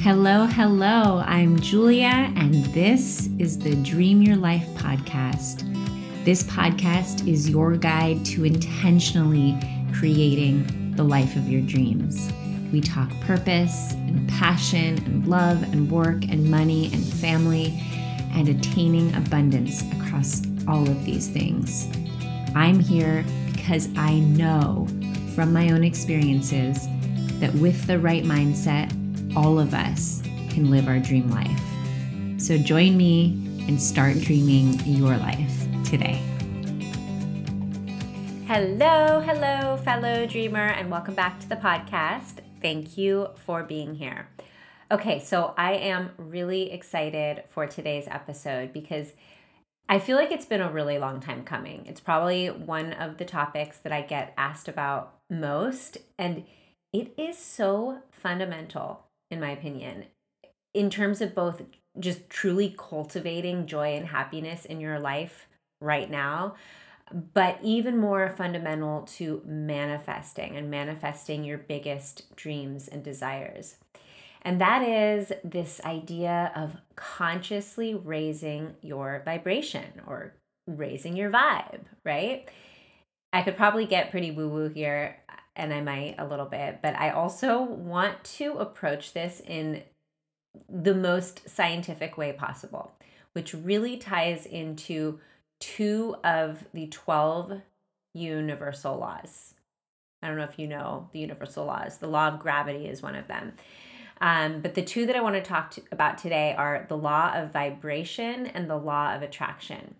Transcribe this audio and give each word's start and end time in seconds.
Hello, 0.00 0.46
hello. 0.46 1.24
I'm 1.26 1.58
Julia, 1.58 2.32
and 2.36 2.54
this 2.66 3.28
is 3.40 3.58
the 3.58 3.74
Dream 3.74 4.22
Your 4.22 4.36
Life 4.36 4.64
podcast. 4.76 5.64
This 6.24 6.44
podcast 6.44 7.26
is 7.26 7.50
your 7.50 7.76
guide 7.76 8.24
to 8.26 8.44
intentionally 8.44 9.58
creating 9.92 10.94
the 10.94 11.02
life 11.02 11.34
of 11.34 11.48
your 11.48 11.62
dreams. 11.62 12.32
We 12.72 12.80
talk 12.80 13.10
purpose 13.22 13.94
and 13.94 14.28
passion 14.28 14.98
and 15.04 15.26
love 15.26 15.64
and 15.64 15.90
work 15.90 16.22
and 16.28 16.48
money 16.48 16.92
and 16.92 17.04
family 17.04 17.76
and 18.32 18.48
attaining 18.48 19.12
abundance 19.16 19.82
across 20.00 20.42
all 20.68 20.88
of 20.88 21.04
these 21.04 21.26
things. 21.26 21.88
I'm 22.54 22.78
here 22.78 23.24
because 23.46 23.88
I 23.96 24.20
know 24.20 24.86
from 25.34 25.52
my 25.52 25.70
own 25.70 25.82
experiences 25.82 26.86
that 27.40 27.52
with 27.54 27.88
the 27.88 27.98
right 27.98 28.22
mindset, 28.22 28.94
all 29.36 29.58
of 29.58 29.74
us 29.74 30.22
can 30.50 30.70
live 30.70 30.88
our 30.88 30.98
dream 30.98 31.30
life. 31.30 31.60
So 32.40 32.56
join 32.56 32.96
me 32.96 33.64
and 33.68 33.80
start 33.80 34.18
dreaming 34.20 34.80
your 34.86 35.16
life 35.16 35.66
today. 35.84 36.22
Hello, 38.46 39.20
hello, 39.20 39.76
fellow 39.84 40.26
dreamer, 40.26 40.68
and 40.68 40.90
welcome 40.90 41.14
back 41.14 41.38
to 41.40 41.48
the 41.48 41.56
podcast. 41.56 42.38
Thank 42.62 42.96
you 42.96 43.28
for 43.36 43.62
being 43.62 43.96
here. 43.96 44.28
Okay, 44.90 45.20
so 45.20 45.52
I 45.58 45.74
am 45.74 46.12
really 46.16 46.72
excited 46.72 47.44
for 47.50 47.66
today's 47.66 48.08
episode 48.08 48.72
because 48.72 49.12
I 49.86 49.98
feel 49.98 50.16
like 50.16 50.32
it's 50.32 50.46
been 50.46 50.62
a 50.62 50.70
really 50.70 50.98
long 50.98 51.20
time 51.20 51.44
coming. 51.44 51.84
It's 51.86 52.00
probably 52.00 52.48
one 52.48 52.94
of 52.94 53.18
the 53.18 53.26
topics 53.26 53.78
that 53.78 53.92
I 53.92 54.00
get 54.00 54.32
asked 54.38 54.68
about 54.68 55.14
most, 55.28 55.98
and 56.18 56.44
it 56.92 57.12
is 57.18 57.36
so 57.36 57.98
fundamental 58.10 59.07
in 59.30 59.40
my 59.40 59.50
opinion, 59.50 60.04
in 60.74 60.90
terms 60.90 61.20
of 61.20 61.34
both 61.34 61.62
just 61.98 62.28
truly 62.30 62.74
cultivating 62.78 63.66
joy 63.66 63.94
and 63.94 64.06
happiness 64.06 64.64
in 64.64 64.80
your 64.80 65.00
life 65.00 65.48
right 65.80 66.10
now, 66.10 66.54
but 67.34 67.58
even 67.62 67.96
more 67.96 68.30
fundamental 68.30 69.02
to 69.02 69.42
manifesting 69.46 70.56
and 70.56 70.70
manifesting 70.70 71.44
your 71.44 71.58
biggest 71.58 72.34
dreams 72.36 72.86
and 72.88 73.02
desires. 73.02 73.76
And 74.42 74.60
that 74.60 74.82
is 74.82 75.32
this 75.42 75.80
idea 75.84 76.52
of 76.54 76.76
consciously 76.96 77.94
raising 77.94 78.74
your 78.82 79.22
vibration 79.24 80.00
or 80.06 80.34
raising 80.66 81.16
your 81.16 81.30
vibe, 81.30 81.80
right? 82.04 82.48
I 83.32 83.42
could 83.42 83.56
probably 83.56 83.86
get 83.86 84.10
pretty 84.10 84.30
woo 84.30 84.48
woo 84.48 84.68
here, 84.68 85.16
and 85.58 85.74
I 85.74 85.80
might 85.80 86.14
a 86.18 86.26
little 86.26 86.46
bit, 86.46 86.78
but 86.82 86.96
I 86.96 87.10
also 87.10 87.62
want 87.62 88.24
to 88.24 88.54
approach 88.54 89.12
this 89.12 89.42
in 89.46 89.82
the 90.68 90.94
most 90.94 91.48
scientific 91.48 92.16
way 92.16 92.32
possible, 92.32 92.92
which 93.32 93.52
really 93.52 93.96
ties 93.96 94.46
into 94.46 95.20
two 95.60 96.16
of 96.24 96.64
the 96.72 96.86
12 96.86 97.60
universal 98.14 98.96
laws. 98.96 99.54
I 100.22 100.28
don't 100.28 100.36
know 100.36 100.44
if 100.44 100.58
you 100.58 100.66
know 100.66 101.08
the 101.12 101.20
universal 101.20 101.66
laws. 101.66 101.98
The 101.98 102.08
law 102.08 102.28
of 102.28 102.40
gravity 102.40 102.86
is 102.86 103.02
one 103.02 103.14
of 103.14 103.28
them. 103.28 103.52
Um, 104.20 104.60
but 104.60 104.74
the 104.74 104.82
two 104.82 105.06
that 105.06 105.14
I 105.14 105.20
want 105.20 105.36
to 105.36 105.42
talk 105.42 105.70
to, 105.72 105.82
about 105.92 106.18
today 106.18 106.54
are 106.56 106.86
the 106.88 106.96
law 106.96 107.32
of 107.34 107.52
vibration 107.52 108.46
and 108.46 108.68
the 108.68 108.76
law 108.76 109.14
of 109.14 109.22
attraction. 109.22 109.94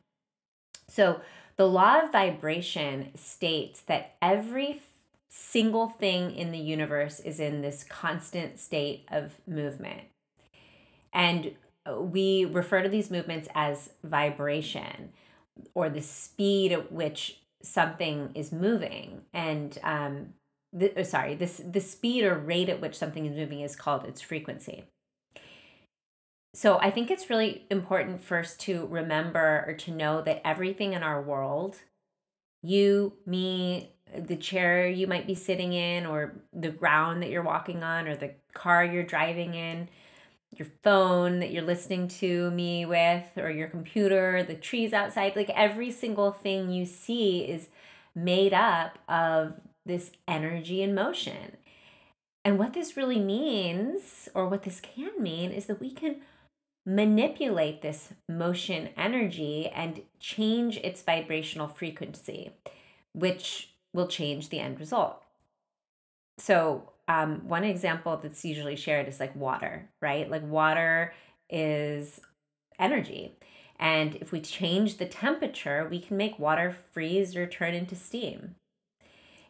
So, 0.88 1.20
the 1.56 1.68
law 1.68 2.02
of 2.02 2.12
vibration 2.12 3.10
states 3.16 3.80
that 3.82 4.14
every 4.22 4.80
single 5.28 5.88
thing 5.88 6.34
in 6.34 6.52
the 6.52 6.58
universe 6.58 7.20
is 7.20 7.40
in 7.40 7.60
this 7.60 7.84
constant 7.84 8.58
state 8.58 9.04
of 9.10 9.38
movement. 9.46 10.02
And 11.12 11.52
we 11.96 12.44
refer 12.44 12.82
to 12.82 12.88
these 12.88 13.10
movements 13.10 13.48
as 13.54 13.90
vibration 14.04 15.10
or 15.74 15.88
the 15.88 16.02
speed 16.02 16.72
at 16.72 16.92
which 16.92 17.40
something 17.62 18.30
is 18.34 18.52
moving. 18.52 19.22
And 19.32 19.76
um, 19.82 20.34
the, 20.72 20.92
oh, 20.98 21.02
sorry, 21.02 21.34
this 21.34 21.60
the 21.64 21.80
speed 21.80 22.24
or 22.24 22.38
rate 22.38 22.68
at 22.68 22.80
which 22.80 22.96
something 22.96 23.26
is 23.26 23.36
moving 23.36 23.60
is 23.60 23.76
called 23.76 24.04
its 24.04 24.20
frequency. 24.20 24.84
So 26.54 26.78
I 26.78 26.90
think 26.90 27.10
it's 27.10 27.30
really 27.30 27.66
important 27.70 28.20
first 28.20 28.60
to 28.60 28.86
remember 28.86 29.64
or 29.66 29.74
to 29.74 29.90
know 29.90 30.22
that 30.22 30.46
everything 30.46 30.92
in 30.92 31.02
our 31.02 31.22
world, 31.22 31.76
you, 32.62 33.12
me, 33.26 33.92
the 34.16 34.36
chair 34.36 34.88
you 34.88 35.06
might 35.06 35.26
be 35.26 35.34
sitting 35.34 35.72
in, 35.72 36.06
or 36.06 36.34
the 36.52 36.70
ground 36.70 37.22
that 37.22 37.30
you're 37.30 37.42
walking 37.42 37.82
on, 37.82 38.08
or 38.08 38.16
the 38.16 38.32
car 38.54 38.84
you're 38.84 39.02
driving 39.02 39.54
in, 39.54 39.88
your 40.56 40.68
phone 40.82 41.40
that 41.40 41.50
you're 41.50 41.62
listening 41.62 42.08
to 42.08 42.50
me 42.52 42.86
with, 42.86 43.26
or 43.36 43.50
your 43.50 43.68
computer, 43.68 44.42
the 44.42 44.54
trees 44.54 44.92
outside, 44.92 45.36
like 45.36 45.50
every 45.50 45.90
single 45.90 46.32
thing 46.32 46.70
you 46.70 46.86
see 46.86 47.40
is 47.40 47.68
made 48.14 48.54
up 48.54 48.98
of 49.08 49.54
this 49.84 50.10
energy 50.26 50.82
and 50.82 50.94
motion. 50.94 51.56
And 52.44 52.58
what 52.58 52.72
this 52.72 52.96
really 52.96 53.20
means, 53.20 54.28
or 54.34 54.48
what 54.48 54.62
this 54.62 54.80
can 54.80 55.22
mean, 55.22 55.50
is 55.50 55.66
that 55.66 55.80
we 55.80 55.90
can 55.90 56.22
manipulate 56.86 57.82
this 57.82 58.14
motion 58.28 58.88
energy 58.96 59.68
and 59.68 60.00
change 60.18 60.78
its 60.78 61.02
vibrational 61.02 61.68
frequency, 61.68 62.52
which 63.12 63.74
will 63.92 64.06
change 64.06 64.48
the 64.48 64.60
end 64.60 64.78
result. 64.80 65.22
So, 66.38 66.92
um, 67.08 67.48
one 67.48 67.64
example 67.64 68.18
that's 68.22 68.44
usually 68.44 68.76
shared 68.76 69.08
is 69.08 69.18
like 69.18 69.34
water, 69.34 69.88
right? 70.00 70.30
Like 70.30 70.42
water 70.42 71.14
is 71.48 72.20
energy. 72.78 73.38
And 73.78 74.16
if 74.16 74.32
we 74.32 74.40
change 74.40 74.98
the 74.98 75.06
temperature, 75.06 75.86
we 75.90 76.00
can 76.00 76.16
make 76.16 76.38
water 76.38 76.74
freeze 76.92 77.34
or 77.34 77.46
turn 77.46 77.74
into 77.74 77.96
steam. 77.96 78.56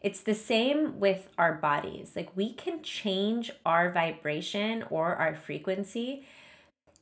It's 0.00 0.20
the 0.20 0.34
same 0.34 1.00
with 1.00 1.28
our 1.38 1.54
bodies. 1.54 2.12
Like 2.14 2.36
we 2.36 2.52
can 2.52 2.82
change 2.82 3.50
our 3.66 3.90
vibration 3.90 4.84
or 4.90 5.16
our 5.16 5.34
frequency 5.34 6.24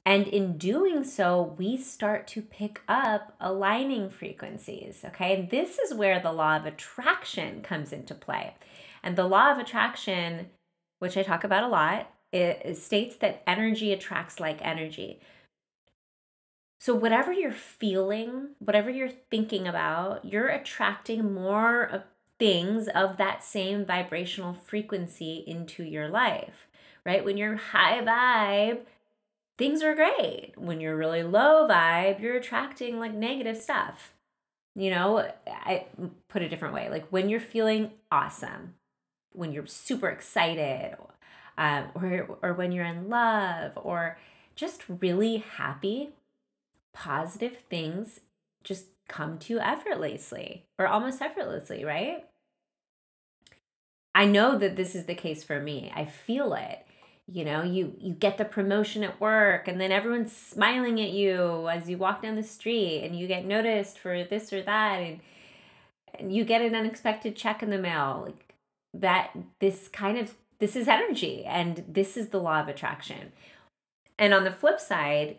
and 0.07 0.29
in 0.29 0.57
doing 0.57 1.03
so, 1.03 1.57
we 1.59 1.77
start 1.77 2.29
to 2.29 2.41
pick 2.41 2.81
up 2.87 3.35
aligning 3.41 4.09
frequencies. 4.09 5.03
Okay. 5.05 5.35
And 5.35 5.51
this 5.51 5.81
is 5.81 5.93
where 5.93 6.21
the 6.21 6.33
law 6.33 6.57
of 6.57 6.65
attraction 6.65 7.61
comes 7.61 7.93
into 7.93 8.15
play. 8.15 8.55
And 9.03 9.17
the 9.17 9.27
law 9.27 9.51
of 9.51 9.59
attraction, 9.59 10.47
which 11.01 11.17
I 11.17 11.25
talk 11.25 11.43
about 11.43 11.65
a 11.65 11.69
lot, 11.69 12.13
it, 12.33 12.77
states 12.77 13.17
that 13.17 13.43
energy 13.49 13.93
attracts 13.93 14.39
like 14.39 14.65
energy. 14.65 15.21
So, 16.81 16.95
whatever 16.95 17.33
you're 17.33 17.51
feeling, 17.51 18.51
whatever 18.61 18.91
you're 18.91 19.09
thinking 19.09 19.67
about, 19.67 20.25
you're 20.25 20.49
attracting 20.49 21.35
more 21.35 21.83
of 21.83 22.03
things 22.39 22.87
of 22.89 23.17
that 23.17 23.43
same 23.43 23.85
vibrational 23.85 24.53
frequency 24.53 25.43
into 25.47 25.83
your 25.83 26.09
life, 26.09 26.69
right? 27.05 27.25
When 27.25 27.37
you're 27.37 27.57
high 27.57 28.03
vibe, 28.03 28.81
things 29.59 29.83
are 29.83 29.95
great. 29.95 30.53
When 30.57 30.81
you're 30.81 30.97
really 30.97 31.23
low 31.23 31.67
vibe, 31.69 32.21
you're 32.21 32.37
attracting 32.37 32.99
like 32.99 33.15
negative 33.15 33.57
stuff. 33.57 34.13
You 34.75 34.91
know, 34.91 35.31
I 35.47 35.87
put 36.29 36.43
a 36.43 36.49
different 36.49 36.75
way. 36.75 36.91
Like 36.91 37.07
when 37.09 37.29
you're 37.29 37.41
feeling 37.41 37.93
awesome, 38.11 38.75
when 39.33 39.53
you're 39.53 39.67
super 39.67 40.09
excited, 40.09 40.97
um, 41.59 41.87
or 41.95 42.39
or 42.43 42.53
when 42.53 42.73
you're 42.73 42.85
in 42.85 43.09
love, 43.09 43.73
or 43.77 44.19
just 44.55 44.83
really 45.01 45.39
happy, 45.39 46.11
positive 46.93 47.59
things 47.71 48.21
just 48.65 48.87
come 49.09 49.39
to 49.39 49.55
you 49.55 49.61
effortlessly 49.61 50.65
or 50.79 50.87
almost 50.87 51.23
effortlessly, 51.23 51.85
right? 51.85 52.25
I 54.15 54.25
know 54.25 54.59
that 54.59 54.77
this 54.77 54.95
is 54.95 55.05
the 55.05 55.15
case 55.15 55.45
for 55.45 55.61
me. 55.61 55.93
I 55.95 56.07
feel 56.07 56.55
it 56.55 56.86
you 57.29 57.45
know 57.45 57.63
you 57.63 57.95
you 57.99 58.13
get 58.13 58.39
the 58.39 58.45
promotion 58.45 59.03
at 59.03 59.21
work 59.21 59.67
and 59.67 59.81
then 59.81 59.91
everyone's 59.91 60.35
smiling 60.35 61.01
at 61.01 61.11
you 61.11 61.69
as 61.69 61.91
you 61.91 61.99
walk 61.99 62.23
down 62.23 62.37
the 62.37 62.43
street 62.43 63.03
and 63.05 63.19
you 63.19 63.27
get 63.27 63.45
noticed 63.45 63.99
for 63.99 64.23
this 64.25 64.53
or 64.53 64.63
that 64.63 65.01
and 65.01 65.21
and 66.19 66.35
you 66.35 66.45
get 66.45 66.63
an 66.63 66.75
unexpected 66.75 67.37
check 67.37 67.63
in 67.63 67.71
the 67.71 67.79
mail. 67.79 68.23
Like 68.27 68.55
that 68.95 69.37
this 69.61 69.89
kind 69.89 70.19
of 70.19 70.35
this 70.59 70.77
is 70.77 70.89
energy 70.89 71.45
and 71.45 71.85
this 71.89 72.17
is 72.17 72.29
the 72.29 72.41
law 72.41 72.61
of 72.61 72.69
attraction. 72.69 73.33
And 74.19 74.33
on 74.33 74.45
the 74.45 74.51
flip 74.51 74.81
side 74.81 75.39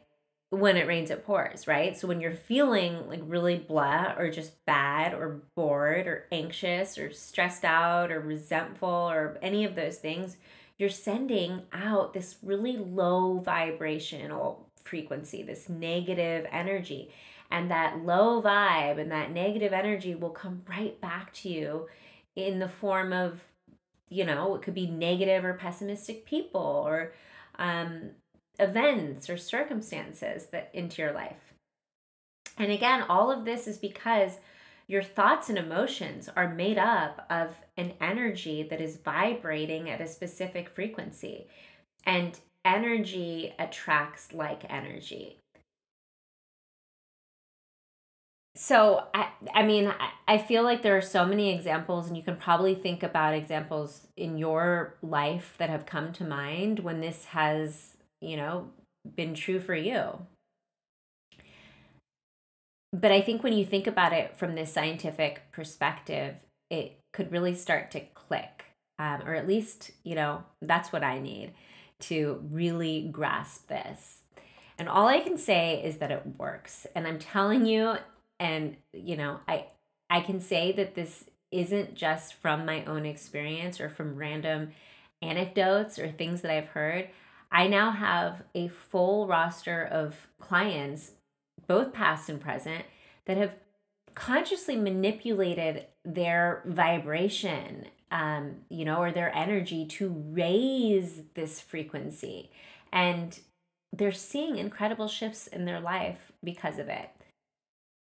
when 0.50 0.78
it 0.78 0.88
rains 0.88 1.12
it 1.12 1.26
pours 1.26 1.68
right? 1.68 1.98
So 1.98 2.08
when 2.08 2.22
you're 2.22 2.34
feeling 2.34 3.08
like 3.08 3.22
really 3.24 3.58
blah 3.58 4.14
or 4.18 4.30
just 4.30 4.64
bad 4.66 5.14
or 5.14 5.42
bored 5.56 6.08
or 6.08 6.26
anxious 6.32 6.98
or 6.98 7.12
stressed 7.12 7.66
out 7.66 8.12
or 8.12 8.20
resentful 8.20 8.88
or 8.88 9.38
any 9.42 9.66
of 9.66 9.76
those 9.76 9.98
things 9.98 10.38
you're 10.78 10.90
sending 10.90 11.64
out 11.74 12.14
this 12.14 12.38
really 12.44 12.78
low 12.78 13.40
vibrational 13.40 14.68
frequency, 14.84 15.44
this 15.44 15.70
negative 15.70 16.46
energy. 16.52 17.12
And 17.50 17.72
that 17.72 18.04
low 18.04 18.42
vibe 18.42 19.00
and 19.00 19.12
that 19.12 19.32
negative 19.32 19.72
energy 19.72 20.16
will 20.16 20.32
come 20.32 20.64
right 20.68 21.00
back 21.00 21.34
to 21.36 21.50
you 21.50 21.88
in 22.36 22.60
the 22.60 22.68
form 22.68 23.14
of, 23.14 23.44
you 24.10 24.26
know, 24.26 24.56
it 24.56 24.62
could 24.62 24.74
be 24.74 24.88
negative 24.88 25.46
or 25.46 25.54
pessimistic 25.54 26.26
people 26.26 26.62
or 26.62 27.14
um, 27.58 28.12
events 28.60 29.30
or 29.30 29.38
circumstances 29.38 30.48
that 30.48 30.70
into 30.74 31.02
your 31.02 31.14
life. 31.14 31.54
And 32.58 32.72
again, 32.72 33.04
all 33.04 33.32
of 33.32 33.46
this 33.46 33.68
is 33.68 33.78
because 33.78 34.40
your 34.88 35.04
thoughts 35.04 35.50
and 35.50 35.58
emotions 35.58 36.30
are 36.36 36.54
made 36.54 36.78
up 36.78 37.26
of 37.30 37.56
an 37.76 37.94
energy 38.00 38.64
that 38.64 38.80
is 38.80 38.98
vibrating 38.98 39.90
at 39.90 40.02
a 40.02 40.08
specific 40.08 40.70
frequency. 40.70 41.48
And 42.06 42.40
energy 42.64 43.54
attracts 43.60 44.34
like 44.34 44.64
energy. 44.70 45.38
So 48.56 49.04
I 49.14 49.30
I 49.54 49.64
mean 49.64 49.94
I 50.28 50.38
feel 50.38 50.64
like 50.64 50.82
there 50.82 50.98
are 50.98 51.02
so 51.02 51.26
many 51.26 51.54
examples 51.54 52.08
and 52.08 52.18
you 52.18 52.24
can 52.24 52.38
probably 52.38 52.74
think 52.74 53.04
about 53.04 53.36
examples 53.36 54.08
in 54.18 54.38
your 54.38 54.96
life 55.04 55.54
that 55.60 55.70
have 55.70 55.86
come 55.86 56.12
to 56.14 56.24
mind 56.24 56.80
when 56.80 57.00
this 57.00 57.26
has, 57.26 57.98
you 58.20 58.36
know, 58.36 58.70
been 59.16 59.36
true 59.36 59.60
for 59.60 59.76
you. 59.76 60.26
But 62.94 63.12
I 63.12 63.22
think 63.22 63.44
when 63.44 63.54
you 63.54 63.66
think 63.66 63.88
about 63.88 64.14
it 64.14 64.38
from 64.38 64.56
this 64.56 64.72
scientific 64.72 65.52
perspective, 65.52 66.36
it 66.70 67.00
could 67.14 67.32
really 67.32 67.56
start 67.56 67.92
to 67.92 68.00
click. 68.00 68.66
Um, 69.00 69.22
or 69.26 69.36
at 69.36 69.48
least, 69.48 69.92
you 70.04 70.16
know, 70.16 70.44
that's 70.62 70.92
what 70.92 71.04
I 71.04 71.20
need 71.20 71.54
to 72.00 72.44
really 72.52 73.10
grasp 73.12 73.68
this. 73.68 74.22
And 74.80 74.88
all 74.88 75.08
I 75.08 75.20
can 75.20 75.38
say 75.38 75.82
is 75.84 75.98
that 75.98 76.12
it 76.12 76.24
works. 76.38 76.88
And 76.96 77.08
I'm 77.08 77.20
telling 77.20 77.66
you, 77.66 77.96
and 78.40 78.78
you 78.94 79.18
know, 79.18 79.40
I 79.48 79.68
I 80.10 80.22
can 80.22 80.40
say 80.40 80.72
that 80.74 80.96
this 80.96 81.26
isn't 81.52 81.96
just 81.96 82.36
from 82.36 82.66
my 82.66 82.84
own 82.86 83.06
experience 83.06 83.80
or 83.80 83.90
from 83.90 84.16
random 84.16 84.72
anecdotes 85.22 85.98
or 85.98 86.12
things 86.12 86.42
that 86.42 86.52
I've 86.52 86.70
heard. 86.70 87.10
I 87.52 87.68
now 87.68 87.92
have 87.92 88.44
a 88.54 88.68
full 88.68 89.28
roster 89.28 89.84
of 89.84 90.28
clients, 90.40 91.12
both 91.68 91.94
past 91.94 92.30
and 92.30 92.42
present, 92.42 92.86
that 93.26 93.38
have 93.38 93.54
consciously 94.16 94.76
manipulated 94.76 95.86
their 96.04 96.64
vibration, 96.66 97.86
um, 98.10 98.56
you 98.70 98.86
know, 98.86 98.98
or 98.98 99.12
their 99.12 99.36
energy 99.36 99.86
to 99.86 100.10
raise 100.30 101.22
this 101.36 101.60
frequency. 101.62 102.50
And 102.92 103.40
they're 103.94 104.12
seeing 104.12 104.58
incredible 104.58 105.08
shifts 105.08 105.48
in 105.48 105.66
their 105.66 105.80
life 105.80 106.32
because 106.44 106.80
of 106.80 106.88
it. 106.88 107.10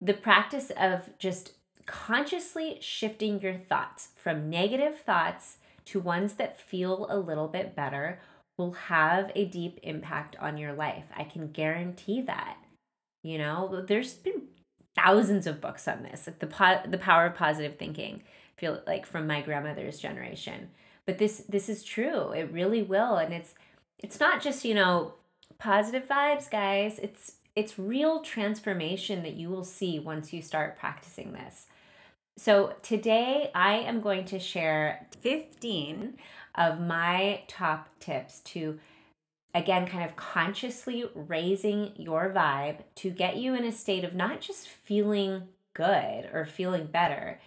The 0.00 0.14
practice 0.14 0.70
of 0.78 1.10
just 1.18 1.52
consciously 1.86 2.78
shifting 2.80 3.40
your 3.40 3.54
thoughts 3.54 4.08
from 4.16 4.48
negative 4.48 5.00
thoughts 5.00 5.58
to 5.86 6.00
ones 6.00 6.34
that 6.34 6.60
feel 6.60 7.06
a 7.10 7.18
little 7.18 7.48
bit 7.48 7.74
better 7.74 8.20
will 8.56 8.72
have 8.72 9.32
a 9.34 9.44
deep 9.44 9.80
impact 9.82 10.36
on 10.36 10.56
your 10.56 10.72
life. 10.72 11.04
I 11.16 11.24
can 11.24 11.50
guarantee 11.50 12.22
that. 12.22 12.56
You 13.22 13.38
know, 13.38 13.84
there's 13.86 14.14
been 14.14 14.42
thousands 14.96 15.46
of 15.46 15.60
books 15.60 15.86
on 15.86 16.02
this, 16.02 16.26
like 16.26 16.38
the 16.38 16.46
po- 16.46 16.82
the 16.86 16.98
power 16.98 17.26
of 17.26 17.34
positive 17.34 17.78
thinking. 17.78 18.22
I 18.56 18.60
feel 18.60 18.82
like 18.86 19.06
from 19.06 19.26
my 19.26 19.40
grandmother's 19.40 19.98
generation. 19.98 20.70
But 21.06 21.18
this 21.18 21.44
this 21.48 21.68
is 21.68 21.82
true. 21.82 22.32
It 22.32 22.52
really 22.52 22.82
will 22.82 23.16
and 23.16 23.32
it's 23.32 23.54
it's 23.98 24.20
not 24.20 24.40
just, 24.40 24.64
you 24.64 24.74
know, 24.74 25.14
positive 25.58 26.08
vibes, 26.08 26.50
guys. 26.50 26.98
It's 26.98 27.32
it's 27.56 27.78
real 27.78 28.20
transformation 28.20 29.22
that 29.22 29.34
you 29.34 29.50
will 29.50 29.64
see 29.64 29.98
once 29.98 30.32
you 30.32 30.40
start 30.40 30.78
practicing 30.78 31.32
this. 31.32 31.66
So, 32.36 32.74
today 32.82 33.50
I 33.54 33.74
am 33.74 34.00
going 34.00 34.24
to 34.26 34.38
share 34.38 35.06
15 35.20 36.14
of 36.54 36.80
my 36.80 37.42
top 37.48 37.88
tips 38.00 38.40
to, 38.40 38.78
again, 39.54 39.86
kind 39.86 40.04
of 40.04 40.16
consciously 40.16 41.04
raising 41.14 41.92
your 41.96 42.32
vibe 42.34 42.78
to 42.96 43.10
get 43.10 43.36
you 43.36 43.54
in 43.54 43.64
a 43.64 43.72
state 43.72 44.04
of 44.04 44.14
not 44.14 44.40
just 44.40 44.68
feeling 44.68 45.48
good 45.74 46.28
or 46.32 46.46
feeling 46.46 46.86
better, 46.86 47.40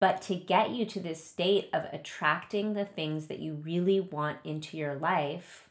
but 0.00 0.22
to 0.22 0.34
get 0.34 0.70
you 0.70 0.86
to 0.86 1.00
this 1.00 1.24
state 1.24 1.68
of 1.72 1.84
attracting 1.92 2.72
the 2.72 2.84
things 2.84 3.26
that 3.26 3.38
you 3.38 3.54
really 3.54 4.00
want 4.00 4.38
into 4.44 4.76
your 4.76 4.94
life, 4.94 5.68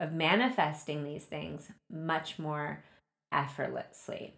of 0.00 0.12
manifesting 0.12 1.04
these 1.04 1.24
things 1.24 1.70
much 1.90 2.38
more 2.38 2.84
effortlessly. 3.32 4.34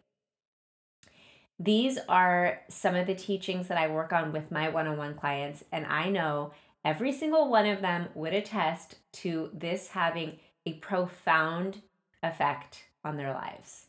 These 1.58 1.98
are 2.08 2.60
some 2.68 2.94
of 2.94 3.06
the 3.06 3.14
teachings 3.14 3.68
that 3.68 3.78
I 3.78 3.88
work 3.88 4.12
on 4.12 4.32
with 4.32 4.50
my 4.50 4.68
one 4.68 4.86
on 4.86 4.98
one 4.98 5.14
clients, 5.14 5.64
and 5.70 5.86
I 5.86 6.08
know 6.08 6.52
every 6.84 7.12
single 7.12 7.48
one 7.48 7.66
of 7.66 7.80
them 7.80 8.08
would 8.14 8.34
attest 8.34 8.96
to 9.12 9.50
this 9.54 9.88
having 9.88 10.38
a 10.66 10.74
profound 10.74 11.82
effect 12.22 12.84
on 13.04 13.16
their 13.16 13.32
lives. 13.32 13.86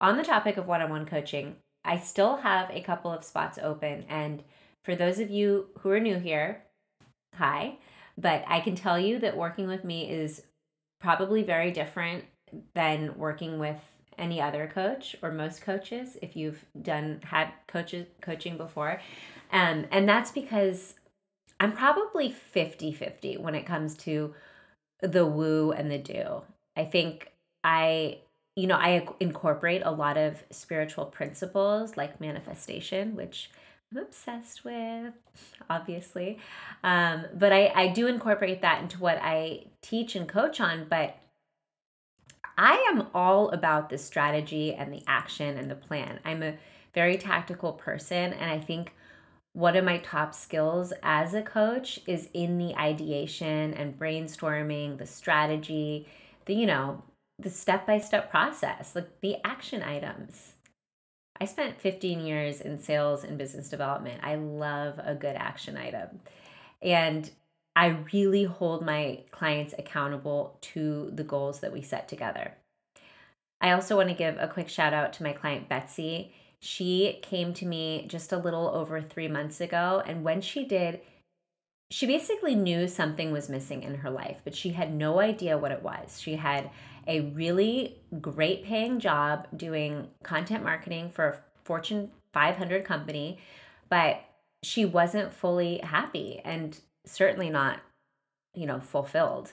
On 0.00 0.16
the 0.16 0.24
topic 0.24 0.56
of 0.56 0.66
one 0.66 0.82
on 0.82 0.90
one 0.90 1.06
coaching, 1.06 1.56
I 1.84 1.98
still 1.98 2.38
have 2.38 2.70
a 2.70 2.82
couple 2.82 3.12
of 3.12 3.24
spots 3.24 3.58
open. 3.62 4.04
And 4.08 4.42
for 4.84 4.96
those 4.96 5.18
of 5.18 5.30
you 5.30 5.66
who 5.80 5.90
are 5.90 6.00
new 6.00 6.18
here, 6.18 6.64
hi. 7.34 7.78
But 8.18 8.44
I 8.46 8.60
can 8.60 8.74
tell 8.74 8.98
you 8.98 9.18
that 9.20 9.36
working 9.36 9.68
with 9.68 9.84
me 9.84 10.10
is 10.10 10.42
probably 11.00 11.42
very 11.42 11.70
different 11.70 12.24
than 12.74 13.16
working 13.16 13.58
with 13.58 13.78
any 14.18 14.40
other 14.40 14.70
coach 14.72 15.16
or 15.22 15.32
most 15.32 15.62
coaches 15.62 16.16
if 16.20 16.36
you've 16.36 16.64
done 16.80 17.20
had 17.24 17.48
coaches 17.66 18.06
coaching 18.20 18.58
before 18.58 19.00
um, 19.50 19.86
and 19.90 20.06
that's 20.06 20.30
because 20.30 20.94
I'm 21.58 21.72
probably 21.72 22.30
50 22.30 22.92
50 22.92 23.38
when 23.38 23.54
it 23.54 23.64
comes 23.64 23.96
to 23.98 24.34
the 25.02 25.26
woo 25.26 25.72
and 25.72 25.90
the 25.90 25.98
do. 25.98 26.42
I 26.76 26.84
think 26.84 27.30
I, 27.62 28.18
you 28.56 28.66
know, 28.66 28.76
I 28.76 29.06
incorporate 29.20 29.82
a 29.84 29.90
lot 29.90 30.16
of 30.16 30.42
spiritual 30.50 31.06
principles 31.06 31.96
like 31.96 32.20
manifestation, 32.20 33.14
which 33.14 33.50
I'm 33.90 33.98
obsessed 33.98 34.64
with, 34.64 35.12
obviously. 35.68 36.38
Um, 36.82 37.26
but 37.34 37.52
I, 37.52 37.72
I 37.74 37.88
do 37.88 38.06
incorporate 38.06 38.62
that 38.62 38.80
into 38.82 38.98
what 38.98 39.18
I 39.20 39.66
teach 39.82 40.16
and 40.16 40.28
coach 40.28 40.60
on. 40.60 40.86
But 40.88 41.18
I 42.56 42.74
am 42.92 43.08
all 43.14 43.50
about 43.50 43.90
the 43.90 43.98
strategy 43.98 44.74
and 44.74 44.92
the 44.92 45.02
action 45.06 45.58
and 45.58 45.70
the 45.70 45.74
plan. 45.74 46.20
I'm 46.24 46.42
a 46.42 46.54
very 46.94 47.16
tactical 47.16 47.72
person, 47.72 48.32
and 48.32 48.50
I 48.50 48.58
think 48.58 48.94
one 49.52 49.76
of 49.76 49.84
my 49.84 49.98
top 49.98 50.34
skills 50.34 50.92
as 51.02 51.34
a 51.34 51.42
coach 51.42 52.00
is 52.06 52.28
in 52.32 52.58
the 52.58 52.74
ideation 52.76 53.74
and 53.74 53.98
brainstorming, 53.98 54.98
the 54.98 55.06
strategy, 55.06 56.08
the, 56.46 56.54
you 56.54 56.66
know, 56.66 57.02
the 57.38 57.50
step 57.50 57.86
by 57.86 57.98
step 57.98 58.30
process, 58.30 58.94
like 58.94 59.20
the 59.20 59.36
action 59.44 59.82
items. 59.82 60.54
I 61.40 61.44
spent 61.44 61.80
15 61.80 62.20
years 62.20 62.60
in 62.60 62.78
sales 62.78 63.24
and 63.24 63.36
business 63.36 63.68
development. 63.68 64.20
I 64.22 64.36
love 64.36 65.00
a 65.02 65.14
good 65.14 65.36
action 65.36 65.76
item. 65.76 66.20
And 66.80 67.30
I 67.74 68.04
really 68.12 68.44
hold 68.44 68.84
my 68.84 69.20
clients 69.30 69.74
accountable 69.76 70.58
to 70.60 71.10
the 71.12 71.24
goals 71.24 71.60
that 71.60 71.72
we 71.72 71.82
set 71.82 72.08
together. 72.08 72.54
I 73.60 73.72
also 73.72 73.96
want 73.96 74.08
to 74.08 74.14
give 74.14 74.36
a 74.38 74.48
quick 74.48 74.68
shout 74.68 74.92
out 74.92 75.12
to 75.14 75.22
my 75.22 75.32
client, 75.32 75.68
Betsy. 75.68 76.32
She 76.64 77.18
came 77.22 77.52
to 77.54 77.66
me 77.66 78.06
just 78.08 78.32
a 78.32 78.38
little 78.38 78.68
over 78.68 79.02
three 79.02 79.26
months 79.26 79.60
ago. 79.60 80.00
And 80.06 80.22
when 80.22 80.40
she 80.40 80.64
did, 80.64 81.00
she 81.90 82.06
basically 82.06 82.54
knew 82.54 82.86
something 82.86 83.32
was 83.32 83.48
missing 83.48 83.82
in 83.82 83.96
her 83.96 84.10
life, 84.10 84.40
but 84.44 84.54
she 84.54 84.70
had 84.70 84.94
no 84.94 85.18
idea 85.18 85.58
what 85.58 85.72
it 85.72 85.82
was. 85.82 86.20
She 86.20 86.36
had 86.36 86.70
a 87.08 87.20
really 87.20 87.96
great 88.20 88.62
paying 88.62 89.00
job 89.00 89.48
doing 89.56 90.06
content 90.22 90.62
marketing 90.62 91.10
for 91.10 91.26
a 91.26 91.36
Fortune 91.64 92.12
500 92.32 92.84
company, 92.84 93.38
but 93.88 94.20
she 94.62 94.84
wasn't 94.84 95.34
fully 95.34 95.78
happy 95.78 96.40
and 96.44 96.78
certainly 97.04 97.50
not, 97.50 97.80
you 98.54 98.66
know, 98.66 98.78
fulfilled. 98.78 99.52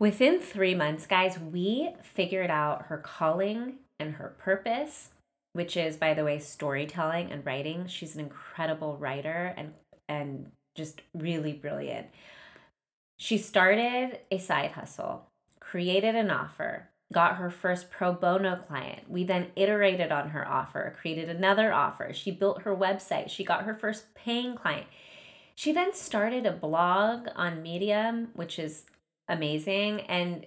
Within 0.00 0.40
three 0.40 0.74
months, 0.74 1.06
guys, 1.06 1.38
we 1.38 1.90
figured 2.02 2.50
out 2.50 2.86
her 2.86 2.98
calling 2.98 3.74
and 4.00 4.14
her 4.14 4.34
purpose 4.36 5.10
which 5.52 5.76
is 5.76 5.96
by 5.96 6.14
the 6.14 6.24
way 6.24 6.38
storytelling 6.38 7.30
and 7.32 7.44
writing. 7.44 7.86
She's 7.86 8.14
an 8.14 8.20
incredible 8.20 8.96
writer 8.96 9.54
and 9.56 9.72
and 10.08 10.50
just 10.74 11.02
really 11.14 11.52
brilliant. 11.52 12.06
She 13.16 13.38
started 13.38 14.18
a 14.30 14.38
side 14.38 14.72
hustle, 14.72 15.30
created 15.60 16.14
an 16.14 16.30
offer, 16.30 16.88
got 17.12 17.36
her 17.36 17.50
first 17.50 17.90
pro 17.90 18.12
bono 18.12 18.56
client. 18.66 19.10
We 19.10 19.24
then 19.24 19.48
iterated 19.56 20.12
on 20.12 20.30
her 20.30 20.46
offer, 20.46 20.94
created 21.00 21.28
another 21.28 21.72
offer. 21.72 22.12
She 22.12 22.30
built 22.30 22.62
her 22.62 22.74
website. 22.74 23.28
She 23.28 23.44
got 23.44 23.64
her 23.64 23.74
first 23.74 24.14
paying 24.14 24.54
client. 24.56 24.86
She 25.54 25.72
then 25.72 25.92
started 25.92 26.46
a 26.46 26.52
blog 26.52 27.28
on 27.36 27.62
Medium, 27.62 28.28
which 28.34 28.58
is 28.58 28.84
amazing. 29.28 30.02
And 30.02 30.46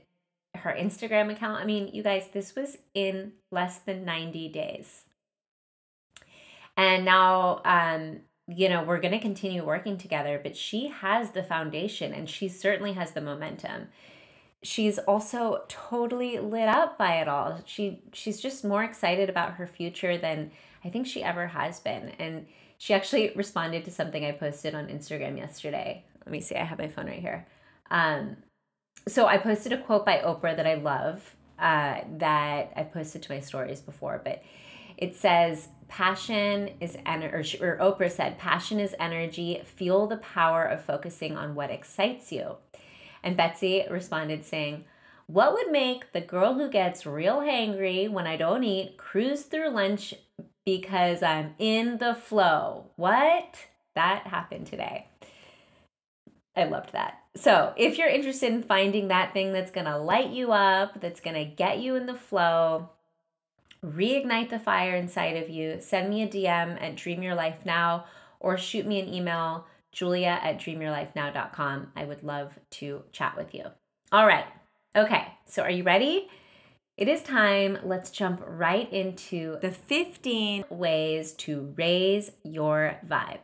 her 0.55 0.75
Instagram 0.77 1.31
account. 1.31 1.61
I 1.61 1.65
mean, 1.65 1.89
you 1.93 2.03
guys, 2.03 2.27
this 2.33 2.55
was 2.55 2.77
in 2.93 3.33
less 3.51 3.79
than 3.79 4.05
90 4.05 4.49
days. 4.49 5.03
And 6.75 7.05
now 7.05 7.61
um, 7.65 8.21
you 8.47 8.67
know, 8.67 8.83
we're 8.83 8.99
going 8.99 9.13
to 9.13 9.19
continue 9.19 9.63
working 9.63 9.97
together, 9.97 10.39
but 10.41 10.57
she 10.57 10.87
has 10.87 11.31
the 11.31 11.43
foundation 11.43 12.13
and 12.13 12.29
she 12.29 12.49
certainly 12.49 12.93
has 12.93 13.11
the 13.11 13.21
momentum. 13.21 13.87
She's 14.61 14.97
also 14.99 15.63
totally 15.67 16.39
lit 16.39 16.67
up 16.67 16.97
by 16.97 17.15
it 17.15 17.27
all. 17.27 17.61
She 17.65 18.01
she's 18.13 18.39
just 18.39 18.63
more 18.63 18.83
excited 18.83 19.29
about 19.29 19.53
her 19.53 19.67
future 19.67 20.17
than 20.17 20.51
I 20.83 20.89
think 20.89 21.07
she 21.07 21.23
ever 21.23 21.47
has 21.47 21.79
been. 21.79 22.09
And 22.19 22.47
she 22.77 22.93
actually 22.93 23.31
responded 23.35 23.85
to 23.85 23.91
something 23.91 24.25
I 24.25 24.31
posted 24.31 24.75
on 24.75 24.87
Instagram 24.87 25.37
yesterday. 25.37 26.05
Let 26.25 26.31
me 26.31 26.41
see, 26.41 26.55
I 26.55 26.63
have 26.63 26.79
my 26.79 26.87
phone 26.87 27.07
right 27.07 27.19
here. 27.19 27.47
Um, 27.91 28.37
so 29.07 29.27
I 29.27 29.37
posted 29.37 29.73
a 29.73 29.77
quote 29.77 30.05
by 30.05 30.19
Oprah 30.19 30.55
that 30.55 30.67
I 30.67 30.75
love 30.75 31.35
uh, 31.59 32.01
that 32.17 32.73
I've 32.75 32.91
posted 32.91 33.23
to 33.23 33.31
my 33.31 33.39
stories 33.39 33.81
before, 33.81 34.21
but 34.23 34.43
it 34.97 35.15
says, 35.15 35.69
Passion 35.87 36.71
is 36.79 36.97
energy, 37.05 37.59
or, 37.61 37.77
or 37.77 37.77
Oprah 37.77 38.11
said, 38.11 38.39
Passion 38.39 38.79
is 38.79 38.95
energy. 38.99 39.61
Feel 39.65 40.07
the 40.07 40.17
power 40.17 40.63
of 40.63 40.83
focusing 40.83 41.35
on 41.37 41.55
what 41.55 41.69
excites 41.69 42.31
you. 42.31 42.57
And 43.23 43.37
Betsy 43.37 43.85
responded 43.89 44.45
saying, 44.45 44.85
What 45.27 45.53
would 45.53 45.71
make 45.71 46.11
the 46.11 46.21
girl 46.21 46.55
who 46.55 46.69
gets 46.69 47.05
real 47.05 47.39
hangry 47.41 48.09
when 48.09 48.27
I 48.27 48.37
don't 48.37 48.63
eat 48.63 48.97
cruise 48.97 49.43
through 49.43 49.69
lunch 49.69 50.13
because 50.65 51.21
I'm 51.21 51.55
in 51.59 51.97
the 51.97 52.15
flow? 52.15 52.91
What? 52.95 53.55
That 53.95 54.27
happened 54.27 54.67
today. 54.67 55.07
I 56.55 56.65
loved 56.65 56.93
that. 56.93 57.22
So, 57.35 57.73
if 57.75 57.97
you're 57.97 58.09
interested 58.09 58.53
in 58.53 58.61
finding 58.61 59.07
that 59.07 59.33
thing 59.33 59.53
that's 59.53 59.71
going 59.71 59.87
to 59.87 59.97
light 59.97 60.29
you 60.29 60.51
up, 60.51 61.01
that's 61.01 61.19
going 61.19 61.35
to 61.35 61.45
get 61.45 61.79
you 61.79 61.95
in 61.95 62.05
the 62.05 62.13
flow, 62.13 62.89
reignite 63.83 64.51
the 64.51 64.59
fire 64.59 64.95
inside 64.95 65.37
of 65.37 65.49
you, 65.49 65.77
send 65.81 66.09
me 66.09 66.21
a 66.21 66.27
DM 66.27 66.79
at 66.79 66.95
Dream 66.95 67.23
Your 67.23 67.33
Life 67.33 67.65
Now 67.65 68.05
or 68.39 68.57
shoot 68.57 68.85
me 68.85 68.99
an 68.99 69.11
email, 69.11 69.65
julia 69.91 70.39
at 70.43 70.59
dreamyourlifenow.com. 70.59 71.91
I 71.95 72.05
would 72.05 72.23
love 72.23 72.53
to 72.71 73.03
chat 73.11 73.35
with 73.35 73.55
you. 73.55 73.63
All 74.11 74.27
right. 74.27 74.45
Okay. 74.95 75.25
So, 75.47 75.63
are 75.63 75.71
you 75.71 75.83
ready? 75.83 76.27
It 76.97 77.07
is 77.07 77.23
time. 77.23 77.79
Let's 77.83 78.11
jump 78.11 78.43
right 78.45 78.91
into 78.93 79.57
the 79.59 79.71
15 79.71 80.65
ways 80.69 81.33
to 81.33 81.73
raise 81.75 82.29
your 82.43 82.97
vibe. 83.07 83.39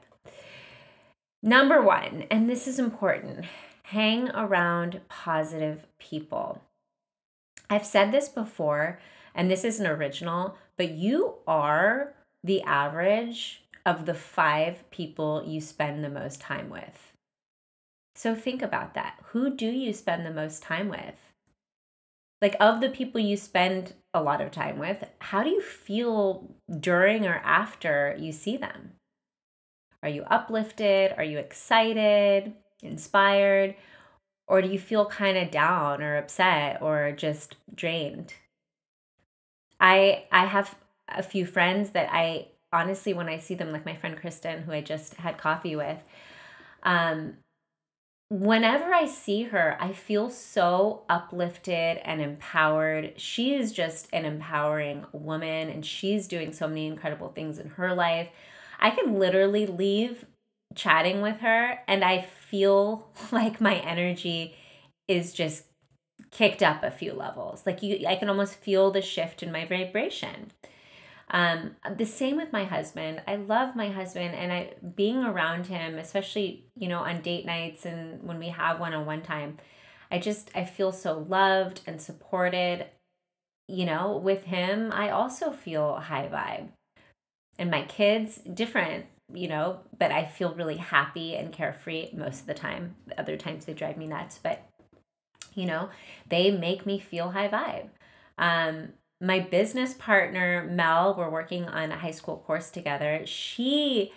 Number 1.42 1.82
one, 1.82 2.26
and 2.30 2.48
this 2.48 2.68
is 2.68 2.78
important 2.78 3.46
hang 3.90 4.30
around 4.36 5.02
positive 5.10 5.88
people. 5.98 6.62
I've 7.72 7.86
said 7.86 8.12
this 8.12 8.30
before, 8.30 9.00
and 9.34 9.50
this 9.50 9.64
is 9.64 9.80
an 9.80 9.88
original, 9.88 10.56
but 10.78 10.92
you 10.92 11.38
are 11.48 12.14
the 12.44 12.62
average 12.62 13.64
of 13.88 14.06
the 14.06 14.14
five 14.14 14.88
people 14.92 15.44
you 15.44 15.60
spend 15.60 16.04
the 16.04 16.10
most 16.10 16.40
time 16.40 16.70
with. 16.70 17.14
So 18.16 18.36
think 18.36 18.62
about 18.62 18.94
that. 18.94 19.16
Who 19.32 19.56
do 19.56 19.66
you 19.66 19.92
spend 19.94 20.24
the 20.24 20.32
most 20.32 20.62
time 20.62 20.90
with? 20.90 21.32
Like, 22.44 22.56
of 22.60 22.82
the 22.82 22.90
people 22.90 23.20
you 23.20 23.38
spend 23.38 23.94
a 24.14 24.22
lot 24.22 24.40
of 24.40 24.52
time 24.52 24.78
with, 24.78 25.04
how 25.18 25.42
do 25.42 25.50
you 25.50 25.62
feel 25.62 26.48
during 26.80 27.26
or 27.26 27.42
after 27.44 28.16
you 28.20 28.34
see 28.34 28.56
them? 28.56 28.92
Are 30.04 30.10
you 30.10 30.24
uplifted? 30.24 31.16
Are 31.18 31.24
you 31.24 31.40
excited? 31.40 32.54
Inspired? 32.82 33.76
Or 34.48 34.62
do 34.62 34.70
you 34.70 34.80
feel 34.80 35.06
kind 35.06 35.38
of 35.38 35.52
down 35.52 36.02
or 36.02 36.18
upset 36.18 36.82
or 36.82 37.12
just 37.12 37.56
drained? 37.74 38.34
I 39.80 40.26
I 40.32 40.46
have 40.46 40.76
a 41.08 41.24
few 41.24 41.46
friends 41.46 41.92
that 41.92 42.10
I 42.12 42.48
honestly 42.72 43.14
when 43.14 43.30
I 43.30 43.38
see 43.38 43.56
them 43.56 43.72
like 43.72 43.86
my 43.86 43.96
friend 43.96 44.18
Kristen 44.18 44.64
who 44.64 44.72
I 44.72 44.82
just 44.82 45.16
had 45.16 45.38
coffee 45.38 45.76
with 45.76 45.98
um 46.84 47.38
whenever 48.30 48.94
I 48.94 49.08
see 49.08 49.44
her, 49.44 49.76
I 49.80 49.92
feel 49.92 50.30
so 50.30 51.04
uplifted 51.10 51.98
and 52.04 52.22
empowered. 52.22 53.14
She 53.18 53.56
is 53.56 53.72
just 53.72 54.08
an 54.14 54.26
empowering 54.26 55.06
woman 55.12 55.70
and 55.70 55.86
she's 55.86 56.28
doing 56.28 56.54
so 56.54 56.68
many 56.68 56.86
incredible 56.86 57.30
things 57.30 57.58
in 57.58 57.70
her 57.70 57.94
life. 57.94 58.30
I 58.80 58.92
can 58.92 59.18
literally 59.20 59.66
leave 59.66 60.26
chatting 60.76 61.22
with 61.22 61.38
her 61.40 61.80
and 61.88 62.04
I 62.04 62.22
feel 62.50 63.10
like 63.32 63.62
my 63.62 63.76
energy 63.76 64.56
is 65.08 65.34
just 65.34 65.66
kicked 66.32 66.62
up 66.62 66.84
a 66.84 66.92
few 66.92 67.14
levels. 67.14 67.66
Like 67.66 67.82
you 67.82 68.06
I 68.08 68.16
can 68.16 68.30
almost 68.30 68.56
feel 68.56 68.92
the 68.92 69.02
shift 69.02 69.44
in 69.44 69.52
my 69.52 69.66
vibration. 69.66 70.52
Um, 71.32 71.76
the 71.98 72.06
same 72.06 72.38
with 72.38 72.52
my 72.52 72.64
husband. 72.64 73.22
I 73.28 73.36
love 73.36 73.76
my 73.76 73.90
husband 73.90 74.34
and 74.34 74.52
I 74.52 74.74
being 74.96 75.24
around 75.24 75.68
him, 75.68 76.00
especially, 76.00 76.66
you 76.76 76.88
know, 76.88 77.00
on 77.00 77.22
date 77.22 77.46
nights 77.46 77.86
and 77.86 78.24
when 78.24 78.40
we 78.40 78.50
have 78.50 78.80
one-on-one 78.80 79.22
time. 79.22 79.58
I 80.12 80.18
just 80.18 80.50
I 80.56 80.66
feel 80.66 80.92
so 80.92 81.26
loved 81.30 81.82
and 81.86 82.02
supported. 82.02 82.88
You 83.68 83.86
know, 83.86 84.18
with 84.18 84.46
him, 84.46 84.92
I 84.92 85.12
also 85.12 85.52
feel 85.52 85.98
high 85.98 86.28
vibe. 86.28 86.70
And 87.60 87.70
my 87.70 87.84
kids, 87.84 88.38
different 88.38 89.06
you 89.34 89.48
know, 89.48 89.80
but 89.98 90.12
I 90.12 90.26
feel 90.26 90.54
really 90.54 90.78
happy 90.78 91.36
and 91.36 91.52
carefree 91.52 92.10
most 92.14 92.42
of 92.42 92.46
the 92.48 92.54
time. 92.54 92.96
Other 93.18 93.38
times 93.38 93.66
they 93.66 93.74
drive 93.74 93.98
me 93.98 94.08
nuts, 94.08 94.40
but 94.42 94.68
you 95.54 95.66
know, 95.66 95.90
they 96.30 96.52
make 96.52 96.86
me 96.86 97.00
feel 97.00 97.32
high 97.32 97.50
vibe. 97.50 97.90
Um, 98.38 98.90
my 99.22 99.40
business 99.40 99.94
partner, 99.94 100.68
Mel, 100.72 101.16
we're 101.18 101.30
working 101.30 101.66
on 101.66 101.92
a 101.92 101.98
high 101.98 102.12
school 102.12 102.38
course 102.38 102.70
together. 102.70 103.24
She 103.26 104.14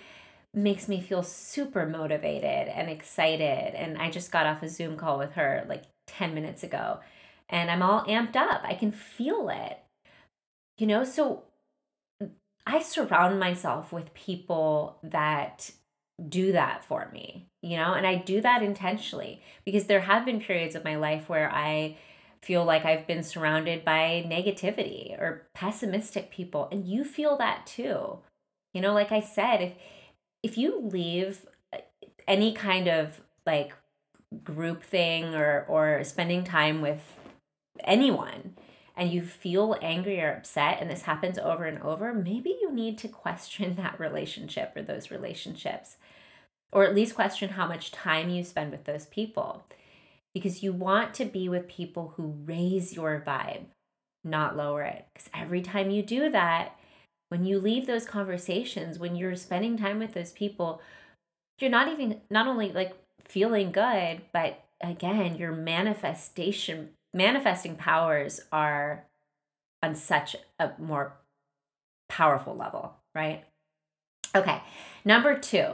makes 0.55 0.87
me 0.87 1.01
feel 1.01 1.23
super 1.23 1.87
motivated 1.87 2.69
and 2.69 2.89
excited. 2.89 3.75
And 3.75 3.99
I 3.99 4.11
just 4.11 4.31
got 4.31 4.47
off 4.47 4.63
a 4.63 4.69
Zoom 4.69 4.97
call 4.97 5.19
with 5.19 5.33
her 5.33 5.65
like 5.69 5.85
10 6.07 6.35
minutes 6.35 6.63
ago 6.63 7.01
and 7.53 7.71
I'm 7.71 7.83
all 7.83 8.03
amped 8.07 8.35
up. 8.35 8.63
I 8.65 8.75
can 8.75 8.91
feel 8.91 9.51
it. 9.51 9.79
You 10.79 10.87
know, 10.87 11.05
so 11.05 11.45
I 12.67 12.81
surround 12.81 13.41
myself 13.41 13.93
with 13.93 14.15
people 14.15 14.99
that 15.03 15.71
do 16.29 16.53
that 16.53 16.85
for 16.85 17.09
me, 17.13 17.49
you 17.63 17.77
know, 17.77 17.95
and 17.95 18.07
I 18.07 18.17
do 18.17 18.41
that 18.41 18.63
intentionally 18.63 19.43
because 19.65 19.87
there 19.87 20.01
have 20.01 20.25
been 20.25 20.41
periods 20.41 20.75
of 20.75 20.85
my 20.85 20.97
life 20.97 21.29
where 21.29 21.51
I 21.53 21.97
feel 22.43 22.65
like 22.65 22.85
I've 22.85 23.07
been 23.07 23.23
surrounded 23.23 23.85
by 23.85 24.25
negativity 24.29 25.19
or 25.19 25.49
pessimistic 25.55 26.31
people 26.31 26.69
and 26.71 26.87
you 26.87 27.05
feel 27.05 27.37
that 27.39 27.67
too. 27.67 28.19
You 28.75 28.81
know, 28.81 28.95
like 28.95 29.13
I 29.13 29.21
said, 29.21 29.61
if 29.61 29.73
if 30.43 30.59
you 30.59 30.81
leave 30.81 31.47
uh, 31.73 31.79
any 32.27 32.53
kind 32.53 32.89
of 32.89 33.21
like 33.47 33.73
group 34.43 34.83
thing 34.83 35.35
or 35.35 35.65
or 35.69 36.05
spending 36.05 36.43
time 36.45 36.81
with 36.81 37.19
anyone 37.85 38.55
and 38.97 39.11
you 39.11 39.23
feel 39.23 39.77
angry 39.81 40.21
or 40.21 40.33
upset 40.33 40.79
and 40.81 40.91
this 40.91 41.03
happens 41.03 41.39
over 41.39 41.65
and 41.65 41.81
over, 41.83 42.13
maybe 42.13 42.57
you 42.61 42.71
need 42.71 42.99
to 42.99 43.09
question 43.09 43.75
that 43.77 43.99
relationship 43.99 44.73
or 44.77 44.83
those 44.83 45.11
relationships, 45.11 45.97
or 46.73 46.85
at 46.85 46.95
least 46.95 47.15
question 47.15 47.51
how 47.51 47.67
much 47.67 47.93
time 47.93 48.29
you 48.29 48.45
spend 48.45 48.71
with 48.71 48.85
those 48.85 49.07
people. 49.07 49.65
Because 50.35 50.63
you 50.63 50.73
want 50.73 51.13
to 51.15 51.27
be 51.27 51.49
with 51.49 51.69
people 51.69 52.15
who 52.17 52.35
raise 52.47 52.95
your 52.95 53.23
vibe, 53.27 53.65
not 54.25 54.57
lower 54.57 54.83
it. 54.83 55.05
Because 55.13 55.29
every 55.35 55.61
time 55.61 55.91
you 55.91 56.03
do 56.03 56.31
that, 56.31 56.79
when 57.29 57.45
you 57.45 57.59
leave 57.59 57.87
those 57.87 58.07
conversations, 58.07 58.99
when 58.99 59.15
you're 59.15 59.37
spending 59.37 59.77
time 59.77 59.99
with 59.99 60.15
those 60.15 60.33
people, 60.33 60.81
you're 61.61 61.71
not 61.71 61.89
even, 61.89 62.23
not 62.31 62.47
only 62.47 62.73
like 62.73 62.95
feeling 63.27 63.73
good, 63.73 64.23
but 64.33 64.65
again, 64.83 65.37
your 65.37 65.53
manifestation 65.53 66.91
manifesting 67.13 67.77
powers 67.77 68.41
are 68.51 69.07
on 69.83 69.95
such 69.95 70.37
a 70.59 70.71
more 70.79 71.15
powerful 72.09 72.57
level, 72.57 72.95
right? 73.15 73.45
Okay, 74.35 74.63
number 75.05 75.39
two, 75.39 75.73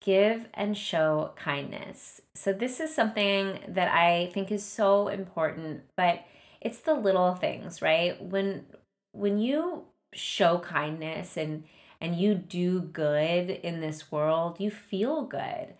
give 0.00 0.48
and 0.54 0.76
show 0.76 1.32
kindness. 1.36 2.20
So, 2.34 2.52
this 2.52 2.80
is 2.80 2.94
something 2.94 3.60
that 3.68 3.88
I 3.88 4.30
think 4.32 4.50
is 4.50 4.64
so 4.64 5.08
important, 5.08 5.82
but 5.96 6.24
it's 6.60 6.80
the 6.80 6.94
little 6.94 7.34
things, 7.34 7.80
right? 7.82 8.20
When 8.22 8.66
when 9.12 9.38
you 9.38 9.84
show 10.12 10.58
kindness 10.58 11.36
and 11.36 11.64
and 12.00 12.16
you 12.16 12.34
do 12.34 12.80
good 12.80 13.50
in 13.50 13.80
this 13.80 14.10
world, 14.10 14.56
you 14.58 14.70
feel 14.70 15.22
good. 15.22 15.74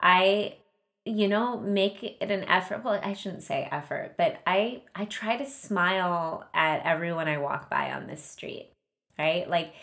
I 0.00 0.56
you 1.04 1.26
know 1.26 1.58
make 1.58 2.02
it 2.02 2.30
an 2.30 2.44
effort 2.44 2.84
well 2.84 3.00
i 3.02 3.12
shouldn't 3.12 3.42
say 3.42 3.68
effort 3.72 4.14
but 4.16 4.40
i 4.46 4.82
i 4.94 5.04
try 5.04 5.36
to 5.36 5.44
smile 5.44 6.48
at 6.54 6.80
everyone 6.84 7.26
i 7.26 7.36
walk 7.36 7.68
by 7.68 7.90
on 7.90 8.06
this 8.06 8.24
street 8.24 8.72
right? 9.18 9.48
Like 9.48 9.74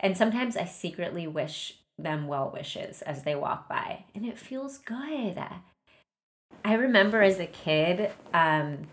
and 0.00 0.16
sometimes 0.16 0.56
i 0.56 0.64
secretly 0.64 1.26
wish 1.26 1.78
them 1.98 2.26
well 2.26 2.50
wishes 2.52 3.02
as 3.02 3.22
they 3.22 3.34
walk 3.34 3.68
by 3.68 4.04
and 4.14 4.24
it 4.26 4.38
feels 4.38 4.78
good. 4.78 5.38
I 6.64 6.74
remember 6.74 7.22
as 7.22 7.38
a 7.38 7.46
kid 7.46 8.10
um 8.32 8.88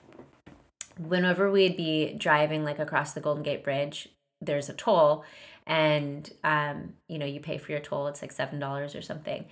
whenever 0.98 1.50
we'd 1.50 1.78
be 1.78 2.14
driving 2.18 2.64
like 2.64 2.80
across 2.80 3.14
the 3.14 3.22
golden 3.22 3.44
gate 3.44 3.64
bridge 3.64 4.10
there's 4.42 4.70
a 4.70 4.74
toll 4.74 5.24
and 5.66 6.32
um, 6.44 6.94
you 7.08 7.18
know 7.18 7.26
you 7.26 7.40
pay 7.40 7.58
for 7.58 7.72
your 7.72 7.80
toll 7.80 8.08
it's 8.08 8.22
like 8.22 8.32
seven 8.32 8.60
dollars 8.60 8.96
or 8.96 9.02
something 9.02 9.46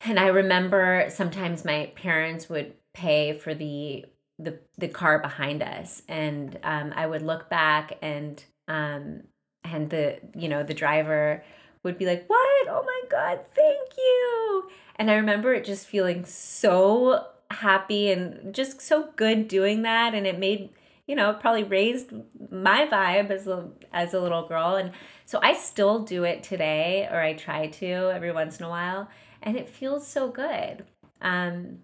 and 0.00 0.18
i 0.18 0.26
remember 0.26 1.06
sometimes 1.08 1.64
my 1.64 1.90
parents 1.94 2.48
would 2.48 2.74
pay 2.94 3.32
for 3.32 3.54
the 3.54 4.04
the, 4.38 4.58
the 4.76 4.88
car 4.88 5.18
behind 5.18 5.62
us. 5.62 6.02
And 6.08 6.58
um, 6.62 6.92
i 6.94 7.06
would 7.06 7.22
look 7.22 7.48
back 7.48 7.96
and 8.02 8.42
um, 8.66 9.22
and 9.64 9.90
the 9.90 10.18
you 10.36 10.48
know 10.48 10.62
the 10.62 10.74
driver 10.74 11.44
would 11.82 11.98
be 11.98 12.06
like 12.06 12.26
what? 12.28 12.68
Oh 12.68 12.82
my 12.84 13.02
god 13.10 13.40
thank 13.54 13.96
you. 13.96 14.68
And 14.96 15.10
i 15.10 15.14
remember 15.14 15.54
it 15.54 15.64
just 15.64 15.86
feeling 15.86 16.24
so 16.24 17.26
happy 17.50 18.10
and 18.10 18.54
just 18.54 18.80
so 18.80 19.10
good 19.16 19.48
doing 19.48 19.82
that. 19.82 20.14
And 20.14 20.26
it 20.26 20.38
made 20.38 20.70
you 21.06 21.14
know 21.14 21.32
probably 21.34 21.64
raised 21.64 22.12
my 22.50 22.86
vibe 22.86 23.30
as 23.30 23.46
a 23.46 23.70
as 23.92 24.14
a 24.14 24.20
little 24.20 24.46
girl. 24.46 24.74
And 24.76 24.92
so 25.24 25.38
I 25.42 25.54
still 25.54 26.00
do 26.00 26.24
it 26.24 26.42
today 26.42 27.08
or 27.10 27.20
I 27.20 27.34
try 27.34 27.66
to 27.66 27.86
every 27.86 28.32
once 28.32 28.58
in 28.58 28.66
a 28.66 28.68
while 28.68 29.08
and 29.42 29.56
it 29.56 29.68
feels 29.68 30.06
so 30.06 30.28
good. 30.28 30.84
Um 31.20 31.80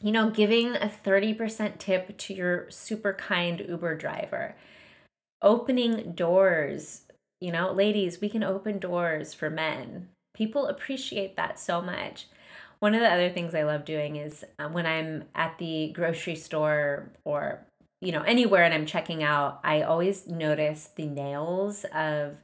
you 0.00 0.10
know 0.10 0.30
giving 0.30 0.74
a 0.74 0.90
30% 1.04 1.78
tip 1.78 2.16
to 2.18 2.34
your 2.34 2.70
super 2.70 3.12
kind 3.12 3.64
Uber 3.68 3.96
driver. 3.96 4.56
Opening 5.40 6.12
doors 6.12 7.02
you 7.40 7.50
know 7.52 7.72
ladies 7.72 8.20
we 8.20 8.28
can 8.28 8.42
open 8.44 8.78
doors 8.78 9.34
for 9.34 9.50
men. 9.50 10.08
People 10.34 10.66
appreciate 10.66 11.36
that 11.36 11.58
so 11.58 11.82
much. 11.82 12.26
One 12.82 12.94
of 12.96 13.00
the 13.00 13.12
other 13.12 13.30
things 13.30 13.54
I 13.54 13.62
love 13.62 13.84
doing 13.84 14.16
is 14.16 14.44
uh, 14.58 14.66
when 14.66 14.86
I'm 14.86 15.26
at 15.36 15.56
the 15.58 15.92
grocery 15.94 16.34
store 16.34 17.12
or 17.24 17.64
you 18.00 18.10
know 18.10 18.22
anywhere 18.22 18.64
and 18.64 18.74
I'm 18.74 18.86
checking 18.86 19.22
out, 19.22 19.60
I 19.62 19.82
always 19.82 20.26
notice 20.26 20.90
the 20.96 21.06
nails 21.06 21.84
of 21.94 22.38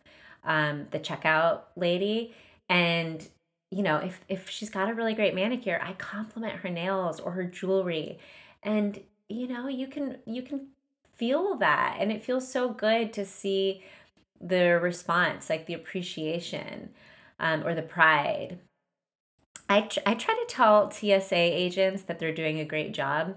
um, 0.45 0.87
the 0.93 1.01
checkout 1.01 1.63
lady, 1.75 2.35
and 2.69 3.29
you 3.71 3.83
know 3.83 3.97
if 3.99 4.21
if 4.29 4.49
she's 4.49 4.71
got 4.71 4.91
a 4.91 4.95
really 4.95 5.15
great 5.15 5.35
manicure, 5.35 5.81
I 5.83 5.93
compliment 5.95 6.61
her 6.61 6.71
nails 6.71 7.21
or 7.21 7.33
her 7.33 7.45
jewelry, 7.45 8.19
and 8.63 9.01
you 9.29 9.49
know 9.49 9.69
you 9.69 9.87
can 9.87 10.19
you 10.27 10.43
can 10.43 10.69
feel 11.15 11.57
that, 11.57 11.97
and 11.99 12.13
it 12.13 12.25
feels 12.25 12.51
so 12.51 12.71
good 12.71 13.13
to 13.15 13.25
see 13.25 13.83
the 14.41 14.79
response, 14.81 15.51
like 15.51 15.67
the 15.67 15.75
appreciation 15.75 16.91
um, 17.41 17.67
or 17.67 17.75
the 17.75 17.83
pride. 17.83 18.59
I, 19.69 19.83
tr- 19.83 20.01
I 20.07 20.15
try 20.15 20.35
to 20.35 20.47
tell 20.49 20.91
TSA 20.91 21.35
agents 21.35 22.03
that 22.03 22.19
they're 22.19 22.33
doing 22.33 22.59
a 22.59 22.65
great 22.65 22.93
job, 22.93 23.37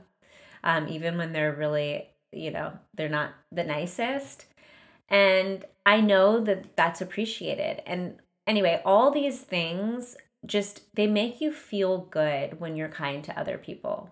um, 0.64 0.88
even 0.88 1.18
when 1.18 1.34
they're 1.34 1.54
really, 1.54 2.10
you 2.32 2.52
know, 2.52 2.74
they're 2.94 3.10
not 3.10 3.34
the 3.52 3.64
nicest. 3.64 4.46
And 5.10 5.66
I 5.86 6.00
know 6.00 6.40
that 6.40 6.76
that's 6.78 7.02
appreciated. 7.02 7.82
And 7.86 8.21
anyway, 8.48 8.82
all 8.86 9.12
these 9.12 9.42
things 9.42 10.18
just 10.46 10.96
they 10.96 11.08
make 11.08 11.40
you 11.40 11.52
feel 11.52 12.00
good 12.00 12.60
when 12.60 12.76
you're 12.76 12.90
kind 12.90 13.24
to 13.24 13.40
other 13.40 13.58
people. 13.58 14.10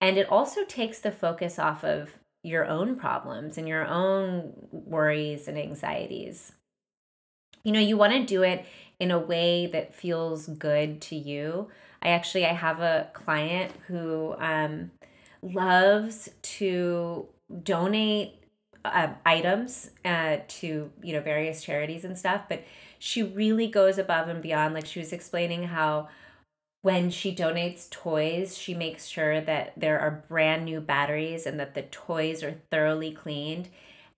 And 0.00 0.18
it 0.18 0.30
also 0.30 0.64
takes 0.64 0.98
the 0.98 1.12
focus 1.12 1.58
off 1.58 1.82
of 1.82 2.18
your 2.42 2.66
own 2.66 2.96
problems 2.96 3.58
and 3.58 3.66
your 3.66 3.86
own 3.86 4.52
worries 4.70 5.48
and 5.48 5.58
anxieties. 5.58 6.52
You 7.64 7.72
know, 7.72 7.80
you 7.80 7.96
want 7.96 8.12
to 8.12 8.24
do 8.24 8.42
it 8.42 8.64
in 9.00 9.10
a 9.10 9.18
way 9.18 9.66
that 9.66 9.94
feels 9.94 10.46
good 10.46 11.00
to 11.02 11.16
you. 11.16 11.68
I 12.02 12.08
actually 12.08 12.46
I 12.46 12.52
have 12.52 12.80
a 12.80 13.08
client 13.14 13.72
who 13.88 14.36
um, 14.38 14.92
loves 15.42 16.28
to 16.42 17.26
donate 17.62 18.34
uh, 18.92 19.14
items 19.24 19.90
uh, 20.04 20.38
to 20.48 20.90
you 21.02 21.12
know 21.12 21.20
various 21.20 21.62
charities 21.62 22.04
and 22.04 22.18
stuff, 22.18 22.42
but 22.48 22.64
she 22.98 23.22
really 23.22 23.66
goes 23.66 23.98
above 23.98 24.28
and 24.28 24.42
beyond. 24.42 24.74
Like 24.74 24.86
she 24.86 24.98
was 24.98 25.12
explaining 25.12 25.64
how 25.64 26.08
when 26.82 27.10
she 27.10 27.34
donates 27.34 27.90
toys, 27.90 28.56
she 28.56 28.72
makes 28.72 29.06
sure 29.06 29.40
that 29.40 29.72
there 29.76 29.98
are 29.98 30.24
brand 30.28 30.64
new 30.64 30.80
batteries 30.80 31.46
and 31.46 31.58
that 31.58 31.74
the 31.74 31.82
toys 31.82 32.42
are 32.42 32.60
thoroughly 32.70 33.12
cleaned. 33.12 33.68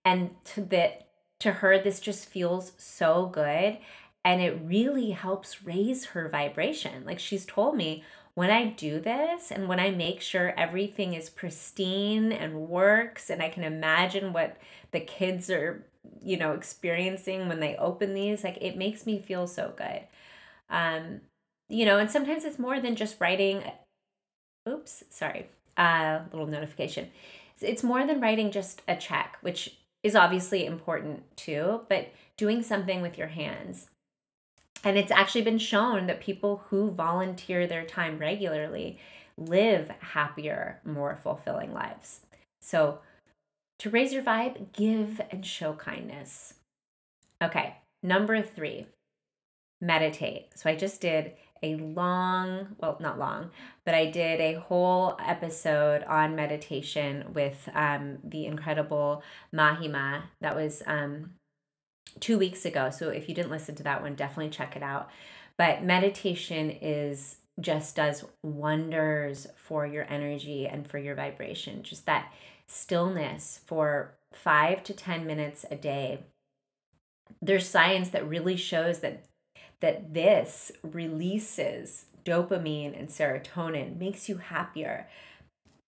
And 0.05 0.31
to 0.55 0.63
that 0.67 1.09
to 1.41 1.53
her, 1.53 1.79
this 1.79 2.01
just 2.01 2.27
feels 2.27 2.73
so 2.77 3.27
good 3.27 3.79
and 4.25 4.43
it 4.43 4.61
really 4.63 5.13
helps 5.13 5.65
raise 5.65 6.07
her 6.07 6.29
vibration. 6.29 7.05
Like 7.07 7.19
she's 7.19 7.47
told 7.47 7.77
me, 7.77 8.05
when 8.39 8.53
I 8.53 8.67
do 8.67 9.01
this 9.01 9.51
and 9.51 9.67
when 9.67 9.81
I 9.81 9.91
make 9.91 10.21
sure 10.21 10.55
everything 10.57 11.15
is 11.15 11.29
pristine 11.29 12.31
and 12.31 12.69
works, 12.69 13.31
and 13.31 13.43
I 13.43 13.49
can 13.49 13.65
imagine 13.65 14.33
what 14.33 14.57
the 14.93 15.01
kids 15.01 15.51
are, 15.51 15.85
you 16.23 16.37
know, 16.37 16.53
experiencing 16.53 17.49
when 17.49 17.59
they 17.59 17.75
open 17.75 18.15
these, 18.15 18.45
like 18.45 18.57
it 18.61 18.77
makes 18.77 19.07
me 19.07 19.21
feel 19.21 19.49
so 19.49 19.73
good. 19.77 20.03
Um, 20.71 21.23
you 21.69 21.85
know, 21.85 21.99
and 21.99 22.09
sometimes 22.09 22.45
it's 22.45 22.61
more 22.61 22.79
than 22.79 22.95
just 22.95 23.21
writing. 23.21 23.65
Oops, 24.69 25.03
sorry, 25.11 25.49
a 25.77 25.83
uh, 25.83 26.23
little 26.31 26.47
notification. 26.47 27.11
It's 27.61 27.83
more 27.83 28.07
than 28.07 28.21
writing 28.21 28.53
just 28.53 28.83
a 28.87 28.95
check, 28.95 29.37
which 29.41 29.79
is 30.05 30.15
obviously 30.15 30.65
important 30.65 31.25
too, 31.37 31.81
but 31.89 32.13
doing 32.37 32.63
something 32.63 33.03
with 33.03 33.19
your 33.19 33.27
hands 33.27 33.89
and 34.85 34.97
it's 34.97 35.11
actually 35.11 35.43
been 35.43 35.59
shown 35.59 36.07
that 36.07 36.21
people 36.21 36.65
who 36.69 36.91
volunteer 36.91 37.67
their 37.67 37.85
time 37.85 38.19
regularly 38.19 38.99
live 39.37 39.91
happier, 40.01 40.81
more 40.85 41.17
fulfilling 41.17 41.73
lives. 41.73 42.21
So, 42.61 43.01
to 43.79 43.91
raise 43.91 44.13
your 44.13 44.23
vibe, 44.23 44.73
give 44.73 45.21
and 45.31 45.47
show 45.47 45.73
kindness. 45.75 46.55
Okay, 47.43 47.77
number 48.03 48.43
three, 48.43 48.87
meditate. 49.81 50.49
So, 50.57 50.69
I 50.69 50.75
just 50.75 51.01
did 51.01 51.35
a 51.63 51.77
long, 51.77 52.77
well, 52.79 52.97
not 53.01 53.19
long, 53.19 53.51
but 53.85 53.95
I 53.95 54.07
did 54.11 54.41
a 54.41 54.55
whole 54.61 55.17
episode 55.25 56.03
on 56.05 56.37
meditation 56.37 57.27
with 57.33 57.69
um, 57.75 58.19
the 58.25 58.47
incredible 58.47 59.23
Mahima. 59.55 60.23
That 60.41 60.57
was 60.57 60.83
um, 60.87 61.31
two 62.21 62.39
weeks 62.39 62.65
ago. 62.65 62.91
So 62.91 63.09
if 63.09 63.29
you 63.29 63.35
didn't 63.35 63.51
listen 63.51 63.75
to 63.77 63.83
that 63.85 64.03
one, 64.03 64.15
definitely 64.15 64.51
check 64.51 64.77
it 64.77 64.83
out. 64.83 65.11
But 65.57 65.83
meditation 65.83 66.71
is 66.71 67.37
just 67.61 67.97
does 67.97 68.25
wonders 68.43 69.49
for 69.57 69.87
your 69.87 70.07
energy 70.09 70.67
and 70.67 70.87
for 70.87 70.99
your 70.99 71.17
vibration. 71.17 71.83
Just 71.83 72.07
that 72.07 72.33
stillness 72.67 73.61
for 73.67 74.15
five 74.33 74.85
to 74.85 74.93
10 74.93 75.27
minutes 75.27 75.65
a 75.71 75.77
day. 75.77 76.21
There's 77.43 77.69
science 77.69 78.11
that 78.11 78.29
really 78.29 78.57
shows 78.57 79.01
that 79.01 79.25
that 79.81 80.13
this 80.13 80.73
releases 80.83 82.07
dopamine 82.29 82.99
and 82.99 83.09
serotonin, 83.09 83.99
makes 83.99 84.29
you 84.29 84.37
happier. 84.37 85.09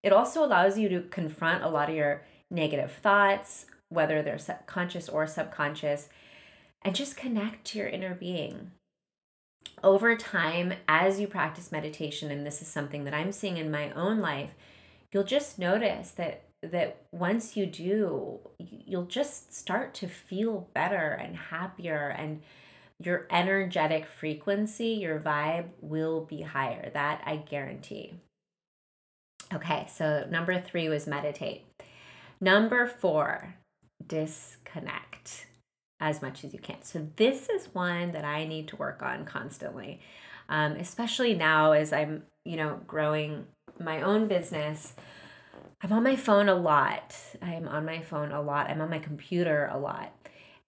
It 0.02 0.12
also 0.12 0.44
allows 0.44 0.78
you 0.78 0.88
to 0.88 1.02
confront 1.02 1.62
a 1.62 1.68
lot 1.68 1.90
of 1.90 1.96
your 1.96 2.22
negative 2.50 2.92
thoughts, 2.92 3.66
whether 3.90 4.22
they're 4.22 4.38
conscious 4.66 5.08
or 5.08 5.26
subconscious, 5.26 6.08
and 6.82 6.94
just 6.94 7.16
connect 7.16 7.66
to 7.66 7.78
your 7.78 7.88
inner 7.88 8.14
being. 8.14 8.70
Over 9.82 10.16
time, 10.16 10.72
as 10.88 11.20
you 11.20 11.26
practice 11.26 11.70
meditation, 11.70 12.30
and 12.30 12.46
this 12.46 12.62
is 12.62 12.68
something 12.68 13.04
that 13.04 13.14
I'm 13.14 13.32
seeing 13.32 13.58
in 13.58 13.70
my 13.70 13.90
own 13.92 14.20
life, 14.20 14.50
you'll 15.12 15.24
just 15.24 15.58
notice 15.58 16.10
that 16.12 16.44
that 16.62 16.98
once 17.10 17.56
you 17.56 17.64
do, 17.64 18.38
you'll 18.58 19.06
just 19.06 19.54
start 19.54 19.94
to 19.94 20.06
feel 20.06 20.68
better 20.74 21.12
and 21.12 21.34
happier 21.34 22.08
and 22.08 22.42
your 23.02 23.26
energetic 23.30 24.04
frequency, 24.06 24.88
your 24.88 25.18
vibe 25.18 25.68
will 25.80 26.26
be 26.26 26.42
higher. 26.42 26.90
That 26.92 27.22
I 27.24 27.36
guarantee. 27.36 28.12
Okay, 29.52 29.86
so 29.90 30.26
number 30.30 30.60
three 30.60 30.88
was 30.88 31.06
meditate. 31.06 31.64
Number 32.40 32.86
four, 32.86 33.54
disconnect 34.06 35.46
as 36.00 36.22
much 36.22 36.44
as 36.44 36.52
you 36.52 36.58
can. 36.58 36.82
So, 36.82 37.06
this 37.16 37.48
is 37.48 37.74
one 37.74 38.12
that 38.12 38.24
I 38.24 38.46
need 38.46 38.68
to 38.68 38.76
work 38.76 39.02
on 39.02 39.24
constantly, 39.24 40.00
um, 40.48 40.72
especially 40.72 41.34
now 41.34 41.72
as 41.72 41.92
I'm, 41.92 42.24
you 42.44 42.56
know, 42.56 42.80
growing 42.86 43.46
my 43.78 44.02
own 44.02 44.28
business. 44.28 44.94
I'm 45.82 45.92
on 45.92 46.02
my 46.02 46.16
phone 46.16 46.48
a 46.48 46.54
lot. 46.54 47.16
I'm 47.40 47.66
on 47.66 47.84
my 47.86 48.00
phone 48.00 48.32
a 48.32 48.40
lot. 48.40 48.68
I'm 48.68 48.80
on 48.80 48.90
my 48.90 48.98
computer 48.98 49.70
a 49.72 49.78
lot. 49.78 50.14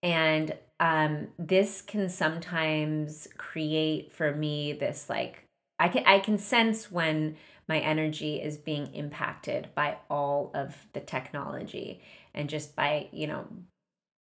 And 0.02 0.56
um, 0.80 1.28
this 1.38 1.80
can 1.80 2.08
sometimes 2.08 3.28
create 3.36 4.10
for 4.10 4.34
me 4.34 4.72
this 4.72 5.08
like 5.08 5.46
I 5.78 5.88
can 5.88 6.04
I 6.06 6.18
can 6.18 6.38
sense 6.38 6.90
when 6.90 7.36
my 7.68 7.78
energy 7.78 8.42
is 8.42 8.56
being 8.56 8.92
impacted 8.94 9.68
by 9.74 9.98
all 10.10 10.50
of 10.54 10.86
the 10.92 11.00
technology 11.00 12.00
and 12.34 12.48
just 12.48 12.74
by 12.74 13.08
you 13.12 13.26
know 13.26 13.46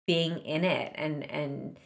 being 0.06 0.38
in 0.38 0.64
it 0.64 0.92
and 0.94 1.28
and 1.30 1.78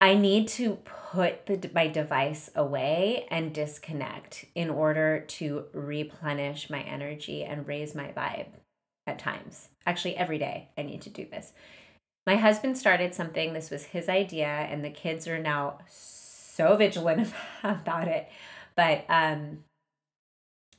I 0.00 0.14
need 0.14 0.48
to 0.48 0.78
put 1.12 1.46
the 1.46 1.70
my 1.72 1.86
device 1.86 2.50
away 2.56 3.26
and 3.30 3.54
disconnect 3.54 4.46
in 4.54 4.68
order 4.68 5.20
to 5.20 5.66
replenish 5.72 6.68
my 6.68 6.80
energy 6.80 7.44
and 7.44 7.68
raise 7.68 7.94
my 7.94 8.08
vibe 8.08 8.48
at 9.06 9.20
times. 9.20 9.68
Actually 9.86 10.16
every 10.16 10.38
day 10.38 10.70
I 10.76 10.82
need 10.82 11.02
to 11.02 11.10
do 11.10 11.26
this. 11.30 11.52
my 12.26 12.36
husband 12.36 12.78
started 12.78 13.14
something. 13.14 13.52
This 13.52 13.70
was 13.70 13.84
his 13.84 14.08
idea, 14.08 14.46
and 14.46 14.84
the 14.84 14.90
kids 14.90 15.28
are 15.28 15.38
now 15.38 15.78
so 15.88 16.76
vigilant 16.76 17.32
about 17.62 18.08
it. 18.08 18.28
But 18.76 19.04
um, 19.08 19.64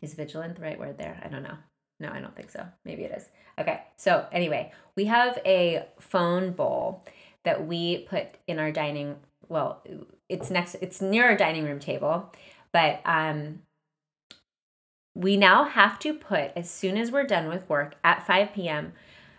is 0.01 0.15
vigilant 0.15 0.55
the 0.55 0.63
right 0.63 0.79
word 0.79 0.97
there? 0.97 1.21
I 1.23 1.29
don't 1.29 1.43
know. 1.43 1.57
No, 2.03 2.11
I 2.11 2.19
don't 2.19 2.35
think 2.35 2.51
so. 2.51 2.65
Maybe 2.85 3.03
it 3.03 3.11
is. 3.17 3.29
Okay. 3.57 3.81
So, 3.97 4.27
anyway, 4.31 4.71
we 4.95 5.05
have 5.05 5.39
a 5.45 5.85
phone 5.99 6.51
bowl 6.51 7.03
that 7.45 7.65
we 7.65 7.99
put 8.09 8.27
in 8.45 8.59
our 8.59 8.71
dining 8.71 9.15
well, 9.49 9.83
it's 10.29 10.49
next 10.49 10.75
it's 10.75 11.01
near 11.01 11.25
our 11.25 11.37
dining 11.37 11.63
room 11.63 11.79
table, 11.79 12.31
but 12.71 13.01
um 13.05 13.61
we 15.15 15.37
now 15.37 15.63
have 15.63 15.99
to 15.99 16.13
put 16.13 16.51
as 16.55 16.69
soon 16.69 16.97
as 16.97 17.11
we're 17.11 17.23
done 17.23 17.47
with 17.47 17.69
work 17.69 17.95
at 18.03 18.25
5 18.25 18.53
p.m. 18.53 18.93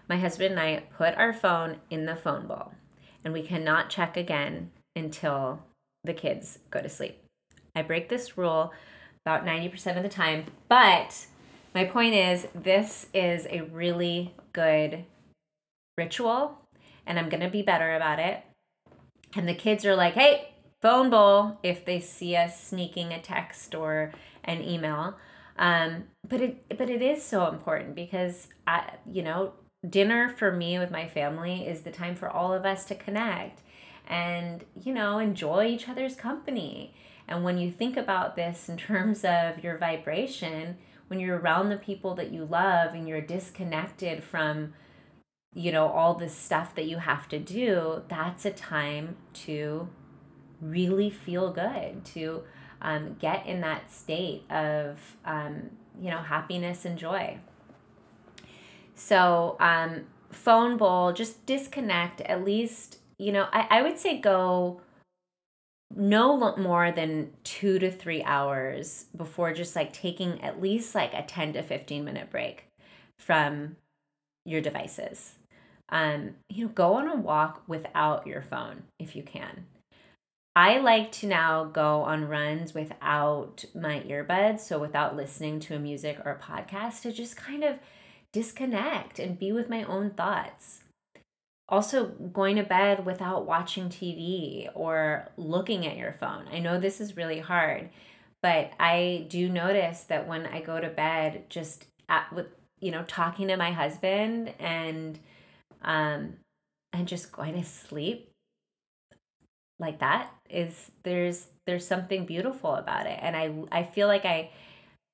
my 0.08 0.16
husband 0.16 0.52
and 0.52 0.60
I 0.60 0.84
put 0.96 1.16
our 1.16 1.32
phone 1.32 1.78
in 1.90 2.06
the 2.06 2.14
phone 2.14 2.46
bowl 2.46 2.72
and 3.24 3.34
we 3.34 3.42
cannot 3.42 3.90
check 3.90 4.16
again 4.16 4.70
until 4.94 5.64
the 6.04 6.14
kids 6.14 6.60
go 6.70 6.80
to 6.80 6.88
sleep. 6.88 7.18
I 7.74 7.82
break 7.82 8.08
this 8.08 8.38
rule 8.38 8.72
about 9.26 9.44
90% 9.44 9.96
of 9.96 10.04
the 10.04 10.08
time, 10.08 10.44
but 10.68 11.26
my 11.74 11.84
point 11.84 12.14
is 12.14 12.46
this 12.54 13.06
is 13.12 13.46
a 13.50 13.62
really 13.62 14.34
good 14.52 15.04
ritual 15.98 16.58
and 17.06 17.18
I'm 17.18 17.28
going 17.28 17.42
to 17.42 17.50
be 17.50 17.62
better 17.62 17.94
about 17.94 18.18
it. 18.18 18.42
And 19.36 19.48
the 19.48 19.54
kids 19.54 19.84
are 19.84 19.96
like, 19.96 20.14
"Hey, 20.14 20.54
phone 20.80 21.10
bowl 21.10 21.58
if 21.62 21.84
they 21.84 22.00
see 22.00 22.36
us 22.36 22.62
sneaking 22.62 23.12
a 23.12 23.20
text 23.20 23.74
or 23.74 24.12
an 24.44 24.62
email." 24.62 25.16
Um, 25.58 26.04
but 26.28 26.40
it 26.40 26.78
but 26.78 26.88
it 26.90 27.02
is 27.02 27.22
so 27.22 27.48
important 27.48 27.94
because 27.94 28.48
I 28.66 28.92
you 29.10 29.22
know 29.22 29.52
dinner 29.88 30.28
for 30.28 30.52
me 30.52 30.78
with 30.78 30.90
my 30.90 31.08
family 31.08 31.66
is 31.66 31.82
the 31.82 31.90
time 31.90 32.14
for 32.14 32.30
all 32.30 32.52
of 32.52 32.64
us 32.64 32.84
to 32.86 32.94
connect 32.94 33.60
and 34.06 34.64
you 34.80 34.92
know 34.92 35.18
enjoy 35.18 35.66
each 35.66 35.88
other's 35.88 36.16
company 36.16 36.94
and 37.28 37.44
when 37.44 37.58
you 37.58 37.70
think 37.70 37.96
about 37.96 38.36
this 38.36 38.68
in 38.68 38.76
terms 38.88 39.24
of 39.24 39.62
your 39.62 39.78
vibration 39.78 40.76
when 41.08 41.20
you're 41.20 41.38
around 41.38 41.68
the 41.68 41.76
people 41.76 42.14
that 42.14 42.32
you 42.32 42.44
love 42.44 42.94
and 42.94 43.08
you're 43.08 43.20
disconnected 43.20 44.22
from 44.22 44.74
you 45.54 45.70
know 45.70 45.86
all 45.88 46.14
this 46.14 46.34
stuff 46.34 46.74
that 46.74 46.86
you 46.86 46.98
have 46.98 47.28
to 47.28 47.38
do 47.38 48.02
that's 48.08 48.44
a 48.44 48.50
time 48.50 49.16
to 49.32 49.88
really 50.60 51.10
feel 51.10 51.52
good 51.52 52.04
to 52.04 52.42
um, 52.82 53.16
get 53.18 53.46
in 53.46 53.60
that 53.60 53.90
state 53.90 54.50
of 54.50 54.98
um, 55.24 55.70
you 56.00 56.10
know 56.10 56.18
happiness 56.18 56.84
and 56.84 56.98
joy. 56.98 57.38
So 58.94 59.56
um, 59.60 60.04
phone 60.30 60.76
bowl 60.76 61.12
just 61.12 61.46
disconnect 61.46 62.20
at 62.22 62.44
least 62.44 62.98
you 63.18 63.32
know, 63.32 63.46
I, 63.52 63.66
I 63.70 63.82
would 63.82 63.98
say 63.98 64.18
go 64.18 64.80
no 65.96 66.56
more 66.56 66.90
than 66.90 67.30
two 67.44 67.78
to 67.78 67.90
three 67.90 68.22
hours 68.22 69.06
before 69.16 69.52
just 69.52 69.76
like 69.76 69.92
taking 69.92 70.42
at 70.42 70.60
least 70.60 70.94
like 70.94 71.14
a 71.14 71.22
10 71.22 71.54
to 71.54 71.62
15 71.62 72.04
minute 72.04 72.30
break 72.30 72.66
from 73.18 73.76
your 74.44 74.60
devices. 74.60 75.34
Um, 75.88 76.34
you 76.48 76.66
know, 76.66 76.72
go 76.72 76.94
on 76.94 77.08
a 77.08 77.16
walk 77.16 77.62
without 77.66 78.26
your 78.26 78.42
phone 78.42 78.84
if 78.98 79.14
you 79.14 79.22
can. 79.22 79.66
I 80.56 80.78
like 80.78 81.10
to 81.12 81.26
now 81.26 81.64
go 81.64 82.02
on 82.02 82.28
runs 82.28 82.74
without 82.74 83.64
my 83.74 84.00
earbuds, 84.00 84.60
so 84.60 84.78
without 84.78 85.16
listening 85.16 85.58
to 85.60 85.74
a 85.74 85.80
music 85.80 86.18
or 86.24 86.30
a 86.30 86.38
podcast 86.38 87.02
to 87.02 87.12
just 87.12 87.36
kind 87.36 87.64
of 87.64 87.78
disconnect 88.32 89.18
and 89.18 89.38
be 89.38 89.50
with 89.50 89.68
my 89.68 89.82
own 89.84 90.10
thoughts 90.10 90.83
also 91.68 92.06
going 92.06 92.56
to 92.56 92.62
bed 92.62 93.06
without 93.06 93.46
watching 93.46 93.88
TV 93.88 94.68
or 94.74 95.28
looking 95.36 95.86
at 95.86 95.96
your 95.96 96.12
phone. 96.12 96.46
I 96.52 96.58
know 96.58 96.78
this 96.78 97.00
is 97.00 97.16
really 97.16 97.40
hard, 97.40 97.88
but 98.42 98.72
I 98.78 99.26
do 99.28 99.48
notice 99.48 100.02
that 100.04 100.28
when 100.28 100.46
I 100.46 100.60
go 100.60 100.80
to 100.80 100.88
bed 100.88 101.44
just 101.48 101.86
at, 102.08 102.32
with 102.32 102.46
you 102.80 102.90
know 102.90 103.02
talking 103.04 103.48
to 103.48 103.56
my 103.56 103.70
husband 103.72 104.52
and 104.58 105.18
um 105.82 106.34
and 106.92 107.08
just 107.08 107.32
going 107.32 107.54
to 107.54 107.64
sleep 107.64 108.30
like 109.78 110.00
that 110.00 110.30
is 110.50 110.90
there's 111.02 111.48
there's 111.66 111.86
something 111.86 112.26
beautiful 112.26 112.74
about 112.74 113.06
it 113.06 113.18
and 113.22 113.34
I 113.34 113.52
I 113.72 113.84
feel 113.84 114.06
like 114.06 114.24
I 114.26 114.50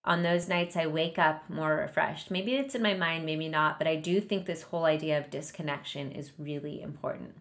on 0.04 0.22
those 0.22 0.48
nights 0.48 0.76
I 0.76 0.86
wake 0.86 1.18
up 1.18 1.48
more 1.50 1.76
refreshed. 1.76 2.30
Maybe 2.30 2.54
it's 2.54 2.74
in 2.74 2.82
my 2.82 2.94
mind, 2.94 3.26
maybe 3.26 3.48
not, 3.48 3.78
but 3.78 3.86
I 3.86 3.96
do 3.96 4.20
think 4.20 4.46
this 4.46 4.62
whole 4.62 4.84
idea 4.84 5.18
of 5.18 5.30
disconnection 5.30 6.12
is 6.12 6.32
really 6.38 6.80
important. 6.80 7.34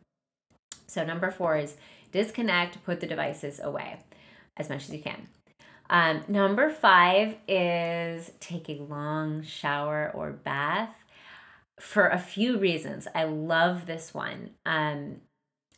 So, 0.88 1.06
number 1.06 1.32
four 1.32 1.58
is 1.58 1.78
disconnect, 2.12 2.84
put 2.84 3.00
the 3.00 3.08
devices 3.08 3.60
away 3.60 4.00
as 4.58 4.70
much 4.70 4.86
as 4.86 4.94
you 4.94 5.02
can. 5.02 5.28
Um, 5.90 6.24
number 6.28 6.70
five 6.70 7.36
is 7.48 8.32
take 8.40 8.70
a 8.70 8.84
long 8.84 9.42
shower 9.44 10.12
or 10.14 10.32
bath 10.32 10.94
for 11.80 12.08
a 12.08 12.20
few 12.20 12.58
reasons. 12.58 13.08
I 13.16 13.24
love 13.24 13.86
this 13.86 14.14
one. 14.14 14.52
Um, 14.66 15.22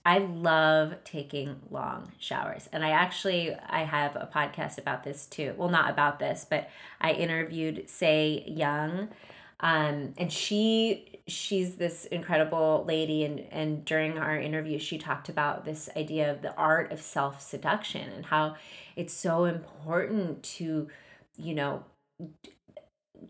I 0.06 0.18
love 0.18 0.96
taking 1.04 1.62
long 1.70 2.12
showers. 2.20 2.68
And 2.72 2.84
I 2.84 2.90
actually 2.90 3.54
I 3.54 3.84
have 3.84 4.16
a 4.16 4.30
podcast 4.34 4.78
about 4.78 5.04
this 5.04 5.28
too. 5.28 5.54
Well, 5.58 5.70
not 5.70 5.90
about 5.90 6.20
this, 6.20 6.46
but 6.50 6.70
I 7.00 7.12
interviewed 7.12 7.90
Say 7.90 8.44
Young. 8.48 9.10
Um, 9.60 10.14
and 10.18 10.34
she 10.34 11.22
she's 11.28 11.76
this 11.76 12.06
incredible 12.06 12.84
lady 12.88 13.24
and 13.24 13.42
and 13.52 13.86
during 13.86 14.18
our 14.18 14.36
interview 14.40 14.80
she 14.80 14.98
talked 14.98 15.30
about 15.30 15.66
this 15.66 15.88
idea 15.96 16.32
of 16.32 16.42
the 16.42 16.54
art 16.56 16.92
of 16.92 17.00
self-seduction 17.00 18.10
and 18.10 18.26
how 18.26 18.56
it's 18.96 19.14
so 19.14 19.46
important 19.46 20.42
to 20.42 20.90
you 21.38 21.54
know 21.54 21.84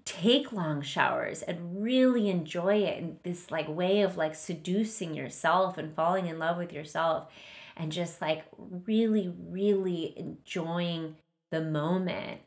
take 0.05 0.51
long 0.51 0.81
showers 0.81 1.41
and 1.41 1.83
really 1.83 2.29
enjoy 2.29 2.75
it 2.75 2.97
in 2.97 3.17
this 3.23 3.51
like 3.51 3.67
way 3.67 4.01
of 4.01 4.17
like 4.17 4.35
seducing 4.35 5.13
yourself 5.13 5.77
and 5.77 5.95
falling 5.95 6.27
in 6.27 6.39
love 6.39 6.57
with 6.57 6.71
yourself 6.71 7.27
and 7.75 7.91
just 7.91 8.21
like 8.21 8.45
really 8.85 9.33
really 9.49 10.13
enjoying 10.17 11.15
the 11.51 11.61
moment 11.61 12.39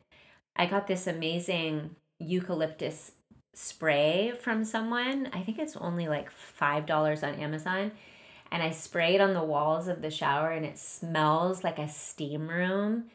i 0.55 0.65
got 0.65 0.87
this 0.87 1.07
amazing 1.07 1.95
eucalyptus 2.19 3.11
spray 3.53 4.33
from 4.39 4.63
someone 4.63 5.29
i 5.31 5.41
think 5.41 5.59
it's 5.59 5.77
only 5.77 6.07
like 6.07 6.31
five 6.31 6.85
dollars 6.85 7.23
on 7.23 7.35
amazon 7.35 7.91
and 8.51 8.63
i 8.63 8.71
spray 8.71 9.15
it 9.15 9.21
on 9.21 9.33
the 9.33 9.43
walls 9.43 9.87
of 9.87 10.01
the 10.01 10.09
shower 10.09 10.51
and 10.51 10.65
it 10.65 10.79
smells 10.79 11.63
like 11.63 11.79
a 11.79 11.87
steam 11.87 12.47
room 12.47 13.05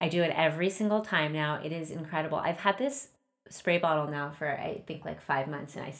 I 0.00 0.08
do 0.08 0.22
it 0.22 0.32
every 0.34 0.70
single 0.70 1.02
time 1.02 1.32
now. 1.32 1.60
It 1.62 1.72
is 1.72 1.90
incredible. 1.90 2.38
I've 2.38 2.60
had 2.60 2.78
this 2.78 3.08
spray 3.50 3.78
bottle 3.78 4.08
now 4.10 4.30
for 4.30 4.48
I 4.48 4.82
think 4.86 5.04
like 5.04 5.20
five 5.20 5.48
months, 5.48 5.76
and 5.76 5.84
I 5.84 5.94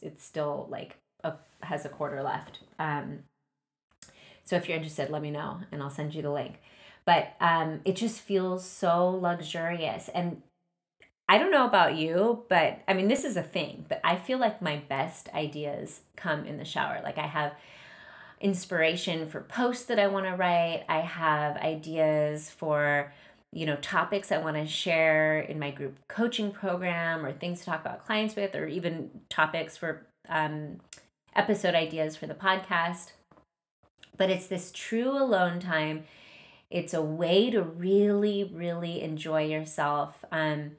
it's 0.00 0.24
still 0.24 0.66
like 0.70 0.96
a, 1.22 1.34
has 1.62 1.84
a 1.84 1.90
quarter 1.90 2.22
left. 2.22 2.60
Um, 2.78 3.20
so 4.44 4.56
if 4.56 4.68
you're 4.68 4.76
interested, 4.76 5.10
let 5.10 5.22
me 5.22 5.30
know, 5.30 5.60
and 5.70 5.82
I'll 5.82 5.90
send 5.90 6.14
you 6.14 6.22
the 6.22 6.30
link. 6.30 6.60
But 7.04 7.34
um, 7.40 7.80
it 7.84 7.96
just 7.96 8.20
feels 8.20 8.64
so 8.64 9.10
luxurious, 9.10 10.08
and 10.14 10.42
I 11.28 11.38
don't 11.38 11.50
know 11.50 11.66
about 11.66 11.96
you, 11.96 12.44
but 12.48 12.80
I 12.88 12.94
mean 12.94 13.08
this 13.08 13.24
is 13.24 13.36
a 13.36 13.42
thing. 13.42 13.84
But 13.88 14.00
I 14.04 14.16
feel 14.16 14.38
like 14.38 14.62
my 14.62 14.76
best 14.88 15.28
ideas 15.34 16.00
come 16.14 16.46
in 16.46 16.56
the 16.56 16.64
shower. 16.64 17.00
Like 17.02 17.18
I 17.18 17.26
have 17.26 17.52
inspiration 18.40 19.28
for 19.28 19.40
posts 19.40 19.86
that 19.86 19.98
I 19.98 20.06
want 20.06 20.26
to 20.26 20.32
write. 20.32 20.84
I 20.88 21.00
have 21.00 21.56
ideas 21.56 22.50
for 22.50 23.12
you 23.56 23.64
know 23.64 23.76
topics 23.76 24.30
i 24.30 24.38
want 24.38 24.56
to 24.56 24.66
share 24.66 25.40
in 25.40 25.58
my 25.58 25.70
group 25.70 25.98
coaching 26.08 26.52
program 26.52 27.24
or 27.24 27.32
things 27.32 27.60
to 27.60 27.66
talk 27.66 27.80
about 27.80 28.04
clients 28.04 28.36
with 28.36 28.54
or 28.54 28.66
even 28.66 29.10
topics 29.30 29.76
for 29.76 30.06
um, 30.28 30.78
episode 31.36 31.74
ideas 31.74 32.16
for 32.16 32.26
the 32.26 32.34
podcast. 32.34 33.12
But 34.16 34.30
it's 34.30 34.46
this 34.46 34.72
true 34.72 35.10
alone 35.10 35.60
time. 35.60 36.04
It's 36.70 36.94
a 36.94 37.02
way 37.02 37.50
to 37.50 37.62
really 37.62 38.50
really 38.52 39.00
enjoy 39.00 39.44
yourself 39.44 40.24
um 40.32 40.72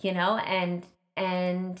you 0.00 0.12
know 0.12 0.36
and 0.38 0.86
and 1.16 1.80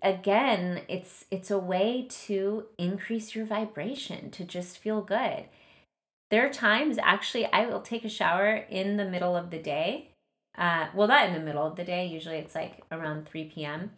again 0.00 0.82
it's 0.86 1.24
it's 1.32 1.50
a 1.50 1.58
way 1.58 2.06
to 2.08 2.66
increase 2.78 3.34
your 3.34 3.46
vibration 3.46 4.30
to 4.30 4.44
just 4.44 4.78
feel 4.78 5.00
good 5.00 5.46
there 6.30 6.46
are 6.46 6.52
times 6.52 6.98
actually 7.02 7.46
I 7.46 7.66
will 7.66 7.80
take 7.80 8.04
a 8.04 8.08
shower 8.08 8.64
in 8.68 8.96
the 8.96 9.04
middle 9.04 9.36
of 9.36 9.50
the 9.50 9.58
day. 9.58 10.10
Uh, 10.56 10.86
well, 10.94 11.08
not 11.08 11.26
in 11.28 11.34
the 11.34 11.40
middle 11.40 11.66
of 11.66 11.76
the 11.76 11.84
day. 11.84 12.06
Usually 12.06 12.36
it's 12.36 12.54
like 12.54 12.82
around 12.90 13.28
3 13.28 13.44
p.m. 13.44 13.92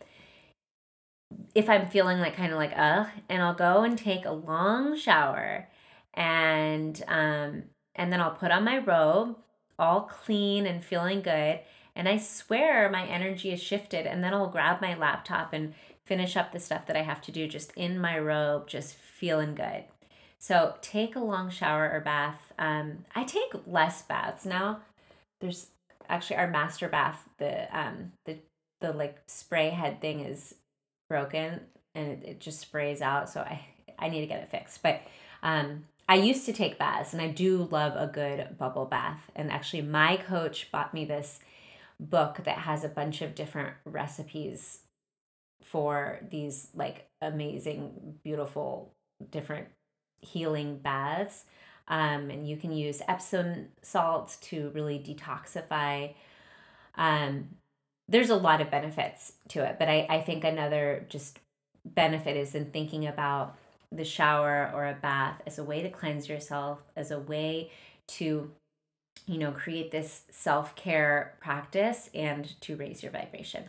If 1.55 1.69
I'm 1.69 1.87
feeling 1.87 2.19
like 2.19 2.37
kind 2.37 2.53
of 2.53 2.59
like, 2.59 2.73
ugh, 2.77 3.07
and 3.29 3.43
I'll 3.43 3.55
go 3.55 3.83
and 3.83 3.97
take 3.97 4.25
a 4.25 4.33
long 4.33 4.97
shower 4.97 5.69
and 6.15 7.03
um, 7.07 7.65
and 7.95 8.13
then 8.13 8.21
I'll 8.21 8.33
put 8.33 8.51
on 8.51 8.65
my 8.65 8.79
robe, 8.79 9.37
all 9.79 10.03
clean 10.03 10.67
and 10.67 10.85
feeling 10.85 11.21
good. 11.21 11.61
And 11.95 12.09
I 12.09 12.19
swear 12.19 12.89
my 12.91 13.07
energy 13.07 13.53
is 13.53 13.63
shifted. 13.63 14.07
And 14.07 14.23
then 14.23 14.33
I'll 14.33 14.49
grab 14.49 14.81
my 14.81 14.95
laptop 14.95 15.53
and 15.53 15.75
finish 16.05 16.37
up 16.37 16.53
the 16.53 16.61
stuff 16.61 16.87
that 16.87 16.97
I 16.97 17.03
have 17.03 17.21
to 17.23 17.33
do 17.33 17.49
just 17.49 17.73
in 17.77 17.99
my 17.99 18.19
robe, 18.19 18.69
just 18.69 18.95
feeling 18.95 19.55
good. 19.55 19.85
So 20.39 20.75
take 20.81 21.17
a 21.17 21.21
long 21.21 21.51
shower 21.51 21.91
or 21.91 22.01
bath. 22.01 22.53
Um, 22.59 23.05
I 23.15 23.25
take 23.25 23.67
less 23.67 24.03
baths 24.03 24.47
now. 24.47 24.81
There's 25.41 25.69
actually 26.09 26.37
our 26.37 26.49
master 26.49 26.89
bath. 26.89 27.29
The 27.39 27.79
um 27.79 28.13
the 28.25 28.39
the 28.81 28.93
like 28.93 29.19
spray 29.27 29.71
head 29.71 30.01
thing 30.01 30.21
is 30.21 30.55
broken 31.09 31.61
and 31.95 32.09
it, 32.09 32.23
it 32.25 32.41
just 32.41 32.61
sprays 32.61 33.03
out. 33.03 33.29
So 33.29 33.41
I 33.41 33.65
I 33.99 34.09
need 34.09 34.21
to 34.21 34.27
get 34.27 34.43
it 34.43 34.51
fixed. 34.51 34.83
But 34.83 35.03
um 35.43 35.85
I 36.09 36.15
used 36.15 36.47
to 36.47 36.53
take 36.53 36.79
baths 36.79 37.13
and 37.13 37.21
I 37.21 37.29
do 37.29 37.69
love 37.71 37.95
a 37.97 38.11
good 38.11 38.57
bubble 38.57 38.87
bath. 38.87 39.31
And 39.37 39.51
actually 39.51 39.83
my 39.83 40.17
coach 40.17 40.71
bought 40.73 40.95
me 40.95 41.05
this 41.05 41.41
book 42.01 42.45
that 42.45 42.59
has 42.59 42.85
a 42.85 42.89
bunch 42.89 43.23
of 43.23 43.35
different 43.35 43.75
recipes 43.85 44.79
for 45.63 46.21
these 46.31 46.69
like 46.75 47.07
amazing, 47.21 48.15
beautiful, 48.23 48.95
different 49.31 49.69
healing 50.21 50.79
baths. 50.79 51.45
Um, 51.89 52.31
and 52.31 52.47
you 52.47 52.57
can 52.57 52.73
use 52.73 53.01
Epsom 53.09 53.69
salts 53.83 54.37
to 54.37 54.71
really 54.75 54.99
detoxify. 54.99 56.15
Um, 56.97 57.49
there's 58.09 58.31
a 58.31 58.37
lot 58.37 58.61
of 58.61 58.71
benefits 58.71 59.33
to 59.49 59.65
it, 59.65 59.77
but 59.79 59.89
I, 59.89 60.07
I 60.09 60.21
think 60.21 60.45
another 60.45 61.07
just 61.09 61.39
benefit 61.85 62.37
is 62.37 62.55
in 62.55 62.67
thinking 62.67 63.07
about 63.07 63.57
the 63.91 64.05
shower 64.05 64.71
or 64.75 64.87
a 64.87 64.99
bath 65.01 65.41
as 65.47 65.59
a 65.59 65.65
way 65.65 65.83
to 65.83 65.89
cleanse 65.89 66.29
yourself, 66.29 66.81
as 66.97 67.11
a 67.11 67.19
way 67.19 67.71
to, 68.07 68.51
you 69.27 69.39
know, 69.39 69.53
create 69.53 69.91
this 69.91 70.23
self 70.31 70.77
care 70.77 71.37
practice 71.41 72.11
and 72.15 72.61
to 72.61 72.77
raise 72.77 73.03
your 73.03 73.13
vibration. 73.13 73.65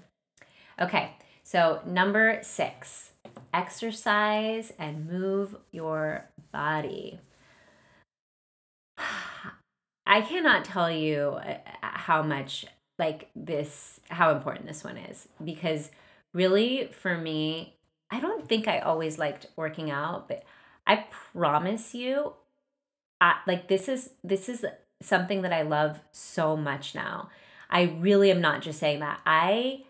Okay, 0.80 1.14
so 1.50 1.82
number 1.84 2.38
six, 2.44 3.10
exercise 3.52 4.72
and 4.78 5.10
move 5.10 5.56
your 5.72 6.26
body. 6.52 7.20
I 10.06 10.22
cannot 10.22 10.64
tell 10.64 10.92
you 10.92 11.40
uh, 11.44 11.58
how 11.82 12.22
much 12.22 12.68
like 13.00 13.32
this, 13.36 14.00
how 14.10 14.30
important 14.30 14.68
this 14.68 14.84
one 14.84 14.98
is 14.98 15.28
because 15.44 15.90
really 16.36 16.92
for 16.92 17.18
me, 17.18 17.74
I 18.12 18.20
don't 18.20 18.48
think 18.48 18.68
I 18.68 18.78
always 18.78 19.18
liked 19.18 19.48
working 19.56 19.90
out, 19.90 20.28
but 20.28 20.44
I 20.86 21.08
promise 21.34 21.96
you, 21.96 22.34
I, 23.22 23.38
like 23.48 23.68
this 23.68 23.90
is 23.90 24.12
this 24.24 24.50
is 24.50 24.66
something 25.02 25.42
that 25.42 25.54
I 25.54 25.64
love 25.64 26.00
so 26.12 26.56
much 26.56 26.94
now. 26.94 27.30
I 27.72 27.96
really 28.00 28.30
am 28.30 28.40
not 28.40 28.62
just 28.62 28.78
saying 28.78 29.00
that. 29.00 29.20
I 29.26 29.86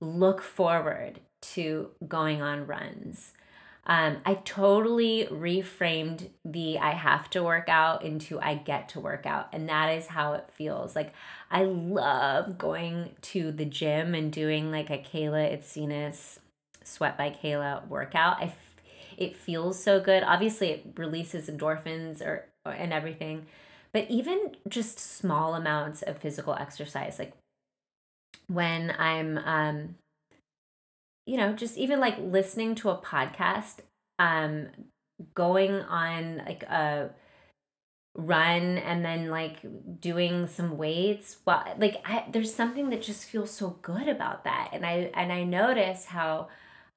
look 0.00 0.42
forward 0.42 1.20
to 1.40 1.90
going 2.06 2.42
on 2.42 2.66
runs. 2.66 3.32
Um, 3.86 4.18
I 4.26 4.34
totally 4.34 5.26
reframed 5.30 6.28
the 6.44 6.78
I 6.78 6.90
have 6.90 7.30
to 7.30 7.42
work 7.42 7.70
out 7.70 8.04
into 8.04 8.38
I 8.38 8.54
get 8.54 8.90
to 8.90 9.00
work 9.00 9.24
out. 9.24 9.48
And 9.52 9.66
that 9.70 9.88
is 9.88 10.08
how 10.08 10.34
it 10.34 10.50
feels. 10.52 10.94
Like, 10.94 11.14
I 11.50 11.64
love 11.64 12.58
going 12.58 13.16
to 13.22 13.50
the 13.50 13.64
gym 13.64 14.14
and 14.14 14.30
doing 14.30 14.70
like 14.70 14.90
a 14.90 14.98
Kayla 14.98 15.58
Itsines 15.58 16.38
Sweat 16.84 17.16
by 17.16 17.30
Kayla 17.30 17.88
workout. 17.88 18.38
I 18.38 18.44
f- 18.44 18.76
it 19.16 19.34
feels 19.34 19.82
so 19.82 20.00
good. 20.00 20.22
Obviously, 20.22 20.68
it 20.68 20.92
releases 20.96 21.48
endorphins 21.48 22.20
or, 22.20 22.46
or 22.66 22.72
and 22.72 22.92
everything, 22.92 23.46
but 23.92 24.08
even 24.10 24.54
just 24.68 24.98
small 24.98 25.54
amounts 25.54 26.02
of 26.02 26.18
physical 26.18 26.54
exercise, 26.54 27.18
like 27.18 27.32
when 28.48 28.94
I'm, 28.98 29.38
um, 29.38 29.94
you 31.26 31.36
know, 31.36 31.52
just 31.52 31.76
even 31.76 32.00
like 32.00 32.18
listening 32.18 32.74
to 32.76 32.90
a 32.90 32.98
podcast, 32.98 33.80
um, 34.18 34.68
going 35.34 35.74
on 35.82 36.38
like 36.38 36.62
a 36.64 37.10
run 38.14 38.78
and 38.78 39.04
then 39.04 39.30
like 39.30 39.58
doing 40.00 40.48
some 40.48 40.76
weights 40.76 41.36
well 41.44 41.62
like 41.78 42.00
I, 42.04 42.24
there's 42.32 42.52
something 42.52 42.90
that 42.90 43.00
just 43.00 43.24
feels 43.26 43.52
so 43.52 43.78
good 43.82 44.08
about 44.08 44.42
that 44.42 44.70
and 44.72 44.84
i 44.84 45.10
and 45.14 45.32
i 45.32 45.44
notice 45.44 46.06
how 46.06 46.48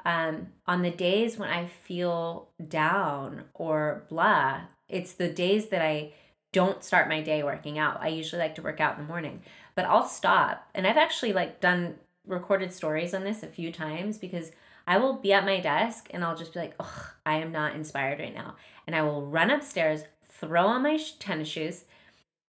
um, 0.05 0.47
on 0.65 0.81
the 0.81 0.91
days 0.91 1.37
when 1.37 1.49
I 1.49 1.67
feel 1.67 2.49
down 2.67 3.43
or 3.53 4.05
blah, 4.09 4.61
it's 4.89 5.13
the 5.13 5.29
days 5.29 5.67
that 5.69 5.81
I 5.81 6.13
don't 6.53 6.83
start 6.83 7.07
my 7.07 7.21
day 7.21 7.43
working 7.43 7.77
out. 7.77 8.01
I 8.01 8.09
usually 8.09 8.41
like 8.41 8.55
to 8.55 8.61
work 8.61 8.79
out 8.79 8.97
in 8.97 9.03
the 9.03 9.07
morning, 9.07 9.43
but 9.75 9.85
I'll 9.85 10.07
stop. 10.07 10.67
And 10.75 10.85
I've 10.85 10.97
actually 10.97 11.33
like 11.33 11.59
done 11.59 11.95
recorded 12.25 12.73
stories 12.73 13.13
on 13.13 13.23
this 13.23 13.43
a 13.43 13.47
few 13.47 13.71
times 13.71 14.17
because 14.17 14.51
I 14.87 14.97
will 14.97 15.13
be 15.13 15.33
at 15.33 15.45
my 15.45 15.59
desk 15.59 16.07
and 16.11 16.23
I'll 16.23 16.35
just 16.35 16.53
be 16.53 16.59
like, 16.59 16.75
"Ugh, 16.79 17.05
I 17.25 17.37
am 17.37 17.51
not 17.51 17.75
inspired 17.75 18.19
right 18.19 18.33
now," 18.33 18.55
and 18.87 18.95
I 18.95 19.01
will 19.03 19.25
run 19.25 19.51
upstairs, 19.51 20.03
throw 20.25 20.65
on 20.67 20.83
my 20.83 20.99
tennis 21.19 21.47
shoes, 21.47 21.85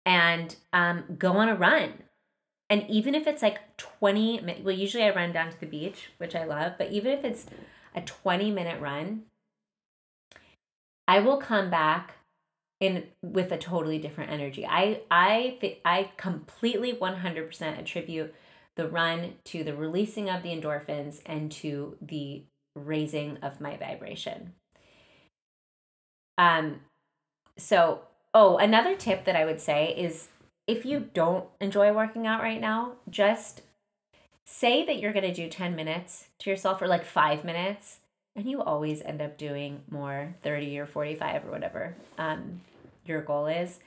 and 0.07 0.57
um, 0.73 1.05
go 1.19 1.37
on 1.37 1.49
a 1.49 1.55
run 1.55 2.05
and 2.73 2.89
even 2.89 3.15
if 3.15 3.27
it's 3.27 3.43
like 3.43 3.77
20 3.77 4.41
minutes, 4.41 4.65
well, 4.65 4.75
usually 4.75 5.05
I 5.05 5.15
run 5.15 5.31
down 5.31 5.51
to 5.51 5.61
the 5.61 5.67
beach, 5.67 6.09
which 6.17 6.35
I 6.35 6.45
love, 6.45 6.73
but 6.79 6.91
even 6.91 7.13
if 7.13 7.23
it's 7.23 7.45
a 7.95 8.01
20 8.01 8.51
minute 8.51 8.81
run, 8.81 9.25
I 11.07 11.21
will 11.21 11.37
come 11.37 11.69
back 11.69 12.15
in 12.83 13.05
with 13.23 13.53
a 13.53 13.57
totally 13.57 13.99
different 13.99 14.33
energy. 14.33 14.67
I 14.69 15.03
I 15.09 15.77
I 15.85 16.11
completely 16.17 16.93
100% 16.93 17.79
attribute 17.79 18.35
the 18.75 18.89
run 18.89 19.35
to 19.45 19.63
the 19.63 19.77
releasing 19.77 20.29
of 20.29 20.43
the 20.43 20.49
endorphins 20.49 21.21
and 21.25 21.53
to 21.53 21.97
the 22.03 22.43
raising 22.75 23.37
of 23.37 23.61
my 23.61 23.77
vibration. 23.77 24.55
Um 26.37 26.81
so 27.57 28.01
oh, 28.35 28.57
another 28.57 28.97
tip 28.97 29.27
that 29.27 29.37
I 29.37 29.45
would 29.45 29.61
say 29.61 29.95
is 29.97 30.29
if 30.67 30.85
you 30.85 31.09
don't 31.15 31.47
enjoy 31.61 31.93
working 31.93 32.27
out 32.27 32.43
right 32.43 32.61
now, 32.61 32.95
just 33.09 33.63
say 34.45 34.85
that 34.85 34.99
you're 34.99 35.13
going 35.13 35.25
to 35.25 35.33
do 35.33 35.49
10 35.49 35.77
minutes 35.77 36.29
to 36.41 36.51
yourself 36.51 36.81
or 36.81 36.89
like 36.89 37.05
five 37.05 37.45
minutes, 37.45 37.99
and 38.35 38.49
you 38.49 38.63
always 38.63 39.03
end 39.03 39.21
up 39.21 39.37
doing 39.37 39.83
more 39.91 40.35
30 40.43 40.79
or 40.79 40.87
45 40.87 41.45
or 41.45 41.51
whatever 41.51 41.95
um, 42.17 42.63
your 43.05 43.23
goal 43.23 43.47
is. 43.47 43.79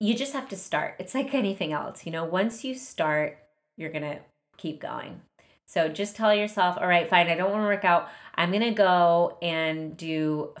You 0.00 0.14
just 0.14 0.32
have 0.32 0.48
to 0.50 0.56
start. 0.56 0.96
It's 0.98 1.14
like 1.14 1.34
anything 1.34 1.72
else. 1.72 2.04
You 2.04 2.12
know, 2.12 2.24
once 2.24 2.64
you 2.64 2.74
start, 2.74 3.38
you're 3.76 3.90
going 3.90 4.02
to 4.02 4.18
keep 4.56 4.80
going. 4.80 5.20
So 5.66 5.88
just 5.88 6.16
tell 6.16 6.34
yourself, 6.34 6.76
all 6.78 6.86
right, 6.86 7.08
fine, 7.08 7.28
I 7.28 7.34
don't 7.34 7.50
want 7.50 7.62
to 7.62 7.66
work 7.66 7.84
out. 7.84 8.08
I'm 8.34 8.50
going 8.50 8.62
to 8.62 8.70
go 8.70 9.38
and 9.42 9.96
do 9.96 10.54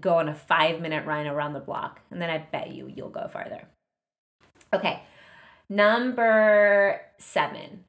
go 0.00 0.18
on 0.18 0.28
a 0.28 0.34
5 0.34 0.80
minute 0.80 1.06
run 1.06 1.26
around 1.26 1.52
the 1.52 1.60
block 1.60 2.00
and 2.10 2.22
then 2.22 2.30
I 2.30 2.38
bet 2.38 2.70
you 2.70 2.88
you'll 2.94 3.08
go 3.08 3.28
farther. 3.32 3.62
Okay. 4.72 5.02
Number 5.68 7.00
seven, 7.18 7.84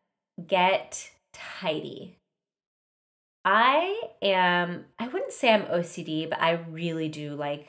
get 0.47 1.11
tidy. 1.33 2.17
I 3.43 3.99
am, 4.21 4.85
I 4.99 5.07
wouldn't 5.07 5.31
say 5.33 5.51
I'm 5.51 5.63
OCD, 5.63 6.29
but 6.29 6.39
I 6.39 6.59
really 6.69 7.09
do 7.09 7.33
like 7.33 7.67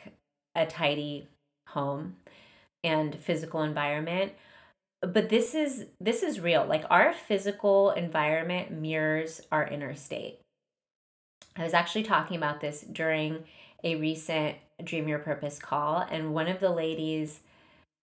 a 0.55 0.67
tidy 0.67 1.29
home 1.73 2.17
and 2.83 3.15
physical 3.15 3.63
environment. 3.63 4.33
But 5.01 5.29
this 5.29 5.55
is 5.55 5.87
this 6.01 6.23
is 6.23 6.41
real. 6.41 6.65
Like 6.65 6.85
our 6.89 7.13
physical 7.13 7.91
environment 7.91 8.71
mirrors 8.71 9.41
our 9.51 9.67
inner 9.67 9.95
state. 9.95 10.39
I 11.57 11.65
was 11.65 11.75
actually 11.75 12.05
talking 12.05 12.37
about 12.37 12.61
this 12.61 12.83
during 12.83 13.45
a 13.85 13.97
recent 13.97 14.57
Dream 14.83 15.09
Your 15.09 15.19
Purpose 15.19 15.59
call, 15.59 16.07
and 16.11 16.33
one 16.33 16.49
of 16.49 16.61
the 16.61 16.71
ladies 16.71 17.41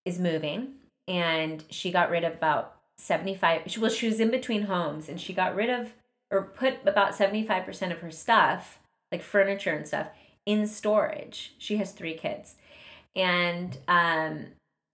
is 0.06 0.20
moving 0.20 0.74
and 1.08 1.64
she 1.70 1.92
got 1.92 2.10
rid 2.10 2.24
of 2.24 2.34
about 2.34 2.76
75 2.98 3.62
well 3.80 3.90
she 3.90 4.08
was 4.08 4.20
in 4.20 4.30
between 4.30 4.64
homes 4.64 5.10
and 5.10 5.20
she 5.20 5.34
got 5.34 5.56
rid 5.56 5.70
of 5.70 5.94
or 6.32 6.44
put 6.44 6.76
about 6.86 7.14
75% 7.14 7.92
of 7.92 8.00
her 8.00 8.12
stuff 8.12 8.80
like 9.12 9.22
furniture 9.22 9.72
and 9.72 9.88
stuff 9.88 10.08
in 10.46 10.68
storage 10.68 11.54
she 11.58 11.78
has 11.78 11.92
three 11.92 12.14
kids 12.14 12.56
and 13.16 13.78
um 13.88 14.46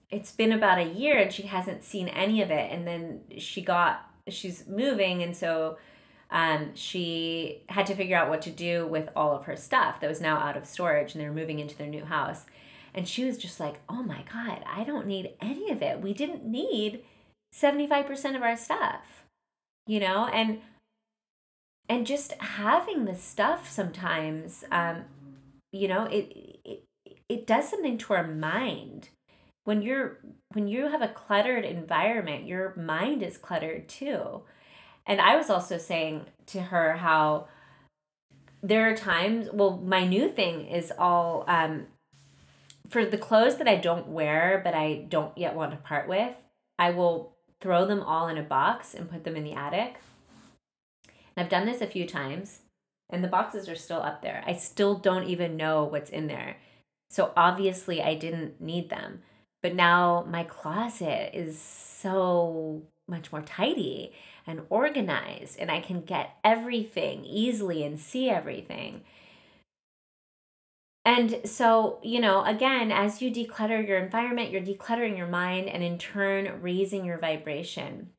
it's 0.10 0.32
been 0.32 0.52
about 0.52 0.78
a 0.78 0.84
year 0.84 1.18
and 1.18 1.34
she 1.34 1.44
hasn't 1.44 1.84
seen 1.84 2.08
any 2.08 2.42
of 2.42 2.52
it 2.52 2.72
and 2.72 2.88
then 2.88 3.22
she 3.38 3.62
got 3.62 4.10
she's 4.30 4.66
moving 4.68 5.22
and 5.22 5.36
so 5.36 5.78
um, 6.32 6.72
she 6.74 7.64
had 7.70 7.86
to 7.86 7.96
figure 7.96 8.18
out 8.18 8.30
what 8.30 8.42
to 8.42 8.50
do 8.50 8.88
with 8.88 9.10
all 9.16 9.36
of 9.36 9.44
her 9.46 9.56
stuff 9.56 10.00
that 10.00 10.10
was 10.10 10.20
now 10.20 10.38
out 10.38 10.58
of 10.58 10.66
storage 10.66 11.14
and 11.14 11.22
they 11.22 11.30
were 11.30 11.36
moving 11.36 11.60
into 11.60 11.78
their 11.78 11.88
new 11.88 12.04
house 12.04 12.46
and 12.96 13.08
she 13.08 13.26
was 13.26 13.38
just 13.38 13.60
like, 13.60 13.82
oh 13.90 14.02
my 14.02 14.24
God, 14.32 14.64
I 14.66 14.86
don't 14.86 15.06
need 15.06 15.34
any 15.42 15.70
of 15.70 15.82
it. 15.82 16.02
We 16.02 16.14
didn't 16.14 16.46
need 16.46 17.04
75% 17.54 18.38
of 18.38 18.42
our 18.42 18.56
stuff, 18.56 19.26
you 19.86 20.00
know? 20.00 20.28
And 20.28 20.62
and 21.88 22.08
just 22.08 22.32
having 22.40 23.06
the 23.06 23.14
stuff 23.14 23.70
sometimes, 23.70 24.64
um, 24.72 25.04
you 25.72 25.88
know, 25.88 26.06
it, 26.06 26.45
it 27.30 27.48
does 27.48 27.70
something 27.70 27.98
to 27.98 28.14
our 28.14 28.28
mind. 28.28 29.10
When 29.64 29.82
you're 29.82 30.20
when 30.54 30.68
you 30.68 30.90
have 30.90 31.02
a 31.02 31.08
cluttered 31.08 31.66
environment, 31.66 32.46
your 32.46 32.74
mind 32.76 33.24
is 33.24 33.38
cluttered 33.38 33.90
too. 33.90 34.42
And 35.08 35.20
I 35.22 35.36
was 35.36 35.50
also 35.50 35.78
saying 35.78 36.26
to 36.48 36.62
her 36.62 36.94
how 36.94 37.48
there 38.62 38.90
are 38.90 38.96
times, 38.96 39.48
well, 39.54 39.78
my 39.78 40.06
new 40.06 40.30
thing 40.30 40.68
is 40.68 40.92
all 40.98 41.46
um, 41.48 41.86
for 42.90 43.06
the 43.06 43.18
clothes 43.18 43.58
that 43.58 43.68
I 43.68 43.76
don't 43.76 44.08
wear, 44.08 44.62
but 44.64 44.74
I 44.74 45.06
don't 45.08 45.38
yet 45.38 45.56
want 45.56 45.72
to 45.72 45.78
part 45.78 46.08
with, 46.08 46.36
I 46.80 46.92
will 46.92 47.36
throw 47.62 47.86
them 47.86 48.02
all 48.02 48.28
in 48.28 48.38
a 48.38 48.44
box 48.44 48.94
and 48.94 49.10
put 49.10 49.24
them 49.24 49.36
in 49.36 49.44
the 49.44 49.54
attic. 49.54 50.00
And 51.06 51.44
I've 51.44 51.50
done 51.50 51.66
this 51.66 51.82
a 51.82 51.88
few 51.88 52.08
times, 52.08 52.62
and 53.10 53.24
the 53.24 53.28
boxes 53.28 53.70
are 53.70 53.76
still 53.76 54.02
up 54.02 54.22
there. 54.22 54.44
I 54.48 54.54
still 54.54 54.96
don't 54.96 55.28
even 55.28 55.58
know 55.58 55.84
what's 55.84 56.10
in 56.10 56.28
there. 56.28 56.58
So 57.16 57.32
obviously, 57.38 58.02
I 58.02 58.16
didn't 58.16 58.60
need 58.60 58.90
them. 58.90 59.22
But 59.64 59.74
now 59.74 60.28
my 60.30 60.44
closet 60.44 61.32
is 61.34 61.58
so 61.58 62.82
much 63.08 63.32
more 63.32 63.42
tidy 63.42 64.12
and 64.46 64.64
organized, 64.70 65.58
and 65.58 65.72
I 65.72 65.80
can 65.80 66.02
get 66.02 66.36
everything 66.44 67.24
easily 67.24 67.86
and 67.86 67.98
see 67.98 68.30
everything. 68.30 69.04
And 71.06 71.40
so, 71.46 72.00
you 72.04 72.20
know, 72.20 72.44
again, 72.44 72.92
as 72.92 73.22
you 73.22 73.32
declutter 73.32 73.88
your 73.88 73.98
environment, 73.98 74.52
you're 74.52 74.60
decluttering 74.62 75.18
your 75.18 75.28
mind 75.28 75.70
and 75.70 75.82
in 75.82 75.98
turn 75.98 76.62
raising 76.62 77.06
your 77.06 77.18
vibration. 77.18 78.10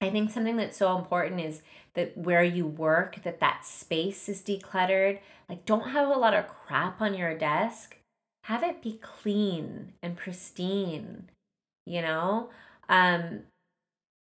I 0.00 0.08
think 0.08 0.30
something 0.30 0.56
that's 0.56 0.78
so 0.78 0.96
important 0.96 1.42
is 1.42 1.60
that 1.92 2.16
where 2.16 2.42
you 2.42 2.66
work, 2.66 3.22
that 3.24 3.40
that 3.40 3.66
space 3.66 4.30
is 4.30 4.40
decluttered. 4.40 5.18
Like 5.46 5.66
don't 5.66 5.90
have 5.90 6.08
a 6.08 6.18
lot 6.18 6.32
of 6.32 6.48
crap 6.48 7.02
on 7.02 7.12
your 7.12 7.36
desk. 7.36 7.97
Have 8.48 8.62
it 8.62 8.80
be 8.80 8.98
clean 9.02 9.92
and 10.02 10.16
pristine, 10.16 11.28
you 11.84 12.00
know? 12.00 12.48
Um 12.88 13.40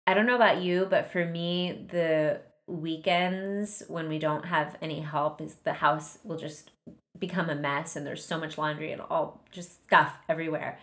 I 0.06 0.14
don't 0.14 0.26
know 0.26 0.36
about 0.36 0.62
you, 0.62 0.86
but 0.90 1.10
for 1.10 1.24
me, 1.26 1.86
the 1.90 2.42
weekends 2.68 3.84
when 3.88 4.10
we 4.10 4.20
don't 4.20 4.46
have 4.46 4.76
any 4.82 5.00
help 5.00 5.40
is 5.40 5.56
the 5.64 5.72
house 5.72 6.20
will 6.26 6.38
just 6.38 6.72
become 7.18 7.50
a 7.50 7.56
mess 7.56 7.96
and 7.96 8.06
there's 8.06 8.24
so 8.24 8.38
much 8.38 8.58
laundry 8.58 8.92
and 8.92 9.02
all 9.02 9.42
just 9.50 9.86
stuff 9.86 10.18
everywhere. 10.28 10.78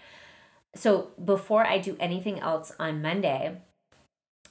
So 0.74 1.10
before 1.22 1.66
I 1.66 1.76
do 1.76 1.98
anything 2.00 2.40
else 2.40 2.72
on 2.78 3.02
Monday, 3.02 3.60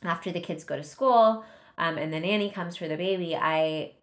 after 0.04 0.32
the 0.32 0.40
kids 0.40 0.64
go 0.64 0.78
to 0.78 0.84
school 0.84 1.44
um, 1.80 1.98
and 1.98 2.14
the 2.14 2.20
nanny 2.20 2.52
comes 2.52 2.78
for 2.78 2.88
the 2.88 2.98
baby, 2.98 3.36
I 3.36 3.94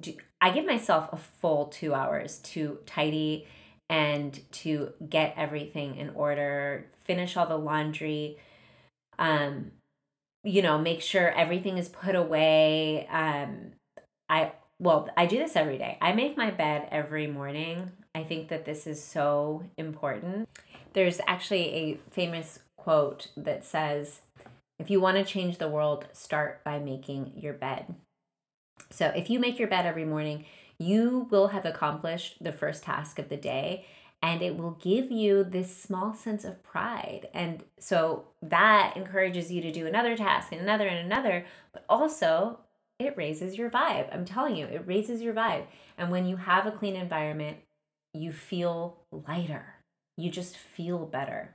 do 0.00 0.14
I 0.40 0.52
give 0.52 0.64
myself 0.64 1.10
a 1.12 1.18
full 1.18 1.66
two 1.66 1.92
hours 1.92 2.38
to 2.38 2.78
tidy 2.86 3.46
and 3.88 4.40
to 4.52 4.92
get 5.08 5.34
everything 5.36 5.96
in 5.96 6.10
order, 6.10 6.86
finish 7.04 7.36
all 7.36 7.46
the 7.46 7.56
laundry, 7.56 8.38
um, 9.18 9.72
you 10.44 10.62
know, 10.62 10.78
make 10.78 11.00
sure 11.00 11.30
everything 11.30 11.78
is 11.78 11.88
put 11.88 12.14
away. 12.14 13.06
Um, 13.08 13.72
I 14.28 14.52
well, 14.80 15.08
I 15.16 15.26
do 15.26 15.38
this 15.38 15.56
every 15.56 15.76
day. 15.76 15.98
I 16.00 16.12
make 16.12 16.36
my 16.36 16.50
bed 16.52 16.88
every 16.92 17.26
morning. 17.26 17.90
I 18.14 18.22
think 18.22 18.48
that 18.48 18.64
this 18.64 18.86
is 18.86 19.02
so 19.02 19.64
important. 19.76 20.48
There's 20.92 21.20
actually 21.26 21.74
a 21.74 22.00
famous 22.10 22.60
quote 22.76 23.28
that 23.36 23.64
says, 23.64 24.20
if 24.78 24.88
you 24.88 25.00
want 25.00 25.16
to 25.16 25.24
change 25.24 25.58
the 25.58 25.68
world, 25.68 26.06
start 26.12 26.62
by 26.62 26.78
making 26.78 27.32
your 27.36 27.54
bed. 27.54 27.94
So 28.90 29.08
if 29.08 29.28
you 29.28 29.40
make 29.40 29.58
your 29.58 29.68
bed 29.68 29.84
every 29.84 30.04
morning, 30.04 30.44
you 30.78 31.26
will 31.30 31.48
have 31.48 31.64
accomplished 31.64 32.42
the 32.42 32.52
first 32.52 32.84
task 32.84 33.18
of 33.18 33.28
the 33.28 33.36
day 33.36 33.86
and 34.22 34.42
it 34.42 34.56
will 34.56 34.72
give 34.82 35.10
you 35.10 35.44
this 35.44 35.76
small 35.76 36.12
sense 36.12 36.44
of 36.44 36.62
pride. 36.62 37.28
And 37.32 37.62
so 37.78 38.24
that 38.42 38.94
encourages 38.96 39.52
you 39.52 39.62
to 39.62 39.70
do 39.70 39.86
another 39.86 40.16
task 40.16 40.50
and 40.50 40.60
another 40.60 40.88
and 40.88 40.98
another, 40.98 41.46
but 41.72 41.84
also 41.88 42.58
it 42.98 43.16
raises 43.16 43.56
your 43.56 43.70
vibe. 43.70 44.12
I'm 44.12 44.24
telling 44.24 44.56
you, 44.56 44.66
it 44.66 44.86
raises 44.86 45.22
your 45.22 45.34
vibe. 45.34 45.66
And 45.96 46.10
when 46.10 46.26
you 46.26 46.36
have 46.36 46.66
a 46.66 46.72
clean 46.72 46.96
environment, 46.96 47.58
you 48.12 48.32
feel 48.32 48.98
lighter. 49.12 49.74
You 50.16 50.30
just 50.30 50.56
feel 50.56 51.06
better. 51.06 51.54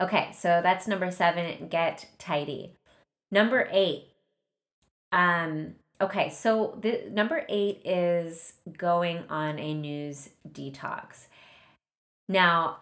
Okay, 0.00 0.30
so 0.32 0.60
that's 0.60 0.88
number 0.88 1.12
seven 1.12 1.68
get 1.68 2.08
tidy. 2.18 2.74
Number 3.30 3.68
eight, 3.70 4.08
um, 5.12 5.74
okay, 6.00 6.30
so 6.30 6.78
the 6.80 7.02
number 7.10 7.44
eight 7.48 7.82
is 7.84 8.54
going 8.76 9.24
on 9.28 9.58
a 9.58 9.74
news 9.74 10.30
detox. 10.50 11.26
Now, 12.28 12.78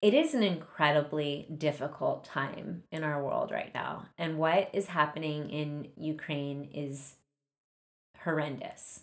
it 0.00 0.14
is 0.14 0.34
an 0.34 0.42
incredibly 0.42 1.46
difficult 1.56 2.24
time 2.24 2.82
in 2.90 3.04
our 3.04 3.22
world 3.22 3.52
right 3.52 3.72
now. 3.72 4.06
And 4.18 4.36
what 4.36 4.70
is 4.72 4.86
happening 4.86 5.48
in 5.50 5.88
Ukraine 5.96 6.68
is 6.74 7.14
horrendous. 8.18 9.00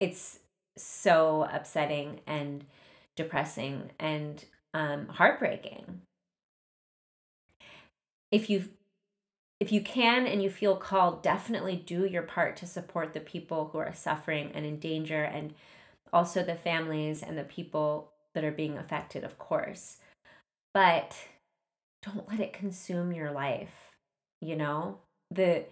It's 0.00 0.40
so 0.76 1.48
upsetting 1.52 2.20
and 2.26 2.64
depressing 3.14 3.90
and 4.00 4.44
um, 4.74 5.06
heartbreaking. 5.08 6.00
If 8.32 8.50
you 8.50 8.68
if 9.62 9.70
you 9.70 9.80
can 9.80 10.26
and 10.26 10.42
you 10.42 10.50
feel 10.50 10.74
called, 10.74 11.22
definitely 11.22 11.76
do 11.76 12.04
your 12.04 12.24
part 12.24 12.56
to 12.56 12.66
support 12.66 13.14
the 13.14 13.20
people 13.20 13.70
who 13.70 13.78
are 13.78 13.94
suffering 13.94 14.50
and 14.54 14.66
in 14.66 14.80
danger 14.80 15.22
and 15.22 15.54
also 16.12 16.42
the 16.42 16.56
families 16.56 17.22
and 17.22 17.38
the 17.38 17.44
people 17.44 18.10
that 18.34 18.42
are 18.42 18.50
being 18.50 18.76
affected, 18.76 19.22
of 19.22 19.38
course. 19.38 19.98
But 20.74 21.14
don't 22.02 22.28
let 22.28 22.40
it 22.40 22.52
consume 22.52 23.12
your 23.12 23.30
life. 23.30 23.92
You 24.40 24.56
know, 24.56 24.98
the 25.30 25.66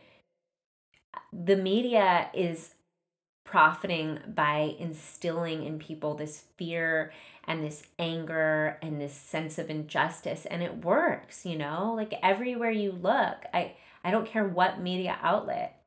the 1.33 1.57
media 1.57 2.31
is 2.33 2.74
profiting 3.51 4.21
by 4.29 4.77
instilling 4.79 5.65
in 5.65 5.77
people 5.77 6.15
this 6.15 6.45
fear 6.57 7.13
and 7.49 7.65
this 7.65 7.83
anger 7.99 8.79
and 8.81 9.01
this 9.01 9.13
sense 9.13 9.59
of 9.59 9.69
injustice 9.69 10.47
and 10.47 10.63
it 10.63 10.85
works 10.85 11.45
you 11.45 11.59
know? 11.59 11.93
Like 11.97 12.15
everywhere 12.23 12.71
you 12.71 12.93
look 12.93 13.39
i 13.53 13.73
i 14.05 14.13
don't 14.13 14.27
care 14.27 14.47
what 14.47 14.81
media 14.81 15.19
outlet 15.21 15.83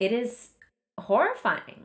it 0.00 0.12
is 0.12 0.50
horrifying. 0.98 1.84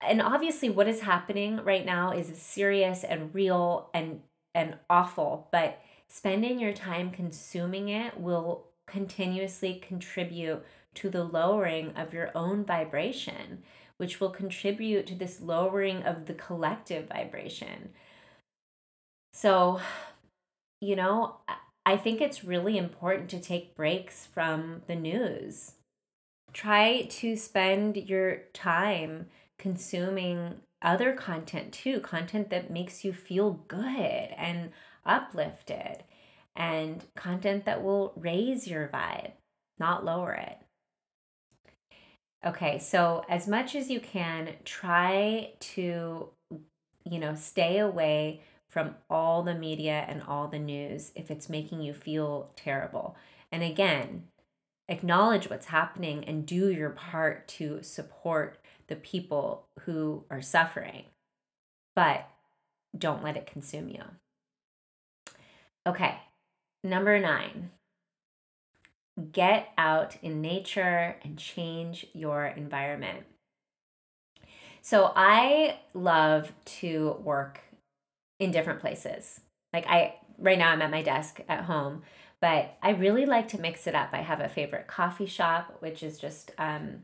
And 0.00 0.22
obviously 0.22 0.70
what 0.70 0.88
is 0.88 1.00
happening 1.00 1.64
right 1.64 1.84
now 1.84 2.12
is 2.12 2.40
serious 2.40 3.02
and 3.02 3.34
real 3.34 3.90
and 3.92 4.20
and 4.54 4.76
awful 4.88 5.48
but 5.50 5.80
spending 6.06 6.60
your 6.60 6.72
time 6.72 7.10
consuming 7.10 7.88
it 7.88 8.20
will 8.20 8.66
continuously 8.86 9.74
contribute 9.74 10.62
to 10.94 11.08
the 11.08 11.24
lowering 11.24 11.94
of 11.96 12.12
your 12.12 12.30
own 12.34 12.64
vibration 12.64 13.62
which 13.96 14.18
will 14.18 14.30
contribute 14.30 15.06
to 15.06 15.14
this 15.14 15.40
lowering 15.40 16.02
of 16.02 16.26
the 16.26 16.34
collective 16.34 17.08
vibration 17.08 17.90
so 19.32 19.80
you 20.80 20.96
know 20.96 21.36
i 21.86 21.96
think 21.96 22.20
it's 22.20 22.44
really 22.44 22.76
important 22.78 23.28
to 23.28 23.40
take 23.40 23.76
breaks 23.76 24.26
from 24.26 24.82
the 24.86 24.96
news 24.96 25.72
try 26.52 27.02
to 27.02 27.36
spend 27.36 27.96
your 27.96 28.42
time 28.52 29.26
consuming 29.58 30.56
other 30.82 31.12
content 31.12 31.72
too, 31.72 32.00
content 32.00 32.50
that 32.50 32.70
makes 32.70 33.04
you 33.04 33.12
feel 33.12 33.62
good 33.68 34.34
and 34.36 34.72
uplifted, 35.04 36.04
and 36.56 37.04
content 37.14 37.64
that 37.64 37.82
will 37.82 38.12
raise 38.16 38.66
your 38.66 38.88
vibe, 38.88 39.32
not 39.78 40.04
lower 40.04 40.32
it. 40.32 40.58
Okay, 42.44 42.78
so 42.78 43.22
as 43.28 43.46
much 43.46 43.74
as 43.74 43.90
you 43.90 44.00
can, 44.00 44.54
try 44.64 45.52
to, 45.60 46.30
you 47.04 47.18
know, 47.18 47.34
stay 47.34 47.78
away 47.78 48.40
from 48.66 48.94
all 49.10 49.42
the 49.42 49.54
media 49.54 50.04
and 50.08 50.22
all 50.22 50.48
the 50.48 50.58
news 50.58 51.12
if 51.14 51.30
it's 51.30 51.50
making 51.50 51.82
you 51.82 51.92
feel 51.92 52.50
terrible. 52.56 53.16
And 53.52 53.62
again, 53.62 54.28
acknowledge 54.88 55.50
what's 55.50 55.66
happening 55.66 56.24
and 56.24 56.46
do 56.46 56.70
your 56.70 56.90
part 56.90 57.46
to 57.48 57.82
support 57.82 58.58
the 58.86 58.96
people 58.96 59.66
who 59.80 60.24
are 60.30 60.40
suffering, 60.40 61.04
but 61.94 62.28
don't 62.96 63.22
let 63.22 63.36
it 63.36 63.46
consume 63.46 63.88
you. 63.88 64.02
Okay, 65.86 66.16
number 66.82 67.18
nine, 67.18 67.70
get 69.20 69.68
out 69.78 70.16
in 70.22 70.40
nature 70.40 71.16
and 71.22 71.38
change 71.38 72.06
your 72.12 72.46
environment. 72.46 73.24
So 74.82 75.12
I 75.14 75.78
love 75.94 76.52
to 76.80 77.16
work 77.22 77.60
in 78.38 78.50
different 78.50 78.80
places. 78.80 79.40
Like 79.72 79.86
I 79.86 80.14
right 80.38 80.58
now 80.58 80.70
I'm 80.70 80.82
at 80.82 80.90
my 80.90 81.02
desk 81.02 81.40
at 81.48 81.64
home, 81.64 82.02
but 82.40 82.76
I 82.82 82.90
really 82.90 83.26
like 83.26 83.48
to 83.48 83.60
mix 83.60 83.86
it 83.86 83.94
up. 83.94 84.10
I 84.12 84.22
have 84.22 84.40
a 84.40 84.48
favorite 84.48 84.86
coffee 84.86 85.26
shop, 85.26 85.76
which 85.80 86.02
is 86.02 86.18
just 86.18 86.52
um, 86.58 87.02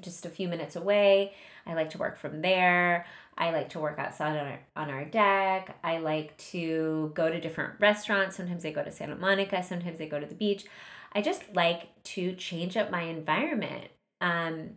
just 0.00 0.26
a 0.26 0.30
few 0.30 0.48
minutes 0.48 0.76
away. 0.76 1.32
I 1.66 1.74
like 1.74 1.90
to 1.90 1.98
work 1.98 2.18
from 2.18 2.42
there. 2.42 3.06
I 3.38 3.50
like 3.50 3.70
to 3.70 3.80
work 3.80 3.98
outside 3.98 4.36
on 4.36 4.46
our, 4.46 4.60
on 4.76 4.90
our 4.90 5.04
deck. 5.04 5.78
I 5.82 5.98
like 5.98 6.36
to 6.52 7.12
go 7.14 7.28
to 7.28 7.40
different 7.40 7.74
restaurants. 7.80 8.36
Sometimes 8.36 8.64
I 8.64 8.70
go 8.70 8.82
to 8.82 8.90
Santa 8.90 9.16
Monica, 9.16 9.62
sometimes 9.62 10.00
I 10.00 10.06
go 10.06 10.20
to 10.20 10.26
the 10.26 10.34
beach. 10.34 10.64
I 11.12 11.22
just 11.22 11.42
like 11.54 12.02
to 12.04 12.34
change 12.34 12.76
up 12.76 12.90
my 12.90 13.02
environment 13.02 13.88
um, 14.20 14.76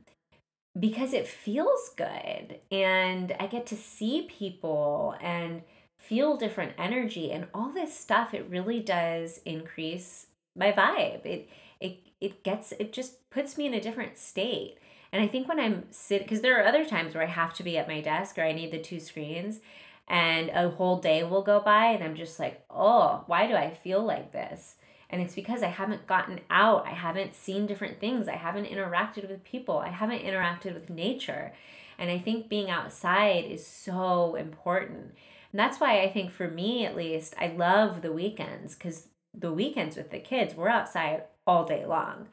because 0.80 1.14
it 1.14 1.28
feels 1.28 1.92
good 1.96 2.60
and 2.72 3.36
I 3.40 3.48
get 3.48 3.66
to 3.68 3.76
see 3.76 4.28
people 4.30 5.16
and 5.22 5.64
feel 5.98 6.38
different 6.38 6.74
energy 6.78 7.32
and 7.32 7.48
all 7.54 7.72
this 7.72 7.98
stuff 7.98 8.34
it 8.34 8.48
really 8.50 8.80
does 8.80 9.42
increase 9.46 10.28
my 10.56 10.72
vibe. 10.72 11.26
It 11.26 11.50
it 11.80 12.00
it 12.22 12.44
gets 12.44 12.72
it 12.74 12.94
just 12.94 13.30
puts 13.30 13.58
me 13.58 13.66
in 13.66 13.74
a 13.74 13.82
different 13.82 14.18
state. 14.18 14.78
And 15.12 15.24
i 15.24 15.28
think 15.28 15.48
when 15.48 15.60
i'm 15.60 15.86
sitting 15.90 16.26
because 16.26 16.42
there 16.42 16.60
are 16.62 16.68
other 16.68 16.86
times 16.86 17.16
where 17.16 17.24
i 17.24 17.28
have 17.28 17.56
to 17.56 17.64
be 17.64 17.80
at 17.80 17.88
my 17.88 18.00
desk 18.00 18.38
or 18.38 18.44
i 18.44 18.52
need 18.52 18.72
the 18.72 18.78
two 18.78 19.00
screens 19.00 19.60
and 20.08 20.50
a 20.50 20.70
whole 20.70 20.98
day 20.98 21.24
will 21.24 21.42
go 21.42 21.60
by 21.60 21.88
and 21.88 22.04
i'm 22.04 22.16
just 22.16 22.40
like 22.40 22.64
oh 22.70 23.24
why 23.26 23.48
do 23.48 23.56
i 23.56 23.72
feel 23.72 24.04
like 24.04 24.32
this 24.32 24.76
and 25.10 25.22
it's 25.22 25.36
because 25.36 25.64
i 25.64 25.68
haven't 25.68 26.08
gotten 26.08 26.40
out. 26.50 26.86
I 26.86 26.92
haven't 26.92 27.36
seen 27.36 27.66
different 27.66 28.00
things. 28.00 28.28
I 28.28 28.36
haven't 28.36 28.68
interacted 28.68 29.30
with 29.30 29.44
people. 29.44 29.80
I 29.80 29.90
haven't 29.90 30.24
interacted 30.24 30.74
with 30.74 30.90
nature. 30.90 31.52
And 31.98 32.10
i 32.10 32.18
think 32.18 32.50
being 32.50 32.70
outside 32.70 33.46
is 33.46 33.66
so 33.66 34.36
important. 34.36 35.16
And 35.52 35.60
that's 35.60 35.80
why 35.80 36.02
I 36.02 36.10
think 36.10 36.32
for 36.32 36.48
me 36.48 36.86
at 36.86 36.96
least, 36.96 37.34
I 37.40 37.48
love 37.48 38.02
the 38.02 38.12
weekends 38.12 38.76
because 38.76 39.08
the 39.38 39.52
weekends 39.52 39.96
with 39.96 40.12
the 40.12 40.20
kids, 40.20 40.56
we're 40.56 40.70
outside 40.70 41.24
all 41.48 41.66
day 41.66 41.86
long. 41.86 42.28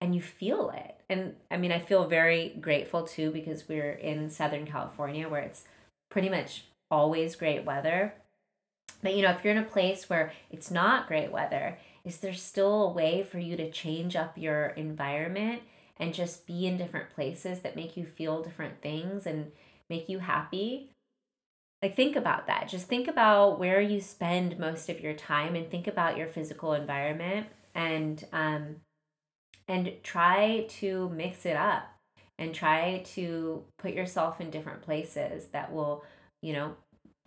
And 0.00 0.14
you 0.14 0.20
feel 0.20 0.70
it. 0.70 0.96
And 1.08 1.36
I 1.50 1.56
mean, 1.56 1.72
I 1.72 1.78
feel 1.78 2.06
very 2.06 2.56
grateful 2.60 3.02
too 3.02 3.30
because 3.30 3.68
we're 3.68 3.92
in 3.92 4.30
Southern 4.30 4.66
California 4.66 5.28
where 5.28 5.42
it's 5.42 5.64
pretty 6.10 6.28
much 6.28 6.64
always 6.90 7.36
great 7.36 7.64
weather. 7.64 8.14
But 9.02 9.14
you 9.14 9.22
know, 9.22 9.30
if 9.30 9.44
you're 9.44 9.54
in 9.54 9.62
a 9.62 9.66
place 9.66 10.08
where 10.08 10.32
it's 10.50 10.70
not 10.70 11.06
great 11.06 11.30
weather, 11.30 11.78
is 12.04 12.18
there 12.18 12.34
still 12.34 12.82
a 12.84 12.92
way 12.92 13.22
for 13.22 13.38
you 13.38 13.56
to 13.56 13.70
change 13.70 14.14
up 14.14 14.36
your 14.36 14.66
environment 14.68 15.62
and 15.96 16.12
just 16.12 16.46
be 16.46 16.66
in 16.66 16.76
different 16.76 17.10
places 17.10 17.60
that 17.60 17.76
make 17.76 17.96
you 17.96 18.04
feel 18.04 18.42
different 18.42 18.82
things 18.82 19.26
and 19.26 19.52
make 19.88 20.08
you 20.08 20.18
happy? 20.18 20.90
Like, 21.82 21.96
think 21.96 22.16
about 22.16 22.46
that. 22.46 22.68
Just 22.68 22.86
think 22.86 23.08
about 23.08 23.58
where 23.58 23.80
you 23.80 24.00
spend 24.00 24.58
most 24.58 24.88
of 24.88 25.00
your 25.00 25.14
time 25.14 25.54
and 25.54 25.70
think 25.70 25.86
about 25.86 26.16
your 26.16 26.26
physical 26.26 26.72
environment 26.72 27.46
and, 27.74 28.24
um, 28.32 28.76
and 29.68 29.92
try 30.02 30.66
to 30.68 31.10
mix 31.10 31.46
it 31.46 31.56
up 31.56 31.84
and 32.38 32.54
try 32.54 33.02
to 33.14 33.64
put 33.78 33.92
yourself 33.92 34.40
in 34.40 34.50
different 34.50 34.82
places 34.82 35.46
that 35.48 35.72
will, 35.72 36.04
you 36.42 36.52
know, 36.52 36.74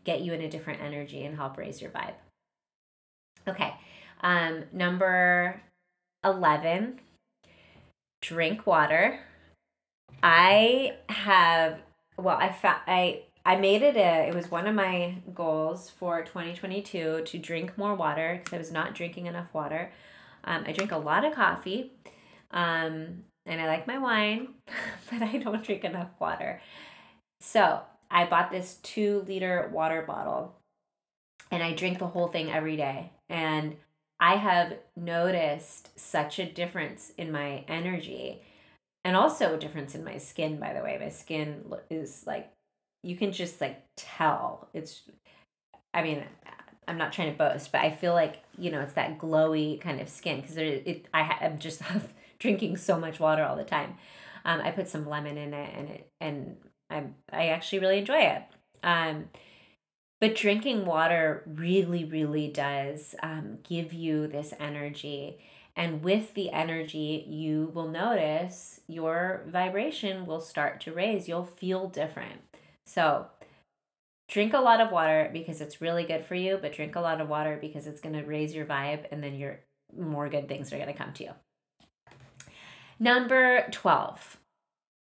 get 0.04 0.22
you 0.22 0.34
in 0.34 0.42
a 0.42 0.50
different 0.50 0.82
energy 0.82 1.24
and 1.24 1.36
help 1.36 1.58
raise 1.58 1.82
your 1.82 1.92
vibe. 1.92 2.14
Okay. 3.48 3.74
Um, 4.22 4.64
number 4.72 5.62
11, 6.24 7.00
drink 8.22 8.66
water. 8.66 9.20
I 10.24 10.96
have, 11.10 11.80
well, 12.18 12.38
I 12.38 12.52
found, 12.52 12.82
I, 12.88 13.24
I 13.46 13.56
made 13.56 13.82
it 13.82 13.96
a, 13.96 14.28
it 14.28 14.36
was 14.36 14.52
one 14.52 14.68
of 14.68 14.76
my 14.76 15.16
goals 15.34 15.90
for 15.90 16.24
2022 16.24 17.22
to 17.26 17.38
drink 17.38 17.78
more 17.78 17.96
water 17.96 18.42
because 18.44 18.54
I 18.54 18.58
was 18.58 18.72
not 18.72 18.96
drinking 18.96 19.28
enough 19.28 19.54
water. 19.54 19.92
Um, 20.44 20.64
I 20.66 20.72
drink 20.72 20.92
a 20.92 20.98
lot 20.98 21.26
of 21.26 21.34
coffee 21.34 21.92
um, 22.52 23.24
and 23.46 23.62
I 23.62 23.68
like 23.68 23.88
my 23.88 23.98
wine, 23.98 24.50
but 25.12 25.22
I 25.22 25.38
don't 25.38 25.64
drink 25.64 25.84
enough 25.84 26.10
water. 26.20 26.62
So 27.40 27.82
I 28.10 28.26
bought 28.26 28.52
this 28.52 28.80
two 28.84 29.24
liter 29.28 29.70
water 29.72 30.02
bottle 30.02 30.56
and 31.52 31.64
I 31.64 31.74
drink 31.74 32.00
the 32.00 32.08
whole 32.08 32.28
thing 32.28 32.52
every 32.52 32.76
day. 32.76 33.12
And 33.30 33.78
I 34.20 34.36
have 34.36 34.74
noticed 34.96 35.98
such 36.00 36.40
a 36.40 36.46
difference 36.46 37.12
in 37.18 37.32
my 37.32 37.64
energy 37.68 38.42
and 39.06 39.16
also 39.16 39.54
a 39.54 39.60
difference 39.60 39.96
in 39.96 40.04
my 40.04 40.18
skin, 40.18 40.60
by 40.60 40.74
the 40.74 40.82
way. 40.82 40.98
My 41.00 41.10
skin 41.10 41.64
is 41.90 42.24
like 42.26 42.52
you 43.04 43.16
can 43.16 43.32
just 43.32 43.62
like 43.62 43.84
tell. 43.96 44.70
It's 44.74 45.04
i 45.94 46.02
mean 46.04 46.24
i'm 46.88 46.98
not 46.98 47.12
trying 47.12 47.32
to 47.32 47.38
boast 47.38 47.72
but 47.72 47.82
i 47.82 47.90
feel 47.90 48.14
like 48.14 48.44
you 48.58 48.72
know 48.72 48.82
it's 48.82 48.94
that 48.94 49.18
glowy 49.18 49.80
kind 49.80 50.00
of 50.00 50.08
skin 50.10 50.40
because 50.42 50.58
it 50.58 51.08
i 51.14 51.38
am 51.42 51.60
just 51.60 51.82
drinking 52.40 52.78
so 52.78 53.00
much 53.00 53.20
water 53.20 53.44
all 53.44 53.56
the 53.56 53.64
time. 53.64 53.96
Um, 54.46 54.62
i 54.62 54.72
put 54.72 54.88
some 54.88 55.08
lemon 55.10 55.38
in 55.38 55.54
it 55.54 55.74
and 55.76 55.90
it 55.90 56.12
and 56.22 56.58
i 56.90 57.04
i 57.32 57.48
actually 57.48 57.80
really 57.80 58.00
enjoy 58.00 58.20
it. 58.20 58.44
Um, 58.84 59.26
but 60.20 60.36
drinking 60.36 60.86
water 60.86 61.44
really 61.46 62.06
really 62.06 62.48
does 62.48 63.16
um, 63.22 63.60
give 63.64 63.94
you 63.94 64.28
this 64.28 64.54
energy 64.60 65.40
and 65.78 66.04
with 66.04 66.34
the 66.34 66.50
energy, 66.50 67.24
you 67.30 67.72
will 67.72 67.88
notice 67.88 68.82
your 68.88 69.44
vibration 69.46 70.26
will 70.26 70.42
start 70.42 70.82
to 70.82 70.92
raise. 70.92 71.28
You'll 71.28 71.46
feel 71.46 71.88
different. 71.88 72.42
So 72.88 73.28
drink 74.28 74.54
a 74.54 74.60
lot 74.60 74.82
of 74.82 74.92
water 74.92 75.30
because 75.32 75.62
it's 75.62 75.80
really 75.80 76.04
good 76.04 76.26
for 76.26 76.34
you, 76.34 76.58
but 76.60 76.74
drink 76.74 76.96
a 76.96 77.00
lot 77.00 77.22
of 77.22 77.30
water 77.30 77.60
because 77.62 77.86
it's 77.86 78.02
going 78.02 78.16
to 78.16 78.24
raise 78.24 78.56
your 78.56 78.66
vibe 78.66 79.06
and 79.12 79.24
then 79.24 79.36
your 79.36 79.60
more 79.96 80.30
good 80.30 80.50
things 80.50 80.74
are 80.74 80.78
going 80.78 80.92
to 80.92 80.98
come 80.98 81.14
to 81.14 81.26
you. 81.26 81.32
Number 83.00 83.68
12. 83.70 84.38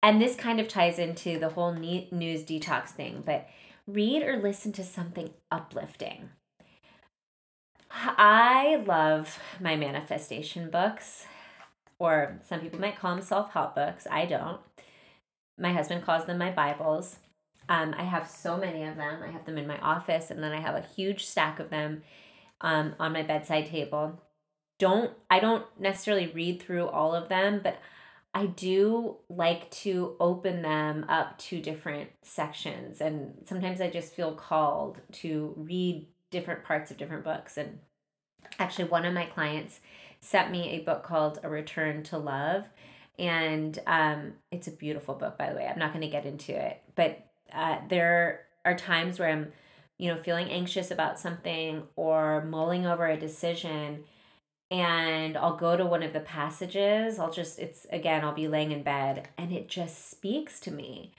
And 0.02 0.20
this 0.20 0.36
kind 0.36 0.60
of 0.60 0.68
ties 0.68 0.98
into 0.98 1.38
the 1.38 1.48
whole 1.48 1.72
news 1.72 2.44
detox 2.44 2.90
thing, 2.90 3.22
but 3.24 3.48
read 3.88 4.22
or 4.22 4.36
listen 4.36 4.70
to 4.72 4.84
something 4.84 5.30
uplifting. 5.50 6.28
I 7.90 8.82
love 8.86 9.38
my 9.60 9.74
manifestation 9.76 10.70
books, 10.70 11.24
or 11.98 12.40
some 12.46 12.60
people 12.60 12.78
might 12.80 12.98
call 12.98 13.14
them 13.14 13.24
self 13.24 13.52
help 13.52 13.74
books. 13.74 14.06
I 14.10 14.26
don't. 14.26 14.60
My 15.58 15.72
husband 15.72 16.04
calls 16.04 16.26
them 16.26 16.38
my 16.38 16.52
Bibles. 16.52 17.16
Um, 17.68 17.94
I 17.98 18.04
have 18.04 18.28
so 18.28 18.56
many 18.56 18.84
of 18.84 18.96
them. 18.96 19.22
I 19.22 19.30
have 19.30 19.46
them 19.46 19.58
in 19.58 19.66
my 19.66 19.78
office, 19.78 20.30
and 20.30 20.42
then 20.42 20.52
I 20.52 20.60
have 20.60 20.74
a 20.74 20.86
huge 20.86 21.24
stack 21.24 21.58
of 21.58 21.70
them 21.70 22.02
um, 22.60 22.94
on 23.00 23.12
my 23.12 23.22
bedside 23.22 23.66
table. 23.66 24.20
Don't 24.78 25.12
I 25.30 25.40
don't 25.40 25.64
necessarily 25.80 26.28
read 26.28 26.62
through 26.62 26.88
all 26.88 27.14
of 27.14 27.28
them, 27.28 27.60
but 27.62 27.78
I 28.38 28.46
do 28.46 29.16
like 29.28 29.68
to 29.82 30.14
open 30.20 30.62
them 30.62 31.04
up 31.08 31.38
to 31.38 31.60
different 31.60 32.10
sections, 32.22 33.00
and 33.00 33.34
sometimes 33.46 33.80
I 33.80 33.90
just 33.90 34.14
feel 34.14 34.32
called 34.32 34.98
to 35.14 35.54
read 35.56 36.06
different 36.30 36.62
parts 36.62 36.92
of 36.92 36.98
different 36.98 37.24
books. 37.24 37.56
And 37.56 37.80
actually, 38.60 38.84
one 38.84 39.04
of 39.04 39.12
my 39.12 39.24
clients 39.24 39.80
sent 40.20 40.52
me 40.52 40.70
a 40.70 40.84
book 40.84 41.02
called 41.02 41.40
A 41.42 41.48
Return 41.48 42.04
to 42.04 42.18
Love, 42.18 42.62
and 43.18 43.76
um, 43.88 44.34
it's 44.52 44.68
a 44.68 44.72
beautiful 44.72 45.16
book, 45.16 45.36
by 45.36 45.50
the 45.50 45.56
way. 45.56 45.66
I'm 45.66 45.80
not 45.80 45.92
going 45.92 46.04
to 46.04 46.08
get 46.08 46.24
into 46.24 46.52
it, 46.52 46.80
but 46.94 47.26
uh, 47.52 47.78
there 47.88 48.42
are 48.64 48.76
times 48.76 49.18
where 49.18 49.30
I'm, 49.30 49.50
you 49.98 50.14
know, 50.14 50.16
feeling 50.22 50.48
anxious 50.48 50.92
about 50.92 51.18
something 51.18 51.82
or 51.96 52.44
mulling 52.44 52.86
over 52.86 53.08
a 53.08 53.16
decision 53.16 54.04
and 54.70 55.36
I'll 55.36 55.56
go 55.56 55.76
to 55.76 55.86
one 55.86 56.02
of 56.02 56.12
the 56.12 56.20
passages. 56.20 57.18
I'll 57.18 57.30
just, 57.30 57.58
it's 57.58 57.86
again, 57.90 58.24
I'll 58.24 58.34
be 58.34 58.48
laying 58.48 58.72
in 58.72 58.82
bed 58.82 59.28
and 59.38 59.52
it 59.52 59.68
just 59.68 60.10
speaks 60.10 60.60
to 60.60 60.70
me 60.70 61.12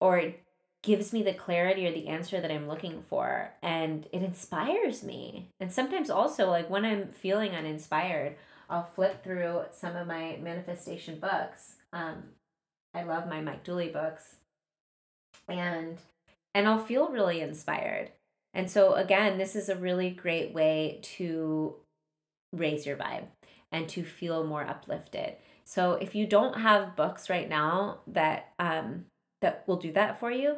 or 0.00 0.18
it 0.18 0.42
gives 0.82 1.12
me 1.12 1.22
the 1.22 1.34
clarity 1.34 1.86
or 1.86 1.92
the 1.92 2.08
answer 2.08 2.40
that 2.40 2.50
I'm 2.50 2.68
looking 2.68 3.02
for 3.08 3.52
and 3.62 4.06
it 4.12 4.22
inspires 4.22 5.02
me. 5.02 5.48
And 5.58 5.72
sometimes 5.72 6.10
also, 6.10 6.48
like 6.48 6.68
when 6.70 6.84
I'm 6.84 7.08
feeling 7.08 7.52
uninspired, 7.52 8.36
I'll 8.68 8.84
flip 8.84 9.24
through 9.24 9.62
some 9.72 9.96
of 9.96 10.06
my 10.06 10.38
manifestation 10.42 11.18
books. 11.18 11.76
Um, 11.92 12.24
I 12.94 13.02
love 13.02 13.28
my 13.28 13.40
Mike 13.40 13.64
Dooley 13.64 13.88
books 13.88 14.36
and 15.48 15.98
and 16.54 16.66
I'll 16.66 16.78
feel 16.84 17.08
really 17.08 17.40
inspired. 17.40 18.10
And 18.52 18.70
so 18.70 18.94
again, 18.94 19.38
this 19.38 19.54
is 19.54 19.68
a 19.68 19.76
really 19.76 20.10
great 20.10 20.52
way 20.52 21.00
to 21.16 21.76
raise 22.52 22.86
your 22.86 22.96
vibe 22.96 23.24
and 23.72 23.88
to 23.88 24.02
feel 24.02 24.44
more 24.44 24.66
uplifted. 24.66 25.36
So 25.64 25.92
if 25.92 26.14
you 26.14 26.26
don't 26.26 26.60
have 26.60 26.96
books 26.96 27.30
right 27.30 27.48
now 27.48 28.00
that 28.06 28.52
um 28.58 29.06
that 29.40 29.64
will 29.66 29.76
do 29.76 29.92
that 29.92 30.18
for 30.20 30.30
you, 30.30 30.56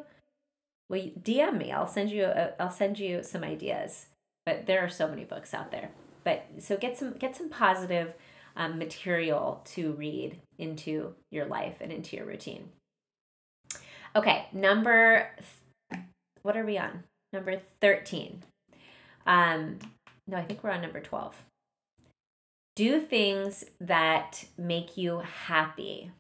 well 0.89 1.11
DM 1.21 1.59
me. 1.59 1.73
I'll 1.73 1.87
send 1.87 2.11
you 2.11 2.25
I'll 2.59 2.71
send 2.71 2.99
you 2.99 3.23
some 3.23 3.45
ideas. 3.45 4.07
But 4.45 4.67
there 4.67 4.85
are 4.85 4.89
so 4.89 5.07
many 5.07 5.25
books 5.25 5.55
out 5.55 5.71
there. 5.71 5.91
But 6.25 6.47
so 6.59 6.77
get 6.77 6.97
some 6.97 7.13
get 7.13 7.37
some 7.37 7.49
positive 7.49 8.15
um, 8.57 8.79
material 8.79 9.63
to 9.73 9.93
read 9.93 10.39
into 10.59 11.15
your 11.31 11.47
life 11.47 11.77
and 11.81 11.93
into 11.93 12.17
your 12.17 12.27
routine. 12.27 12.71
Okay, 14.15 14.47
number, 14.53 15.31
th- 15.91 16.03
what 16.43 16.57
are 16.57 16.67
we 16.67 16.77
on? 16.77 17.05
Number 17.33 17.63
13. 17.81 18.43
Um, 19.27 19.79
no, 20.27 20.37
I 20.37 20.43
think 20.43 20.63
we're 20.63 20.71
on 20.71 20.83
number 20.83 21.01
12. 21.01 21.43
Do 22.75 23.01
things 23.01 23.65
that 23.81 24.47
make 24.57 24.97
you 24.97 25.21
happy 25.47 26.11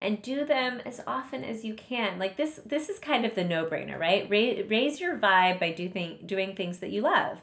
and 0.00 0.22
do 0.22 0.44
them 0.44 0.80
as 0.84 1.00
often 1.06 1.42
as 1.42 1.64
you 1.64 1.74
can. 1.74 2.18
Like 2.18 2.36
this 2.36 2.60
this 2.66 2.88
is 2.88 2.98
kind 2.98 3.24
of 3.24 3.34
the 3.34 3.44
no-brainer, 3.44 3.98
right? 3.98 4.28
Raise, 4.28 4.68
raise 4.68 5.00
your 5.00 5.16
vibe 5.16 5.58
by 5.58 5.72
do 5.72 5.88
thing, 5.88 6.18
doing 6.26 6.54
things 6.54 6.78
that 6.78 6.90
you 6.90 7.02
love. 7.02 7.38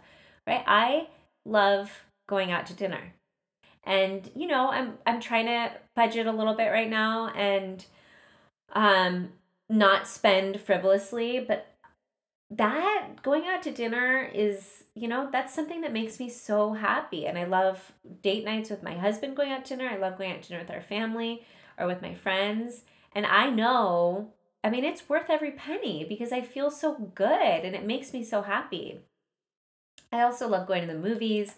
Right? 0.46 0.64
I 0.68 1.08
love 1.46 2.04
going 2.28 2.52
out 2.52 2.66
to 2.68 2.74
dinner. 2.74 3.14
And 3.84 4.30
you 4.36 4.48
know, 4.48 4.70
I'm 4.70 4.98
I'm 5.06 5.20
trying 5.20 5.48
to 5.48 5.72
budget 5.96 6.28
a 6.28 6.32
little 6.32 6.54
bit 6.54 6.70
right 6.70 6.90
now 6.90 7.30
and 7.30 7.86
um 8.74 9.30
not 9.70 10.08
spend 10.08 10.62
frivolously, 10.62 11.44
but 11.46 11.73
that 12.58 13.10
going 13.24 13.48
out 13.48 13.64
to 13.64 13.72
dinner 13.72 14.30
is, 14.34 14.84
you 14.96 15.08
know, 15.08 15.30
that's 15.32 15.54
something 15.54 15.82
that 15.82 15.94
makes 15.94 16.20
me 16.20 16.30
so 16.30 16.74
happy. 16.74 17.26
And 17.26 17.38
I 17.38 17.46
love 17.46 17.92
date 18.22 18.46
nights 18.46 18.70
with 18.70 18.84
my 18.84 18.96
husband 18.96 19.36
going 19.36 19.52
out 19.52 19.66
to 19.66 19.76
dinner. 19.76 19.90
I 19.90 19.98
love 19.98 20.18
going 20.18 20.32
out 20.32 20.44
to 20.44 20.50
dinner 20.50 20.62
with 20.62 20.72
our 20.72 20.82
family 20.82 21.46
or 21.78 21.88
with 21.88 22.02
my 22.02 22.14
friends. 22.14 22.84
And 23.14 23.26
I 23.26 23.50
know, 23.50 24.34
I 24.64 24.70
mean, 24.70 24.84
it's 24.84 25.10
worth 25.10 25.30
every 25.30 25.52
penny 25.52 26.06
because 26.08 26.32
I 26.32 26.42
feel 26.42 26.70
so 26.70 27.12
good 27.16 27.66
and 27.66 27.76
it 27.76 27.86
makes 27.86 28.14
me 28.14 28.24
so 28.24 28.44
happy. 28.44 29.00
I 30.12 30.22
also 30.22 30.48
love 30.48 30.68
going 30.68 30.88
to 30.88 30.94
the 30.94 31.00
movies. 31.00 31.56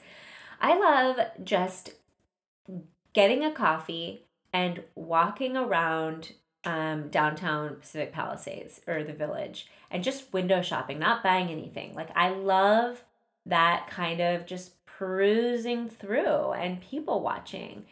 I 0.61 0.77
love 0.79 1.19
just 1.43 1.91
getting 3.13 3.43
a 3.43 3.51
coffee 3.51 4.23
and 4.53 4.83
walking 4.95 5.57
around 5.57 6.33
um, 6.66 7.09
downtown 7.09 7.76
Pacific 7.76 8.11
Palisades 8.11 8.82
or 8.88 9.03
the 9.03 9.13
village 9.13 9.68
and 9.91 10.03
just 10.03 10.34
window 10.34 10.61
shopping, 10.61 10.99
not 10.99 11.24
buying 11.24 11.49
anything. 11.49 11.93
Like, 11.93 12.09
I 12.16 12.30
love 12.30 13.03
that 13.45 13.88
kind 13.89 14.20
of 14.20 14.45
just 14.45 14.74
perusing 14.86 15.89
through 15.89 16.51
and 16.51 16.82
people 16.82 17.22
watching. 17.22 17.86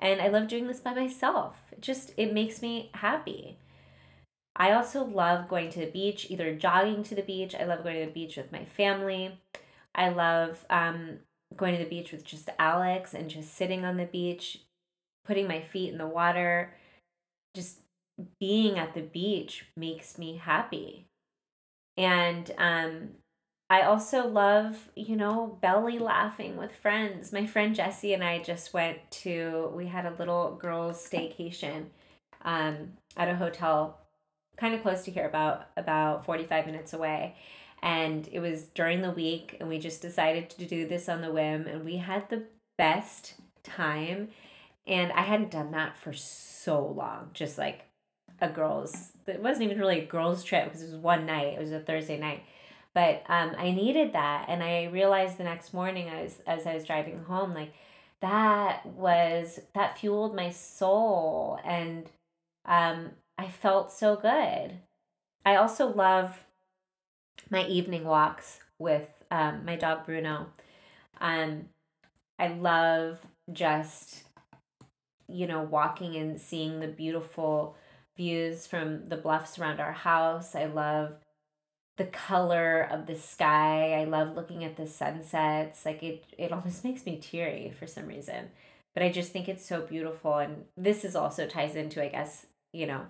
And 0.00 0.20
I 0.20 0.28
love 0.28 0.48
doing 0.48 0.66
this 0.66 0.80
by 0.80 0.94
myself. 0.94 1.56
It 1.72 1.80
just, 1.80 2.12
it 2.16 2.32
makes 2.32 2.62
me 2.62 2.90
happy. 2.94 3.58
I 4.54 4.72
also 4.72 5.04
love 5.04 5.48
going 5.48 5.70
to 5.70 5.80
the 5.80 5.90
beach, 5.90 6.26
either 6.28 6.54
jogging 6.54 7.02
to 7.04 7.14
the 7.14 7.22
beach. 7.22 7.54
I 7.54 7.64
love 7.64 7.82
going 7.82 7.98
to 8.00 8.06
the 8.06 8.12
beach 8.12 8.36
with 8.36 8.52
my 8.52 8.64
family. 8.64 9.38
I 9.94 10.10
love 10.10 10.64
um, 10.68 11.18
going 11.56 11.76
to 11.76 11.82
the 11.82 11.88
beach 11.88 12.12
with 12.12 12.24
just 12.24 12.48
Alex 12.58 13.14
and 13.14 13.30
just 13.30 13.54
sitting 13.54 13.84
on 13.84 13.96
the 13.96 14.04
beach, 14.04 14.60
putting 15.24 15.48
my 15.48 15.60
feet 15.60 15.92
in 15.92 15.98
the 15.98 16.06
water, 16.06 16.74
just 17.54 17.78
being 18.38 18.78
at 18.78 18.94
the 18.94 19.02
beach 19.02 19.66
makes 19.76 20.18
me 20.18 20.36
happy. 20.36 21.06
And 21.96 22.50
um, 22.58 23.10
I 23.68 23.82
also 23.82 24.26
love, 24.26 24.90
you 24.94 25.16
know, 25.16 25.58
belly 25.60 25.98
laughing 25.98 26.56
with 26.56 26.74
friends. 26.74 27.32
My 27.32 27.46
friend 27.46 27.74
Jessie 27.74 28.14
and 28.14 28.22
I 28.22 28.42
just 28.42 28.74
went 28.74 28.98
to, 29.22 29.72
we 29.74 29.86
had 29.86 30.06
a 30.06 30.14
little 30.18 30.56
girls' 30.56 31.06
staycation 31.08 31.86
um, 32.42 32.94
at 33.16 33.28
a 33.28 33.36
hotel 33.36 33.98
kind 34.56 34.74
of 34.74 34.82
close 34.82 35.02
to 35.04 35.10
here, 35.10 35.26
about 35.26 35.68
about 35.76 36.24
45 36.24 36.66
minutes 36.66 36.92
away. 36.92 37.36
And 37.82 38.28
it 38.30 38.38
was 38.40 38.64
during 38.64 39.02
the 39.02 39.10
week, 39.10 39.56
and 39.58 39.68
we 39.68 39.78
just 39.78 40.02
decided 40.02 40.50
to 40.50 40.66
do 40.66 40.86
this 40.86 41.08
on 41.08 41.20
the 41.20 41.32
whim, 41.32 41.66
and 41.66 41.84
we 41.84 41.96
had 41.96 42.28
the 42.28 42.44
best 42.78 43.34
time. 43.64 44.28
And 44.86 45.12
I 45.12 45.22
hadn't 45.22 45.50
done 45.50 45.72
that 45.72 45.96
for 45.96 46.12
so 46.12 46.84
long, 46.86 47.30
just 47.32 47.58
like 47.58 47.86
a 48.42 48.48
girls 48.48 49.12
it 49.26 49.40
wasn't 49.40 49.62
even 49.62 49.78
really 49.78 50.00
a 50.00 50.04
girls 50.04 50.42
trip 50.42 50.64
because 50.64 50.82
it 50.82 50.90
was 50.90 50.96
one 50.96 51.24
night 51.24 51.54
it 51.54 51.60
was 51.60 51.72
a 51.72 51.80
thursday 51.80 52.18
night. 52.18 52.42
But 52.92 53.22
um, 53.28 53.52
i 53.56 53.70
needed 53.70 54.12
that 54.12 54.46
and 54.48 54.62
i 54.62 54.84
realized 54.84 55.38
the 55.38 55.44
next 55.44 55.72
morning 55.72 56.10
as, 56.10 56.42
as 56.46 56.66
i 56.66 56.74
was 56.74 56.84
driving 56.84 57.22
home 57.22 57.54
like 57.54 57.72
that 58.20 58.84
was 58.84 59.60
that 59.74 59.96
fueled 59.98 60.34
my 60.34 60.50
soul 60.50 61.58
and 61.64 62.10
um, 62.66 63.10
i 63.38 63.48
felt 63.48 63.92
so 63.92 64.16
good. 64.16 64.78
I 65.44 65.56
also 65.56 65.86
love 65.88 66.44
my 67.50 67.64
evening 67.66 68.04
walks 68.04 68.60
with 68.78 69.08
um, 69.30 69.64
my 69.64 69.76
dog 69.76 70.04
bruno. 70.04 70.48
Um, 71.20 71.68
i 72.38 72.48
love 72.48 73.20
just 73.52 74.24
you 75.28 75.46
know 75.46 75.62
walking 75.62 76.16
and 76.16 76.40
seeing 76.40 76.80
the 76.80 76.88
beautiful 76.88 77.76
views 78.16 78.66
from 78.66 79.08
the 79.08 79.16
bluffs 79.16 79.58
around 79.58 79.80
our 79.80 79.92
house. 79.92 80.54
I 80.54 80.66
love 80.66 81.14
the 81.96 82.04
color 82.04 82.88
of 82.90 83.06
the 83.06 83.16
sky. 83.16 84.00
I 84.00 84.04
love 84.04 84.34
looking 84.34 84.64
at 84.64 84.76
the 84.76 84.86
sunsets. 84.86 85.84
Like 85.84 86.02
it 86.02 86.24
it 86.38 86.52
almost 86.52 86.84
makes 86.84 87.06
me 87.06 87.18
teary 87.18 87.72
for 87.78 87.86
some 87.86 88.06
reason. 88.06 88.50
But 88.94 89.02
I 89.02 89.10
just 89.10 89.32
think 89.32 89.48
it's 89.48 89.66
so 89.66 89.82
beautiful 89.82 90.36
and 90.36 90.64
this 90.76 91.04
is 91.04 91.16
also 91.16 91.46
ties 91.46 91.76
into 91.76 92.02
I 92.02 92.08
guess, 92.08 92.46
you 92.72 92.86
know, 92.86 93.06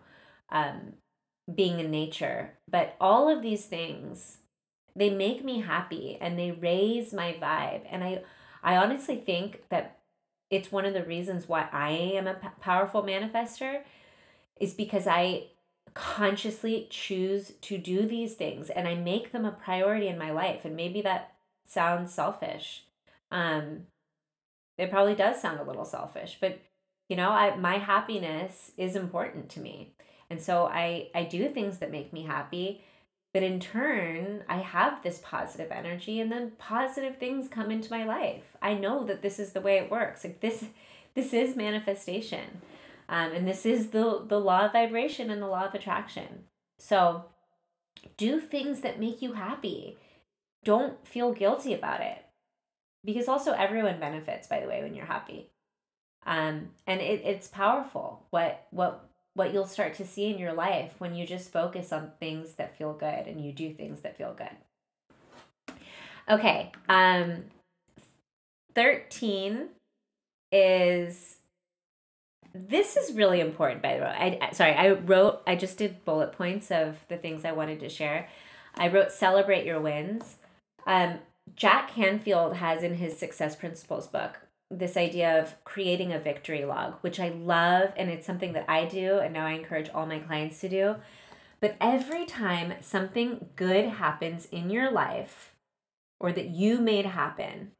um 0.50 0.94
being 1.52 1.80
in 1.80 1.90
nature. 1.90 2.54
But 2.70 2.96
all 3.00 3.28
of 3.28 3.42
these 3.42 3.66
things 3.66 4.38
they 4.94 5.10
make 5.10 5.42
me 5.42 5.60
happy 5.60 6.18
and 6.20 6.38
they 6.38 6.50
raise 6.50 7.12
my 7.12 7.36
vibe 7.40 7.82
and 7.90 8.04
I 8.04 8.22
I 8.62 8.76
honestly 8.76 9.16
think 9.16 9.62
that 9.70 9.98
it's 10.50 10.70
one 10.70 10.84
of 10.84 10.92
the 10.92 11.02
reasons 11.04 11.48
why 11.48 11.66
I 11.72 11.90
am 11.90 12.26
a 12.26 12.36
powerful 12.60 13.02
manifester 13.02 13.82
is 14.60 14.74
because 14.74 15.06
I 15.06 15.48
consciously 15.94 16.86
choose 16.90 17.52
to 17.60 17.76
do 17.76 18.06
these 18.06 18.34
things 18.34 18.70
and 18.70 18.88
I 18.88 18.94
make 18.94 19.32
them 19.32 19.44
a 19.44 19.52
priority 19.52 20.08
in 20.08 20.18
my 20.18 20.30
life. 20.30 20.64
And 20.64 20.74
maybe 20.76 21.02
that 21.02 21.34
sounds 21.66 22.12
selfish. 22.12 22.84
Um, 23.30 23.86
it 24.78 24.90
probably 24.90 25.14
does 25.14 25.40
sound 25.40 25.60
a 25.60 25.64
little 25.64 25.84
selfish, 25.84 26.38
but 26.40 26.60
you 27.08 27.16
know, 27.16 27.30
I 27.30 27.56
my 27.56 27.78
happiness 27.78 28.72
is 28.76 28.96
important 28.96 29.50
to 29.50 29.60
me. 29.60 29.92
And 30.30 30.40
so 30.40 30.66
I 30.66 31.08
I 31.14 31.24
do 31.24 31.48
things 31.48 31.78
that 31.78 31.90
make 31.90 32.12
me 32.12 32.22
happy, 32.22 32.82
but 33.34 33.42
in 33.42 33.60
turn, 33.60 34.44
I 34.48 34.58
have 34.58 35.02
this 35.02 35.20
positive 35.22 35.70
energy 35.70 36.20
and 36.20 36.32
then 36.32 36.52
positive 36.58 37.18
things 37.18 37.48
come 37.48 37.70
into 37.70 37.90
my 37.90 38.04
life. 38.04 38.56
I 38.62 38.74
know 38.74 39.04
that 39.04 39.20
this 39.20 39.38
is 39.38 39.52
the 39.52 39.60
way 39.60 39.76
it 39.76 39.90
works. 39.90 40.24
Like 40.24 40.40
this 40.40 40.64
this 41.14 41.34
is 41.34 41.54
manifestation. 41.54 42.62
Um, 43.12 43.32
and 43.32 43.46
this 43.46 43.66
is 43.66 43.88
the, 43.88 44.24
the 44.26 44.40
law 44.40 44.64
of 44.64 44.72
vibration 44.72 45.28
and 45.28 45.42
the 45.42 45.46
law 45.46 45.66
of 45.66 45.74
attraction. 45.74 46.44
So 46.78 47.26
do 48.16 48.40
things 48.40 48.80
that 48.80 48.98
make 48.98 49.20
you 49.20 49.34
happy. 49.34 49.98
Don't 50.64 51.06
feel 51.06 51.34
guilty 51.34 51.74
about 51.74 52.00
it. 52.00 52.24
Because 53.04 53.28
also 53.28 53.52
everyone 53.52 54.00
benefits, 54.00 54.46
by 54.48 54.60
the 54.60 54.66
way, 54.66 54.82
when 54.82 54.94
you're 54.94 55.04
happy. 55.04 55.50
Um, 56.24 56.70
and 56.86 57.02
it, 57.02 57.20
it's 57.24 57.48
powerful 57.48 58.26
what 58.30 58.66
what 58.70 59.08
what 59.34 59.52
you'll 59.52 59.66
start 59.66 59.94
to 59.94 60.06
see 60.06 60.30
in 60.30 60.38
your 60.38 60.52
life 60.52 60.94
when 60.98 61.14
you 61.14 61.26
just 61.26 61.52
focus 61.52 61.92
on 61.92 62.12
things 62.20 62.54
that 62.54 62.78
feel 62.78 62.92
good 62.92 63.26
and 63.26 63.44
you 63.44 63.52
do 63.52 63.74
things 63.74 64.00
that 64.02 64.16
feel 64.16 64.34
good. 64.34 65.74
Okay. 66.30 66.72
Um 66.88 67.44
13 68.74 69.68
is 70.52 71.38
this 72.54 72.96
is 72.96 73.14
really 73.14 73.40
important, 73.40 73.82
by 73.82 73.96
the 73.96 74.02
way. 74.02 74.38
I, 74.42 74.52
sorry, 74.52 74.72
I 74.72 74.90
wrote, 74.90 75.42
I 75.46 75.56
just 75.56 75.78
did 75.78 76.04
bullet 76.04 76.32
points 76.32 76.70
of 76.70 76.98
the 77.08 77.16
things 77.16 77.44
I 77.44 77.52
wanted 77.52 77.80
to 77.80 77.88
share. 77.88 78.28
I 78.74 78.88
wrote 78.88 79.12
celebrate 79.12 79.66
your 79.66 79.80
wins. 79.80 80.36
Um, 80.86 81.18
Jack 81.56 81.90
Canfield 81.90 82.56
has 82.56 82.82
in 82.82 82.94
his 82.94 83.18
Success 83.18 83.56
Principles 83.56 84.06
book 84.06 84.40
this 84.70 84.96
idea 84.96 85.38
of 85.40 85.62
creating 85.64 86.12
a 86.12 86.18
victory 86.18 86.64
log, 86.64 86.94
which 87.02 87.20
I 87.20 87.28
love, 87.28 87.92
and 87.96 88.08
it's 88.08 88.26
something 88.26 88.54
that 88.54 88.64
I 88.68 88.86
do, 88.86 89.18
and 89.18 89.32
now 89.32 89.46
I 89.46 89.52
encourage 89.52 89.90
all 89.90 90.06
my 90.06 90.18
clients 90.18 90.60
to 90.60 90.68
do. 90.68 90.96
But 91.60 91.76
every 91.80 92.24
time 92.24 92.74
something 92.80 93.50
good 93.54 93.86
happens 93.86 94.46
in 94.46 94.70
your 94.70 94.90
life 94.90 95.52
or 96.18 96.32
that 96.32 96.48
you 96.48 96.80
made 96.80 97.06
happen, 97.06 97.72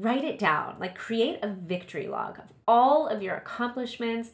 write 0.00 0.24
it 0.24 0.38
down. 0.38 0.76
Like 0.78 0.96
create 0.96 1.38
a 1.42 1.48
victory 1.48 2.06
log 2.06 2.38
of 2.38 2.52
all 2.66 3.08
of 3.08 3.22
your 3.22 3.34
accomplishments, 3.34 4.30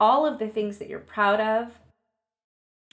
all 0.00 0.26
of 0.26 0.38
the 0.38 0.48
things 0.48 0.78
that 0.78 0.88
you're 0.88 0.98
proud 0.98 1.40
of. 1.40 1.78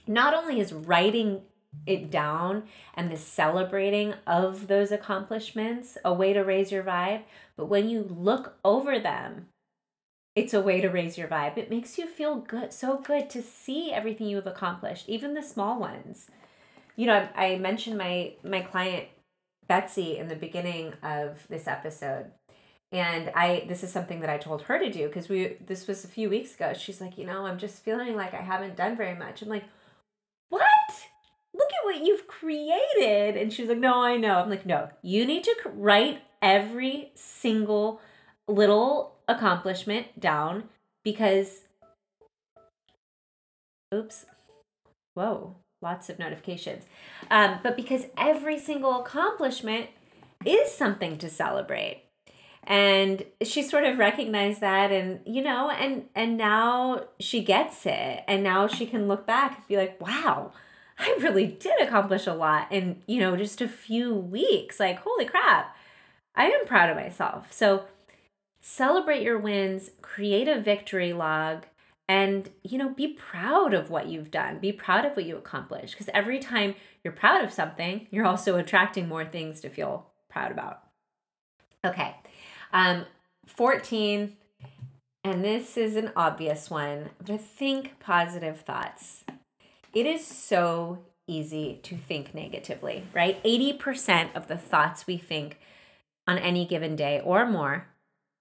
Not 0.08 0.34
only 0.34 0.60
is 0.60 0.74
writing 0.74 1.42
it 1.86 2.10
down 2.10 2.64
and 2.96 3.12
the 3.12 3.18
celebrating 3.18 4.16
of 4.26 4.68
those 4.68 4.92
accomplishments 4.92 5.98
a 6.04 6.14
way 6.14 6.34
to 6.34 6.42
raise 6.42 6.72
your 6.72 6.84
vibe, 6.84 7.24
but 7.56 7.68
when 7.68 7.90
you 7.90 8.02
look 8.02 8.58
over 8.64 9.00
them, 9.00 9.48
it's 10.36 10.54
a 10.54 10.62
way 10.62 10.82
to 10.82 10.88
raise 10.88 11.18
your 11.18 11.28
vibe. 11.28 11.58
It 11.58 11.70
makes 11.70 11.98
you 11.98 12.08
feel 12.08 12.36
good, 12.36 12.72
so 12.72 12.98
good 12.98 13.30
to 13.32 13.42
see 13.42 13.92
everything 13.92 14.28
you 14.28 14.38
have 14.38 14.48
accomplished, 14.48 15.10
even 15.10 15.34
the 15.34 15.44
small 15.44 15.80
ones. 15.80 16.30
You 16.96 17.08
know, 17.08 17.28
I, 17.36 17.54
I 17.54 17.58
mentioned 17.58 17.98
my 17.98 18.34
my 18.44 18.62
client 18.62 19.08
Betsy 19.70 20.18
in 20.18 20.28
the 20.28 20.36
beginning 20.36 20.94
of 21.04 21.48
this 21.48 21.68
episode. 21.68 22.32
And 22.92 23.32
I 23.36 23.66
this 23.70 23.84
is 23.84 23.92
something 23.92 24.20
that 24.22 24.30
I 24.30 24.40
told 24.40 24.64
her 24.64 24.80
to 24.80 24.92
do 24.92 25.08
because 25.08 25.30
we 25.30 25.58
this 25.66 25.88
was 25.88 26.04
a 26.04 26.08
few 26.08 26.28
weeks 26.30 26.56
ago. 26.56 26.74
She's 26.74 27.00
like, 27.00 27.20
"You 27.20 27.26
know, 27.26 27.46
I'm 27.46 27.60
just 27.60 27.84
feeling 27.84 28.16
like 28.16 28.34
I 28.34 28.42
haven't 28.42 28.76
done 28.76 28.98
very 28.98 29.16
much." 29.16 29.44
I'm 29.44 29.48
like, 29.48 29.66
"What? 30.50 30.64
Look 31.54 31.70
at 31.70 31.86
what 31.86 32.04
you've 32.04 32.28
created." 32.28 33.38
And 33.38 33.54
she's 33.54 33.70
like, 33.70 33.78
"No, 33.78 34.04
I 34.04 34.18
know." 34.18 34.40
I'm 34.40 34.50
like, 34.50 34.66
"No, 34.66 34.90
you 35.04 35.24
need 35.24 35.44
to 35.44 35.56
write 35.66 36.24
every 36.42 37.12
single 37.14 38.02
little 38.48 39.20
accomplishment 39.28 40.20
down 40.20 40.70
because 41.04 41.68
oops. 43.94 44.26
Whoa 45.14 45.58
lots 45.82 46.10
of 46.10 46.20
notifications. 46.20 46.86
Um, 47.32 47.60
but 47.64 47.76
because 47.76 48.06
every 48.18 48.60
single 48.60 49.02
accomplishment 49.02 49.88
is 50.46 50.72
something 50.74 51.18
to 51.20 51.30
celebrate. 51.30 52.04
and 52.64 53.24
she 53.42 53.64
sort 53.64 53.84
of 53.86 53.98
recognized 53.98 54.62
that 54.62 54.92
and 54.92 55.20
you 55.26 55.42
know 55.42 55.70
and 55.70 56.06
and 56.14 56.38
now 56.38 57.06
she 57.20 57.44
gets 57.44 57.86
it 57.86 58.24
and 58.28 58.44
now 58.44 58.68
she 58.68 58.86
can 58.86 59.08
look 59.08 59.26
back 59.26 59.56
and 59.58 59.68
be 59.68 59.78
like 59.78 60.00
wow 60.02 60.52
i 61.00 61.18
really 61.22 61.48
did 61.48 61.74
accomplish 61.82 62.28
a 62.28 62.34
lot 62.34 62.68
in 62.72 63.02
you 63.08 63.20
know 63.20 63.36
just 63.38 63.62
a 63.62 63.68
few 63.68 64.14
weeks 64.14 64.80
like 64.80 65.00
holy 65.00 65.26
crap 65.26 65.76
i 66.36 66.46
am 66.46 66.66
proud 66.66 66.90
of 66.90 66.98
myself 66.98 67.52
so 67.52 67.86
celebrate 68.62 69.24
your 69.24 69.38
wins 69.40 69.92
create 70.02 70.48
a 70.48 70.60
victory 70.60 71.14
log 71.14 71.66
and 72.10 72.50
you 72.64 72.78
know 72.78 72.90
be 72.90 73.08
proud 73.08 73.74
of 73.74 73.90
what 73.90 74.08
you've 74.08 74.32
done 74.32 74.60
be 74.60 74.74
proud 74.74 75.06
of 75.06 75.16
what 75.16 75.26
you 75.26 75.38
accomplished 75.38 75.94
because 75.94 76.10
every 76.14 76.40
time 76.40 76.76
you're 77.04 77.14
proud 77.14 77.42
of 77.42 77.54
something 77.54 78.08
you're 78.12 78.26
also 78.26 78.58
attracting 78.58 79.08
more 79.08 79.24
things 79.24 79.62
to 79.62 79.70
feel 79.70 80.08
proud 80.30 80.52
about 80.52 80.82
okay 81.86 82.16
um, 82.72 83.06
14, 83.48 84.38
and 85.24 85.44
this 85.44 85.78
is 85.78 85.96
an 85.96 86.12
obvious 86.16 86.70
one, 86.70 87.10
but 87.26 87.42
think 87.42 88.00
positive 88.00 88.62
thoughts. 88.62 89.24
It 89.94 90.06
is 90.06 90.26
so 90.26 91.00
easy 91.28 91.80
to 91.84 91.98
think 91.98 92.34
negatively, 92.34 93.06
right? 93.14 93.44
80% 93.44 94.36
of 94.36 94.48
the 94.48 94.58
thoughts 94.58 95.08
we 95.08 95.18
think 95.18 95.60
on 96.28 96.38
any 96.38 96.66
given 96.66 96.96
day 96.96 97.22
or 97.24 97.46
more, 97.46 97.88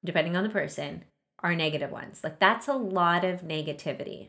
depending 0.04 0.36
on 0.36 0.44
the 0.44 0.50
person, 0.50 1.04
are 1.40 1.54
negative 1.54 1.90
ones. 1.90 2.20
Like 2.22 2.38
that's 2.38 2.68
a 2.68 2.74
lot 2.74 3.24
of 3.24 3.42
negativity. 3.42 4.28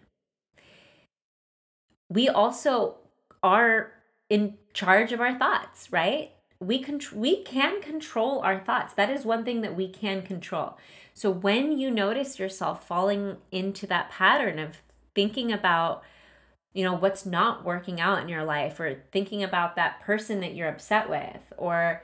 We 2.10 2.28
also 2.28 2.96
are 3.44 3.92
in 4.30 4.58
charge 4.74 5.12
of 5.12 5.22
our 5.22 5.38
thoughts, 5.38 5.92
right? 5.92 6.32
we 6.60 6.80
can 6.80 7.00
we 7.14 7.42
can 7.44 7.82
control 7.82 8.40
our 8.42 8.60
thoughts 8.60 8.94
that 8.94 9.10
is 9.10 9.26
one 9.26 9.46
thing 9.46 9.62
that 9.62 9.76
we 9.76 9.88
can 9.88 10.22
control 10.22 10.78
so 11.14 11.30
when 11.32 11.78
you 11.78 11.90
notice 11.90 12.38
yourself 12.38 12.86
falling 12.86 13.38
into 13.52 13.88
that 13.88 14.10
pattern 14.10 14.60
of 14.60 14.82
thinking 15.16 15.52
about 15.52 16.04
you 16.74 16.84
know 16.84 16.94
what's 16.94 17.26
not 17.26 17.64
working 17.64 18.02
out 18.02 18.22
in 18.22 18.28
your 18.28 18.44
life 18.44 18.80
or 18.80 19.02
thinking 19.12 19.42
about 19.42 19.76
that 19.76 20.02
person 20.02 20.42
that 20.42 20.54
you're 20.54 20.68
upset 20.68 21.10
with 21.10 21.54
or 21.58 22.04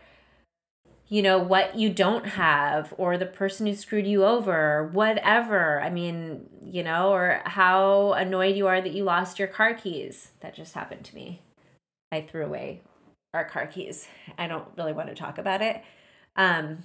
you 1.07 1.21
know 1.21 1.37
what 1.37 1.75
you 1.75 1.89
don't 1.89 2.25
have 2.25 2.93
or 2.97 3.17
the 3.17 3.25
person 3.25 3.67
who 3.67 3.75
screwed 3.75 4.07
you 4.07 4.25
over 4.25 4.89
whatever 4.91 5.81
i 5.81 5.89
mean 5.89 6.49
you 6.63 6.83
know 6.83 7.11
or 7.13 7.41
how 7.45 8.13
annoyed 8.13 8.55
you 8.55 8.67
are 8.67 8.81
that 8.81 8.93
you 8.93 9.03
lost 9.03 9.37
your 9.37 9.47
car 9.47 9.73
keys 9.73 10.31
that 10.39 10.55
just 10.55 10.73
happened 10.73 11.05
to 11.05 11.15
me 11.15 11.41
i 12.11 12.19
threw 12.19 12.45
away 12.45 12.81
our 13.35 13.45
car 13.45 13.67
keys. 13.67 14.07
I 14.37 14.47
don't 14.47 14.67
really 14.77 14.93
want 14.93 15.09
to 15.09 15.15
talk 15.15 15.37
about 15.37 15.61
it. 15.61 15.83
Um, 16.35 16.83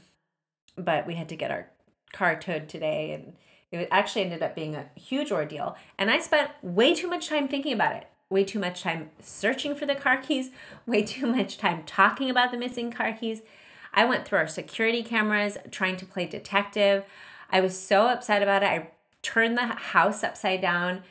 but 0.77 1.07
we 1.07 1.15
had 1.15 1.29
to 1.31 1.37
get 1.37 1.51
our 1.51 1.69
car 2.13 2.39
towed 2.39 2.69
today 2.69 3.13
and 3.13 3.37
it 3.73 3.89
actually 3.91 4.23
ended 4.23 4.43
up 4.43 4.55
being 4.55 4.75
a 4.75 4.91
huge 4.97 5.31
ordeal. 5.31 5.77
And 5.97 6.11
I 6.11 6.19
spent 6.19 6.51
way 6.61 6.95
too 6.95 7.09
much 7.09 7.29
time 7.29 7.47
thinking 7.47 7.73
about 7.73 7.95
it, 7.95 8.09
way 8.29 8.43
too 8.43 8.59
much 8.59 8.83
time 8.83 9.11
searching 9.21 9.77
for 9.77 9.87
the 9.87 9.95
car 9.95 10.17
keys, 10.17 10.51
way 10.87 11.03
too 11.03 11.27
much 11.27 11.57
time 11.57 11.85
talking 11.85 12.29
about 12.29 12.51
the 12.51 12.59
missing 12.59 12.91
car 12.91 13.13
keys. 13.13 13.43
I 13.93 14.05
went 14.05 14.27
through 14.27 14.39
our 14.39 14.49
security 14.49 15.03
cameras 15.03 15.59
trying 15.71 15.97
to 15.99 16.07
play 16.07 16.27
detective. 16.27 17.05
I 17.51 17.61
was 17.61 17.79
so 17.79 18.07
upset 18.07 18.43
about 18.43 18.63
it. 18.63 18.67
I 18.67 18.91
turned 19.23 19.59
the 19.59 19.67
house 19.67 20.23
upside 20.23 20.61
down. 20.61 21.03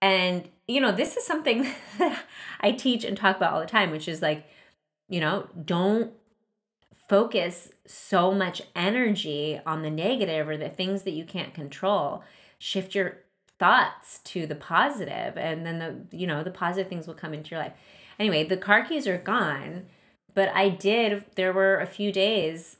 And, 0.00 0.48
you 0.66 0.80
know, 0.80 0.92
this 0.92 1.16
is 1.16 1.26
something 1.26 1.62
that 1.98 2.24
I 2.60 2.72
teach 2.72 3.04
and 3.04 3.16
talk 3.16 3.36
about 3.36 3.52
all 3.52 3.60
the 3.60 3.66
time, 3.66 3.90
which 3.90 4.08
is 4.08 4.22
like, 4.22 4.46
you 5.08 5.20
know, 5.20 5.48
don't 5.64 6.12
focus 7.08 7.70
so 7.86 8.32
much 8.32 8.62
energy 8.74 9.60
on 9.66 9.82
the 9.82 9.90
negative 9.90 10.48
or 10.48 10.56
the 10.56 10.70
things 10.70 11.02
that 11.02 11.12
you 11.12 11.24
can't 11.24 11.52
control. 11.52 12.22
Shift 12.58 12.94
your 12.94 13.18
thoughts 13.58 14.18
to 14.24 14.46
the 14.46 14.54
positive 14.54 15.36
and 15.36 15.64
then 15.66 15.78
the 15.78 16.16
you 16.16 16.26
know, 16.26 16.42
the 16.42 16.50
positive 16.50 16.88
things 16.88 17.06
will 17.06 17.14
come 17.14 17.34
into 17.34 17.50
your 17.50 17.60
life. 17.60 17.74
Anyway, 18.18 18.44
the 18.44 18.56
car 18.56 18.84
keys 18.84 19.06
are 19.06 19.18
gone, 19.18 19.86
but 20.34 20.48
I 20.54 20.68
did 20.68 21.24
there 21.36 21.52
were 21.52 21.78
a 21.78 21.86
few 21.86 22.12
days 22.12 22.76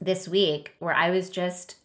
this 0.00 0.28
week 0.28 0.74
where 0.78 0.94
I 0.94 1.10
was 1.10 1.30
just 1.30 1.76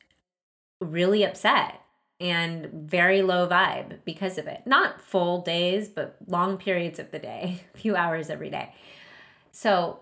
really 0.80 1.24
upset 1.24 1.82
and 2.20 2.68
very 2.68 3.22
low 3.22 3.48
vibe 3.48 4.00
because 4.06 4.38
of 4.38 4.48
it. 4.48 4.62
Not 4.66 5.02
full 5.02 5.42
days, 5.42 5.90
but 5.90 6.16
long 6.28 6.58
periods 6.58 7.00
of 7.00 7.12
the 7.12 7.20
day, 7.20 7.66
a 7.76 7.78
few 7.78 7.96
hours 7.96 8.30
every 8.30 8.50
day. 8.50 8.74
So 9.52 10.00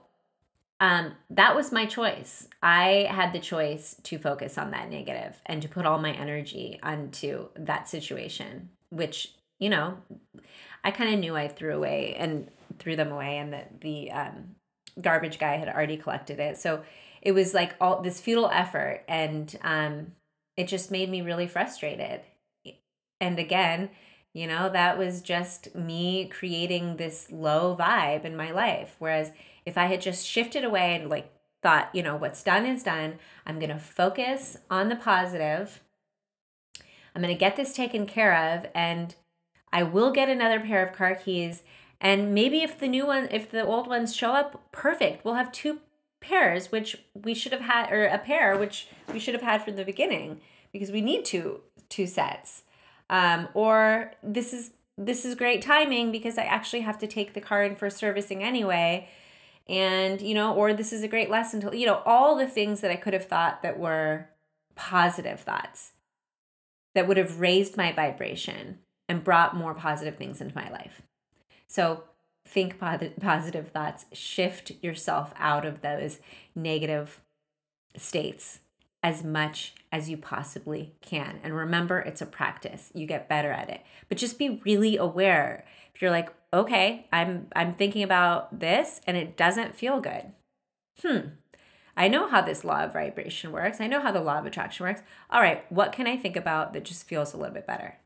um, 0.80 1.14
that 1.30 1.55
was 1.55 1.72
my 1.72 1.86
choice. 1.86 2.47
I 2.61 3.07
had 3.09 3.34
the 3.34 3.39
choice 3.39 3.95
to 4.03 4.18
focus 4.18 4.57
on 4.57 4.72
that 4.72 4.89
negative 4.89 5.41
and 5.45 5.61
to 5.61 5.70
put 5.70 5.86
all 5.86 5.99
my 5.99 6.11
energy 6.11 6.80
onto 6.84 7.49
that 7.55 7.88
situation, 7.88 8.70
which, 8.89 9.34
you 9.59 9.70
know, 9.70 9.97
I 10.84 10.91
kind 10.91 11.14
of 11.14 11.20
knew 11.20 11.36
I 11.36 11.47
threw 11.47 11.76
away 11.76 12.16
and 12.18 12.49
threw 12.84 12.95
them 12.95 13.11
away, 13.11 13.38
and 13.38 13.53
that 13.53 13.81
the 13.81 14.11
um, 14.11 14.55
garbage 15.01 15.39
guy 15.39 15.57
had 15.57 15.69
already 15.69 15.97
collected 15.97 16.39
it. 16.39 16.57
So 16.57 16.84
it 17.21 17.31
was 17.31 17.53
like 17.53 17.75
all 17.79 18.01
this 18.01 18.21
futile 18.21 18.49
effort, 18.51 19.03
and 19.07 19.55
um, 19.63 20.11
it 20.57 20.67
just 20.67 20.91
made 20.91 21.09
me 21.09 21.21
really 21.21 21.47
frustrated. 21.47 22.21
And 23.19 23.39
again, 23.39 23.89
you 24.34 24.47
know, 24.47 24.69
that 24.69 24.97
was 24.97 25.21
just 25.21 25.73
me 25.75 26.25
creating 26.25 26.97
this 26.97 27.31
low 27.31 27.75
vibe 27.79 28.25
in 28.25 28.36
my 28.36 28.51
life. 28.51 28.95
Whereas 28.99 29.31
if 29.65 29.77
I 29.77 29.86
had 29.86 30.01
just 30.01 30.27
shifted 30.27 30.63
away 30.63 30.95
and 30.95 31.09
like 31.09 31.31
thought, 31.61 31.89
you 31.93 32.03
know, 32.03 32.15
what's 32.15 32.43
done 32.43 32.65
is 32.65 32.84
done, 32.84 33.19
I'm 33.45 33.59
going 33.59 33.69
to 33.69 33.79
focus 33.79 34.57
on 34.69 34.89
the 34.89 34.95
positive. 34.95 35.81
I'm 37.15 37.21
going 37.21 37.34
to 37.34 37.39
get 37.39 37.55
this 37.55 37.73
taken 37.73 38.07
care 38.07 38.36
of 38.36 38.65
and 38.73 39.15
I 39.71 39.84
will 39.84 40.11
get 40.11 40.29
another 40.29 40.59
pair 40.59 40.86
of 40.86 40.95
car 40.95 41.15
keys. 41.15 41.63
And 42.04 42.34
maybe 42.34 42.62
if 42.62 42.78
the 42.78 42.89
new 42.89 43.08
one, 43.08 43.30
if 43.32 43.49
the 43.49 43.66
old 43.66 43.88
ones 43.88 44.14
show 44.14 44.34
up, 44.34 44.62
perfect. 44.74 45.24
We'll 45.24 45.36
have 45.36 45.54
two 45.54 45.80
pairs, 46.20 46.70
which 46.72 46.97
we 47.16 47.34
should 47.34 47.54
have 47.54 47.62
had, 47.62 47.91
or 47.91 48.06
a 48.06 48.18
pair, 48.18 48.58
which 48.58 48.88
we 49.12 49.20
should 49.20 49.34
have 49.34 49.41
had 49.41 49.64
from 49.64 49.78
the 49.78 49.86
beginning 49.86 50.41
because 50.74 50.91
we 50.91 51.01
need 51.01 51.24
two 51.24 51.62
two 51.88 52.06
sets. 52.06 52.64
Um, 53.10 53.47
or 53.54 54.12
this 54.22 54.54
is 54.54 54.72
this 54.97 55.24
is 55.24 55.36
great 55.36 55.62
timing 55.62 56.12
because 56.12 56.38
I 56.38 56.43
actually 56.43 56.82
have 56.82 56.97
to 56.99 57.08
take 57.08 57.34
the 57.34 57.41
car 57.41 57.64
in 57.64 57.76
for 57.76 57.89
servicing 57.89 58.43
anyway. 58.43 59.08
And, 59.70 60.22
you 60.22 60.34
know, 60.34 60.54
or 60.54 60.74
this 60.74 60.91
is 60.91 61.04
a 61.04 61.08
great 61.08 61.30
lesson 61.30 61.62
to, 61.62 61.78
you 61.78 61.86
know, 61.86 62.01
all 62.06 62.36
the 62.36 62.47
things 62.47 62.82
that 62.82 62.91
I 62.91 62.97
could 62.97 63.14
have 63.14 63.26
thought 63.26 63.64
that 63.64 63.80
were 63.80 64.28
positive 64.76 65.39
thoughts 65.39 65.93
that 66.95 67.08
would 67.08 67.18
have 67.18 67.39
raised 67.39 67.78
my 67.78 67.93
vibration 67.93 68.80
and 69.08 69.24
brought 69.24 69.56
more 69.56 69.74
positive 69.74 70.18
things 70.18 70.41
into 70.41 70.54
my 70.54 70.70
life. 70.70 71.01
So 71.74 72.03
think 72.47 72.78
positive 72.78 73.69
thoughts, 73.69 74.05
shift 74.13 74.74
yourself 74.84 75.34
out 75.38 75.65
of 75.65 75.82
those 75.82 76.19
negative 76.53 77.19
states 77.97 78.59
as 79.01 79.24
much 79.24 79.74
as 79.91 80.07
you 80.07 80.15
possibly 80.15 80.93
can. 81.01 81.39
And 81.43 81.55
remember, 81.55 81.97
it's 81.97 82.21
a 82.21 82.28
practice. 82.28 82.91
You 82.93 83.07
get 83.07 83.28
better 83.28 83.49
at 83.49 83.71
it. 83.71 83.82
But 84.07 84.19
just 84.19 84.38
be 84.38 84.61
really 84.63 84.97
aware. 84.97 85.65
If 85.95 86.01
you're 86.01 86.11
like, 86.11 86.30
"Okay, 86.53 87.07
I'm 87.11 87.47
I'm 87.55 87.74
thinking 87.74 88.03
about 88.03 88.59
this 88.59 89.01
and 89.07 89.17
it 89.17 89.36
doesn't 89.36 89.76
feel 89.76 89.99
good." 89.99 90.32
Hmm. 91.01 91.30
I 91.97 92.07
know 92.07 92.28
how 92.30 92.41
this 92.41 92.63
law 92.63 92.84
of 92.84 92.93
vibration 92.93 93.51
works. 93.51 93.82
I 93.82 93.88
know 93.88 93.99
how 93.99 94.11
the 94.11 94.21
law 94.21 94.38
of 94.38 94.45
attraction 94.45 94.86
works. 94.86 95.01
All 95.32 95.41
right, 95.41 95.65
what 95.71 95.91
can 95.91 96.05
I 96.05 96.17
think 96.17 96.36
about 96.36 96.74
that 96.74 96.86
just 96.86 97.07
feels 97.07 97.34
a 97.34 97.38
little 97.38 97.53
bit 97.55 97.65
better? 97.65 97.97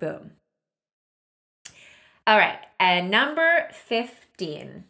Boom. 0.00 0.32
All 2.28 2.36
right, 2.36 2.58
and 2.78 3.10
number 3.10 3.68
15 3.72 4.84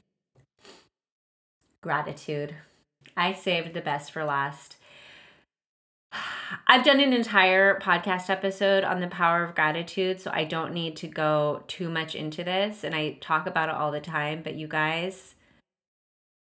gratitude. 1.80 2.56
I 3.16 3.32
saved 3.32 3.74
the 3.74 3.80
best 3.80 4.10
for 4.10 4.24
last. 4.24 4.76
I've 6.66 6.84
done 6.84 6.98
an 6.98 7.12
entire 7.12 7.78
podcast 7.78 8.28
episode 8.28 8.82
on 8.82 9.00
the 9.00 9.06
power 9.06 9.44
of 9.44 9.54
gratitude, 9.54 10.20
so 10.20 10.32
I 10.34 10.42
don't 10.42 10.74
need 10.74 10.96
to 10.96 11.06
go 11.06 11.62
too 11.68 11.88
much 11.88 12.16
into 12.16 12.42
this. 12.42 12.82
And 12.82 12.92
I 12.92 13.18
talk 13.20 13.46
about 13.46 13.68
it 13.68 13.76
all 13.76 13.92
the 13.92 14.00
time, 14.00 14.42
but 14.42 14.56
you 14.56 14.66
guys 14.66 15.36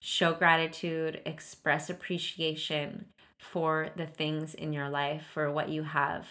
show 0.02 0.32
gratitude, 0.32 1.20
express 1.26 1.90
appreciation 1.90 3.08
for 3.38 3.90
the 3.98 4.08
things 4.08 4.54
in 4.54 4.72
your 4.72 4.88
life, 4.88 5.26
for 5.34 5.52
what 5.52 5.68
you 5.68 5.84
have. 5.84 6.26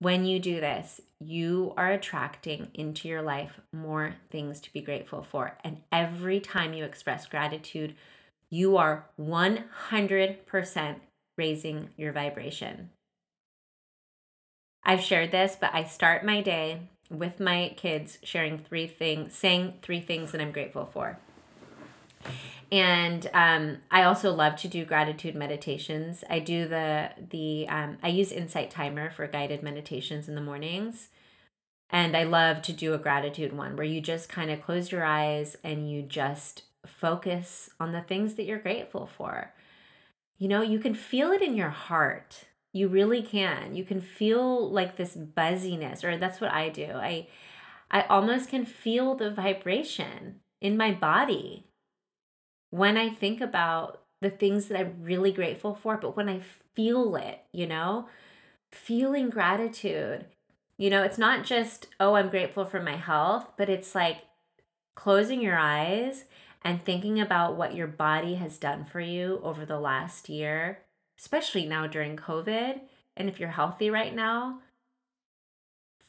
When 0.00 0.24
you 0.24 0.40
do 0.40 0.60
this, 0.60 1.02
you 1.20 1.74
are 1.76 1.90
attracting 1.90 2.70
into 2.72 3.06
your 3.06 3.20
life 3.20 3.60
more 3.70 4.14
things 4.30 4.58
to 4.60 4.72
be 4.72 4.80
grateful 4.80 5.22
for. 5.22 5.58
And 5.62 5.82
every 5.92 6.40
time 6.40 6.72
you 6.72 6.84
express 6.84 7.26
gratitude, 7.26 7.94
you 8.48 8.78
are 8.78 9.04
100% 9.20 10.94
raising 11.36 11.90
your 11.98 12.12
vibration. 12.12 12.88
I've 14.82 15.02
shared 15.02 15.32
this, 15.32 15.58
but 15.60 15.74
I 15.74 15.84
start 15.84 16.24
my 16.24 16.40
day 16.40 16.88
with 17.10 17.38
my 17.38 17.74
kids 17.76 18.18
sharing 18.22 18.58
three 18.58 18.86
things, 18.86 19.34
saying 19.34 19.74
three 19.82 20.00
things 20.00 20.32
that 20.32 20.40
I'm 20.40 20.52
grateful 20.52 20.86
for. 20.86 21.18
And 22.72 23.28
um, 23.34 23.78
I 23.90 24.04
also 24.04 24.32
love 24.32 24.54
to 24.56 24.68
do 24.68 24.84
gratitude 24.84 25.34
meditations. 25.34 26.22
I 26.30 26.38
do 26.38 26.68
the 26.68 27.10
the 27.30 27.66
um, 27.68 27.98
I 28.02 28.08
use 28.08 28.30
Insight 28.30 28.70
Timer 28.70 29.10
for 29.10 29.26
guided 29.26 29.62
meditations 29.62 30.28
in 30.28 30.36
the 30.36 30.40
mornings, 30.40 31.08
and 31.90 32.16
I 32.16 32.22
love 32.22 32.62
to 32.62 32.72
do 32.72 32.94
a 32.94 32.98
gratitude 32.98 33.52
one 33.52 33.76
where 33.76 33.86
you 33.86 34.00
just 34.00 34.28
kind 34.28 34.50
of 34.50 34.62
close 34.62 34.92
your 34.92 35.04
eyes 35.04 35.56
and 35.64 35.90
you 35.90 36.02
just 36.02 36.62
focus 36.86 37.70
on 37.80 37.92
the 37.92 38.02
things 38.02 38.34
that 38.34 38.44
you're 38.44 38.58
grateful 38.58 39.06
for. 39.06 39.52
You 40.38 40.46
know, 40.48 40.62
you 40.62 40.78
can 40.78 40.94
feel 40.94 41.32
it 41.32 41.42
in 41.42 41.56
your 41.56 41.70
heart. 41.70 42.44
You 42.72 42.86
really 42.86 43.20
can. 43.20 43.74
You 43.74 43.84
can 43.84 44.00
feel 44.00 44.70
like 44.70 44.96
this 44.96 45.16
buzziness, 45.16 46.04
or 46.04 46.16
that's 46.16 46.40
what 46.40 46.52
I 46.52 46.68
do. 46.68 46.86
I 46.92 47.26
I 47.90 48.02
almost 48.02 48.48
can 48.48 48.64
feel 48.64 49.16
the 49.16 49.30
vibration 49.32 50.36
in 50.60 50.76
my 50.76 50.92
body 50.92 51.66
when 52.70 52.96
I 52.96 53.08
think 53.10 53.40
about 53.40 54.02
the 54.20 54.30
things 54.30 54.66
that 54.66 54.78
I'm 54.78 55.02
really 55.02 55.32
grateful 55.32 55.74
for, 55.74 55.96
but 55.96 56.16
when 56.16 56.28
I 56.28 56.40
feel 56.74 57.16
it, 57.16 57.40
you 57.52 57.66
know, 57.66 58.08
feeling 58.70 59.30
gratitude, 59.30 60.26
you 60.78 60.90
know, 60.90 61.02
it's 61.02 61.18
not 61.18 61.44
just, 61.44 61.86
oh, 61.98 62.14
I'm 62.14 62.28
grateful 62.28 62.64
for 62.64 62.80
my 62.80 62.96
health, 62.96 63.52
but 63.56 63.68
it's 63.68 63.94
like 63.94 64.18
closing 64.94 65.40
your 65.40 65.58
eyes 65.58 66.24
and 66.62 66.84
thinking 66.84 67.20
about 67.20 67.56
what 67.56 67.74
your 67.74 67.86
body 67.86 68.34
has 68.34 68.58
done 68.58 68.84
for 68.84 69.00
you 69.00 69.40
over 69.42 69.64
the 69.64 69.80
last 69.80 70.28
year, 70.28 70.80
especially 71.18 71.66
now 71.66 71.86
during 71.86 72.16
COVID. 72.16 72.80
And 73.16 73.28
if 73.28 73.40
you're 73.40 73.50
healthy 73.50 73.90
right 73.90 74.14
now, 74.14 74.60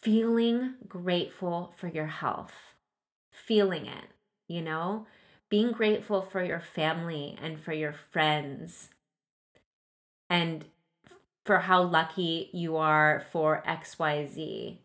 feeling 0.02 0.76
grateful 0.88 1.74
for 1.78 1.88
your 1.88 2.08
health, 2.08 2.54
feeling 3.32 3.86
it, 3.86 4.06
you 4.48 4.62
know, 4.62 5.06
being 5.52 5.74
grateful 5.74 6.22
for 6.22 6.42
your 6.42 6.62
family 6.62 7.38
and 7.42 7.60
for 7.60 7.74
your 7.74 7.92
friends 7.92 8.90
and 10.30 10.66
for 11.46 11.60
how 11.60 11.84
lucky 11.84 12.50
you 12.54 12.78
are 12.78 13.22
for 13.32 13.62
XYZ. 13.68 14.78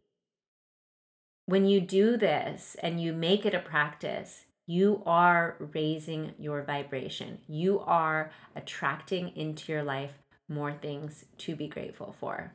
When 1.46 1.66
you 1.66 1.80
do 1.80 2.16
this 2.16 2.76
and 2.82 3.00
you 3.00 3.12
make 3.12 3.46
it 3.46 3.54
a 3.54 3.60
practice, 3.60 4.46
you 4.66 5.04
are 5.06 5.54
raising 5.72 6.34
your 6.36 6.62
vibration. 6.62 7.38
You 7.46 7.78
are 7.80 8.32
attracting 8.56 9.36
into 9.36 9.70
your 9.70 9.84
life 9.84 10.18
more 10.48 10.72
things 10.72 11.26
to 11.38 11.54
be 11.54 11.68
grateful 11.68 12.16
for. 12.18 12.54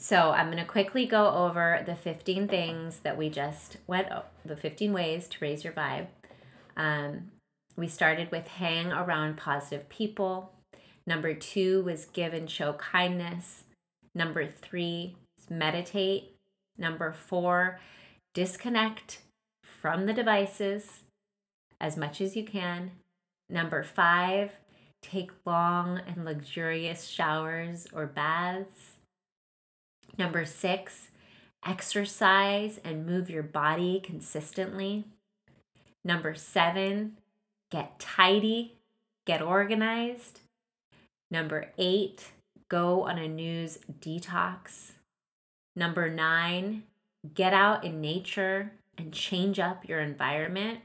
So 0.00 0.30
I'm 0.30 0.46
going 0.46 0.58
to 0.58 0.64
quickly 0.64 1.06
go 1.06 1.28
over 1.34 1.82
the 1.84 1.96
15 1.96 2.46
things 2.46 3.00
that 3.00 3.18
we 3.18 3.28
just 3.28 3.78
went, 3.88 4.08
the 4.44 4.56
15 4.56 4.92
ways 4.92 5.26
to 5.28 5.38
raise 5.40 5.64
your 5.64 5.72
vibe. 5.72 6.06
Um, 6.76 7.32
we 7.76 7.88
started 7.88 8.30
with 8.30 8.46
hang 8.46 8.92
around 8.92 9.36
positive 9.36 9.88
people. 9.88 10.52
Number 11.06 11.34
two 11.34 11.82
was 11.82 12.04
give 12.04 12.32
and 12.32 12.48
show 12.48 12.74
kindness. 12.74 13.64
Number 14.14 14.46
three, 14.46 15.16
meditate. 15.50 16.34
Number 16.76 17.12
four, 17.12 17.80
disconnect 18.34 19.22
from 19.62 20.06
the 20.06 20.12
devices 20.12 21.00
as 21.80 21.96
much 21.96 22.20
as 22.20 22.36
you 22.36 22.44
can. 22.44 22.92
Number 23.50 23.82
five, 23.82 24.52
take 25.02 25.30
long 25.44 26.00
and 26.06 26.24
luxurious 26.24 27.06
showers 27.06 27.88
or 27.92 28.06
baths. 28.06 28.97
Number 30.18 30.44
six, 30.44 31.08
exercise 31.64 32.80
and 32.84 33.06
move 33.06 33.30
your 33.30 33.44
body 33.44 34.00
consistently. 34.04 35.04
Number 36.04 36.34
seven, 36.34 37.18
get 37.70 37.98
tidy, 38.00 38.74
get 39.26 39.40
organized. 39.40 40.40
Number 41.30 41.72
eight, 41.78 42.32
go 42.68 43.02
on 43.02 43.18
a 43.18 43.28
news 43.28 43.78
detox. 44.00 44.92
Number 45.76 46.10
nine, 46.10 46.82
get 47.34 47.54
out 47.54 47.84
in 47.84 48.00
nature 48.00 48.72
and 48.96 49.12
change 49.12 49.60
up 49.60 49.88
your 49.88 50.00
environment. 50.00 50.80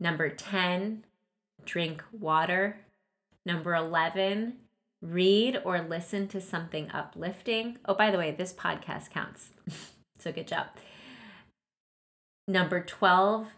Number 0.00 0.28
10, 0.30 1.04
drink 1.64 2.02
water. 2.12 2.78
Number 3.44 3.74
11, 3.74 4.54
read 5.02 5.60
or 5.64 5.80
listen 5.80 6.28
to 6.28 6.40
something 6.40 6.90
uplifting. 6.90 7.78
Oh, 7.84 7.94
by 7.94 8.10
the 8.10 8.18
way, 8.18 8.30
this 8.30 8.52
podcast 8.52 9.10
counts. 9.10 9.50
so 10.18 10.32
good 10.32 10.48
job. 10.48 10.66
Number 12.46 12.80
12, 12.80 13.48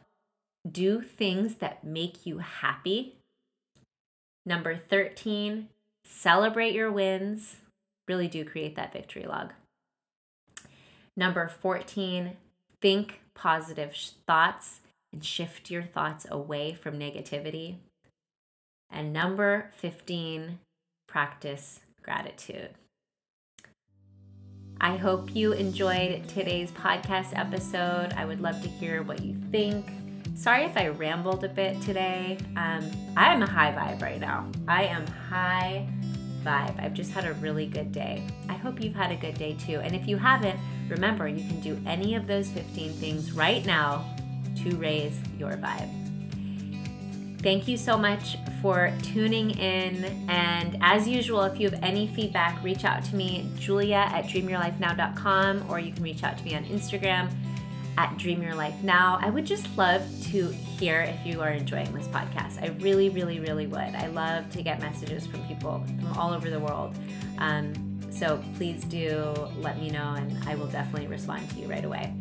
do 0.71 1.01
things 1.01 1.57
that 1.57 1.85
make 1.85 2.27
you 2.27 2.39
happy. 2.39 3.17
Number 4.45 4.77
13, 4.77 5.69
celebrate 6.05 6.75
your 6.75 6.91
wins. 6.91 7.57
Really 8.09 8.29
do 8.29 8.45
create 8.45 8.77
that 8.77 8.93
victory 8.93 9.25
log. 9.27 9.53
Number 11.17 11.49
14, 11.49 12.37
think 12.81 13.21
positive 13.35 13.95
thoughts 14.27 14.81
and 15.13 15.25
shift 15.25 15.71
your 15.71 15.83
thoughts 15.83 16.27
away 16.31 16.73
from 16.73 16.99
negativity. 16.99 17.77
And 18.91 19.13
number 19.13 19.71
15, 19.77 20.59
practice 21.11 21.81
gratitude. 22.03 22.71
I 24.81 24.97
hope 24.97 25.35
you 25.35 25.53
enjoyed 25.53 26.27
today's 26.29 26.71
podcast 26.71 27.37
episode. 27.37 28.15
I 28.17 28.25
would 28.25 28.41
love 28.41 28.63
to 28.63 28.69
hear 28.69 29.03
what 29.03 29.23
you 29.23 29.37
think. 29.51 29.85
Sorry 30.37 30.63
if 30.65 30.77
I 30.77 30.89
rambled 30.89 31.45
a 31.45 31.49
bit 31.49 31.83
today. 31.83 32.39
Um, 32.57 32.91
I 33.17 33.35
am 33.35 33.43
a 33.43 33.47
high 33.47 33.73
vibe 33.73 34.01
right 34.01 34.21
now. 34.21 34.49
I 34.69 34.85
am 34.85 35.07
high 35.07 35.87
vibe. 36.45 36.83
I've 36.83 36.95
just 36.95 37.11
had 37.11 37.27
a 37.27 37.35
really 37.35 37.67
good 37.67 37.93
day. 37.93 38.23
I 38.49 38.55
hope 38.55 38.81
you've 38.81 38.95
had 38.95 39.11
a 39.11 39.17
good 39.17 39.35
day 39.35 39.55
too. 39.55 39.81
And 39.81 39.95
if 39.95 40.07
you 40.07 40.17
haven't, 40.17 40.59
remember 40.89 41.29
you 41.29 41.47
can 41.47 41.61
do 41.61 41.79
any 41.87 42.15
of 42.15 42.27
those 42.27 42.49
15 42.49 42.93
things 42.95 43.33
right 43.33 43.67
now 43.67 44.17
to 44.63 44.77
raise 44.77 45.21
your 45.39 45.53
vibe. 45.53 46.10
Thank 47.43 47.67
you 47.67 47.79
so 47.79 47.97
much 47.97 48.37
for 48.61 48.93
tuning 49.03 49.51
in. 49.53 50.05
And 50.29 50.77
as 50.83 51.09
usual, 51.09 51.43
if 51.45 51.59
you 51.59 51.71
have 51.71 51.83
any 51.83 52.07
feedback, 52.09 52.63
reach 52.63 52.85
out 52.85 53.03
to 53.07 53.17
me, 53.17 53.51
julia 53.59 54.09
at 54.13 54.27
dreamyourlifenow.com, 54.27 55.65
or 55.71 55.81
you 55.81 55.93
can 55.93 56.03
reach 56.03 56.23
out 56.23 56.37
to 56.37 56.45
me 56.45 56.55
on 56.55 56.65
Instagram 56.67 57.31
at 57.97 58.17
Dream 58.19 58.43
Your 58.43 58.55
Life 58.55 58.83
Now. 58.83 59.19
I 59.23 59.31
would 59.31 59.47
just 59.47 59.67
love 59.79 60.03
to 60.31 60.49
hear 60.49 61.01
if 61.01 61.27
you 61.27 61.41
are 61.41 61.51
enjoying 61.51 61.91
this 61.93 62.09
podcast. 62.09 62.63
I 62.63 62.69
really, 62.81 63.09
really, 63.09 63.41
really 63.41 63.67
would. 63.67 63.79
I 63.79 64.09
love 64.09 64.51
to 64.51 64.63
get 64.63 64.81
messages 64.81 65.27
from 65.27 65.43
people 65.47 65.85
from 65.99 66.19
all 66.19 66.33
over 66.33 66.51
the 66.51 66.61
world. 66.61 66.95
Um, 67.39 67.73
so 68.11 68.43
please 68.57 68.85
do 68.85 69.35
let 69.59 69.79
me 69.79 69.89
know, 69.89 70.15
and 70.15 70.47
I 70.49 70.57
will 70.57 70.67
definitely 70.67 71.09
respond 71.09 71.49
to 71.51 71.57
you 71.57 71.69
right 71.69 71.85
away. 71.85 72.13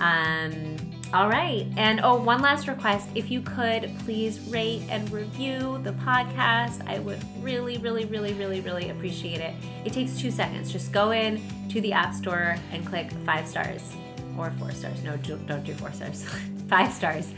Um, 0.00 0.76
all 1.14 1.28
right. 1.28 1.64
And 1.76 2.00
oh, 2.02 2.16
one 2.16 2.42
last 2.42 2.66
request. 2.66 3.08
If 3.14 3.30
you 3.30 3.40
could 3.40 3.88
please 4.00 4.40
rate 4.50 4.82
and 4.90 5.08
review 5.12 5.78
the 5.84 5.92
podcast, 5.92 6.84
I 6.88 6.98
would 6.98 7.20
really, 7.40 7.78
really, 7.78 8.04
really, 8.06 8.32
really, 8.32 8.60
really 8.60 8.90
appreciate 8.90 9.38
it. 9.38 9.54
It 9.84 9.92
takes 9.92 10.18
two 10.18 10.32
seconds. 10.32 10.72
Just 10.72 10.90
go 10.90 11.12
in 11.12 11.40
to 11.68 11.80
the 11.80 11.92
App 11.92 12.14
Store 12.14 12.56
and 12.72 12.84
click 12.84 13.12
five 13.24 13.46
stars 13.46 13.92
or 14.36 14.50
four 14.58 14.72
stars. 14.72 15.04
No, 15.04 15.16
don't 15.18 15.62
do 15.62 15.72
four 15.74 15.92
stars. 15.92 16.26
five 16.68 16.92
stars. 16.92 17.32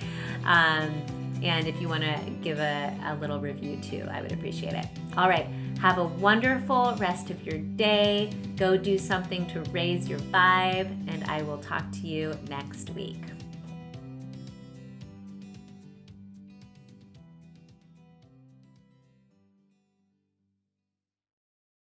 Um, 0.46 1.02
and 1.42 1.66
if 1.66 1.78
you 1.78 1.90
want 1.90 2.02
to 2.02 2.18
give 2.40 2.58
a, 2.58 2.98
a 3.04 3.14
little 3.16 3.40
review 3.40 3.76
too, 3.82 4.08
I 4.10 4.22
would 4.22 4.32
appreciate 4.32 4.72
it. 4.72 4.86
All 5.18 5.28
right. 5.28 5.48
Have 5.82 5.98
a 5.98 6.04
wonderful 6.04 6.96
rest 6.98 7.28
of 7.28 7.42
your 7.42 7.58
day. 7.58 8.32
Go 8.56 8.78
do 8.78 8.96
something 8.96 9.46
to 9.48 9.60
raise 9.70 10.08
your 10.08 10.20
vibe, 10.20 10.88
and 11.12 11.22
I 11.24 11.42
will 11.42 11.58
talk 11.58 11.92
to 11.92 12.06
you 12.06 12.32
next 12.48 12.88
week. 12.90 13.20